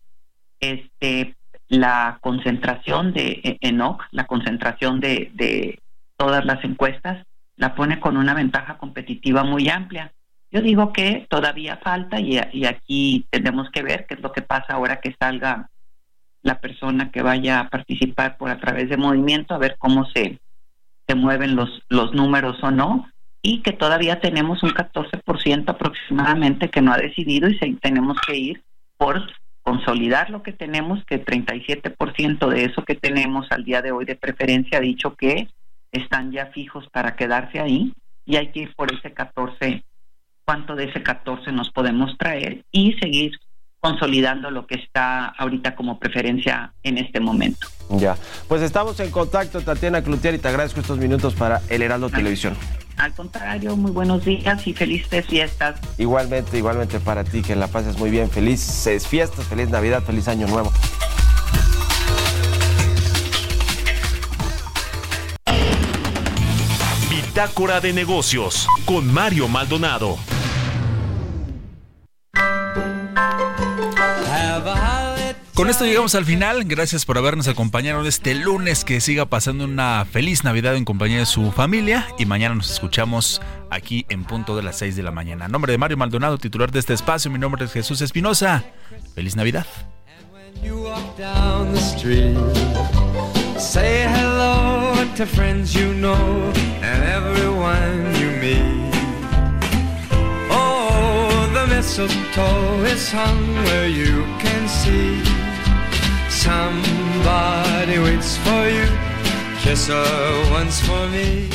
este 0.61 1.35
la 1.69 2.19
concentración 2.21 3.13
de 3.13 3.41
e-, 3.45 3.59
Enoch, 3.61 4.03
la 4.11 4.27
concentración 4.27 5.01
de, 5.01 5.31
de 5.35 5.79
todas 6.17 6.45
las 6.45 6.63
encuestas, 6.65 7.25
la 7.57 7.75
pone 7.75 8.01
con 8.01 8.17
una 8.17 8.35
ventaja 8.35 8.77
competitiva 8.77 9.45
muy 9.45 9.69
amplia. 9.69 10.13
Yo 10.53 10.61
digo 10.61 10.93
que 10.93 11.27
todavía 11.29 11.77
falta 11.77 12.21
y, 12.21 12.39
aquí 12.67 13.27
tenemos 13.31 13.71
que 13.71 13.83
ver 13.83 14.07
qué 14.07 14.15
es 14.15 14.21
lo 14.21 14.33
que 14.33 14.43
pasa 14.43 14.75
ahora 14.75 15.01
que 15.01 15.15
salga 15.19 15.71
la 16.43 16.59
persona 16.59 17.11
que 17.11 17.23
vaya 17.23 17.61
a 17.61 17.69
participar 17.69 18.37
por 18.37 18.51
a 18.51 18.59
través 18.59 18.89
de 18.89 18.97
movimiento, 18.97 19.55
a 19.55 19.59
ver 19.59 19.77
cómo 19.79 20.07
se, 20.07 20.41
se 21.07 21.15
mueven 21.15 21.55
los, 21.55 21.83
los 21.89 22.13
números 22.15 22.57
o 22.63 22.71
no, 22.71 23.09
y 23.43 23.63
que 23.63 23.73
todavía 23.73 24.21
tenemos 24.21 24.63
un 24.63 24.71
14% 24.71 25.69
aproximadamente 25.69 26.69
que 26.69 26.83
no 26.83 26.93
ha 26.93 26.99
decidido 26.99 27.49
y 27.49 27.59
tenemos 27.77 28.19
que 28.27 28.37
ir 28.37 28.63
por 28.97 29.23
consolidar 29.63 30.31
lo 30.31 30.43
que 30.43 30.53
tenemos, 30.53 31.05
que 31.05 31.17
el 31.17 31.25
37% 31.25 32.49
de 32.49 32.65
eso 32.65 32.85
que 32.85 32.97
tenemos 32.97 33.47
al 33.51 33.65
día 33.65 33.83
de 33.83 33.93
hoy 33.93 34.05
de 34.05 34.17
preferencia 34.17 34.79
ha 34.79 34.83
dicho 34.83 35.15
que 35.15 35.49
están 35.93 36.33
ya 36.33 36.47
fijos 36.47 36.89
para 36.91 37.15
quedarse 37.15 37.61
ahí 37.61 37.93
y 38.25 38.37
hay 38.37 38.49
que 38.49 38.61
ir 38.61 38.75
por 38.75 38.93
ese 38.93 39.13
14 39.13 39.85
cuánto 40.45 40.75
de 40.77 40.85
ese 40.85 41.03
14 41.03 41.53
nos 41.53 41.71
podemos 41.71 42.17
traer 42.19 42.65
y 42.71 42.95
seguir 42.95 43.33
consolidando 43.81 44.51
lo 44.51 44.67
que 44.67 44.75
está 44.75 45.27
ahorita 45.27 45.75
como 45.75 45.99
preferencia 45.99 46.75
en 46.83 46.99
este 46.99 47.19
momento. 47.19 47.67
Ya, 47.89 48.17
pues 48.47 48.63
estamos 48.63 49.01
en 49.01 49.11
contacto, 49.11 49.63
Tatiana 49.63 50.03
Cloutier, 50.03 50.35
y 50.35 50.39
te 50.39 50.49
agradezco 50.49 50.81
estos 50.81 50.99
minutos 50.99 51.35
para 51.35 51.63
El 51.69 51.83
Heraldo 51.83 52.11
Televisión. 52.11 52.55
Al 52.99 53.15
contrario, 53.15 53.77
muy 53.77 53.91
buenos 53.91 54.27
días 54.27 54.67
y 54.67 54.75
felices 54.75 55.27
fiestas. 55.27 55.81
Igualmente, 55.97 56.59
igualmente 56.59 57.01
para 57.01 57.25
ti, 57.25 57.41
que 57.41 57.57
la 57.57 57.69
pases 57.69 57.99
muy 57.99 58.11
bien. 58.11 58.29
Felices 58.31 59.09
fiestas, 59.09 59.47
feliz 59.47 59.71
Navidad, 59.71 60.03
feliz 60.03 60.29
Año 60.29 60.47
Nuevo. 60.47 60.71
Bitácora 67.41 67.81
de 67.81 67.95
negocios 67.95 68.69
con 68.85 69.11
Mario 69.11 69.49
Maldonado. 69.49 70.19
Con 75.55 75.71
esto 75.71 75.87
llegamos 75.87 76.15
al 76.15 76.27
final. 76.27 76.65
Gracias 76.67 77.07
por 77.07 77.17
habernos 77.17 77.49
acompañado 77.49 78.05
este 78.05 78.35
lunes. 78.35 78.85
Que 78.85 79.01
siga 79.01 79.25
pasando 79.25 79.65
una 79.65 80.05
feliz 80.05 80.45
Navidad 80.45 80.77
en 80.77 80.85
compañía 80.85 81.21
de 81.21 81.25
su 81.25 81.51
familia. 81.51 82.07
Y 82.19 82.27
mañana 82.27 82.55
nos 82.55 82.71
escuchamos 82.71 83.41
aquí 83.71 84.05
en 84.11 84.25
punto 84.25 84.55
de 84.55 84.63
las 84.63 84.77
6 84.77 84.95
de 84.97 85.03
la 85.03 85.11
mañana. 85.11 85.47
En 85.47 85.53
nombre 85.53 85.73
de 85.73 85.79
Mario 85.79 85.97
Maldonado, 85.97 86.37
titular 86.37 86.71
de 86.71 86.81
este 86.81 86.93
espacio, 86.93 87.31
mi 87.31 87.39
nombre 87.39 87.65
es 87.65 87.73
Jesús 87.73 88.03
Espinosa. 88.03 88.65
Feliz 89.15 89.35
Navidad. 89.35 89.67
Mistletoe 101.81 102.85
is 102.85 103.11
hung 103.11 103.55
where 103.65 103.89
you 103.89 104.25
can 104.39 104.69
see 104.69 105.23
somebody 106.29 107.99
waits 107.99 108.37
for 108.39 108.69
you. 108.69 108.87
Kiss 109.61 109.89
her 109.89 110.51
once 110.53 110.81
for 110.83 111.09
me. 111.09 111.49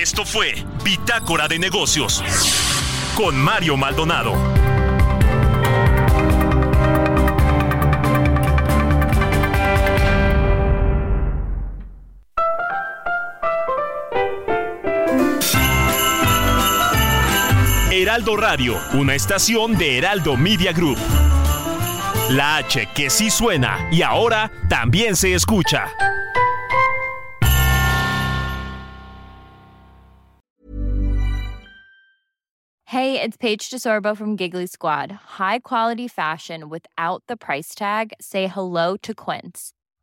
Esto 0.00 0.24
fue 0.24 0.54
Bitácora 0.84 1.46
de 1.48 1.58
Negocios 1.58 2.22
con 3.16 3.36
Mario 3.36 3.76
Maldonado. 3.76 4.69
Heraldo 18.10 18.36
Radio, 18.36 18.76
una 18.94 19.14
estación 19.14 19.78
de 19.78 19.98
Heraldo 19.98 20.36
Media 20.36 20.72
Group. 20.72 20.98
La 22.30 22.56
H 22.56 22.88
que 22.92 23.08
sí 23.08 23.30
suena 23.30 23.88
y 23.92 24.02
ahora 24.02 24.50
también 24.68 25.14
se 25.14 25.32
escucha. 25.32 25.86
Hey, 32.86 33.20
it's 33.22 33.36
Paige 33.36 33.70
DeSorbo 33.70 34.16
from 34.16 34.36
Giggly 34.36 34.66
Squad. 34.66 35.12
High 35.38 35.60
quality 35.60 36.08
fashion 36.08 36.68
without 36.68 37.22
the 37.28 37.36
price 37.36 37.76
tag. 37.76 38.12
Say 38.20 38.48
hello 38.48 38.96
to 39.02 39.14
Quince. 39.14 39.72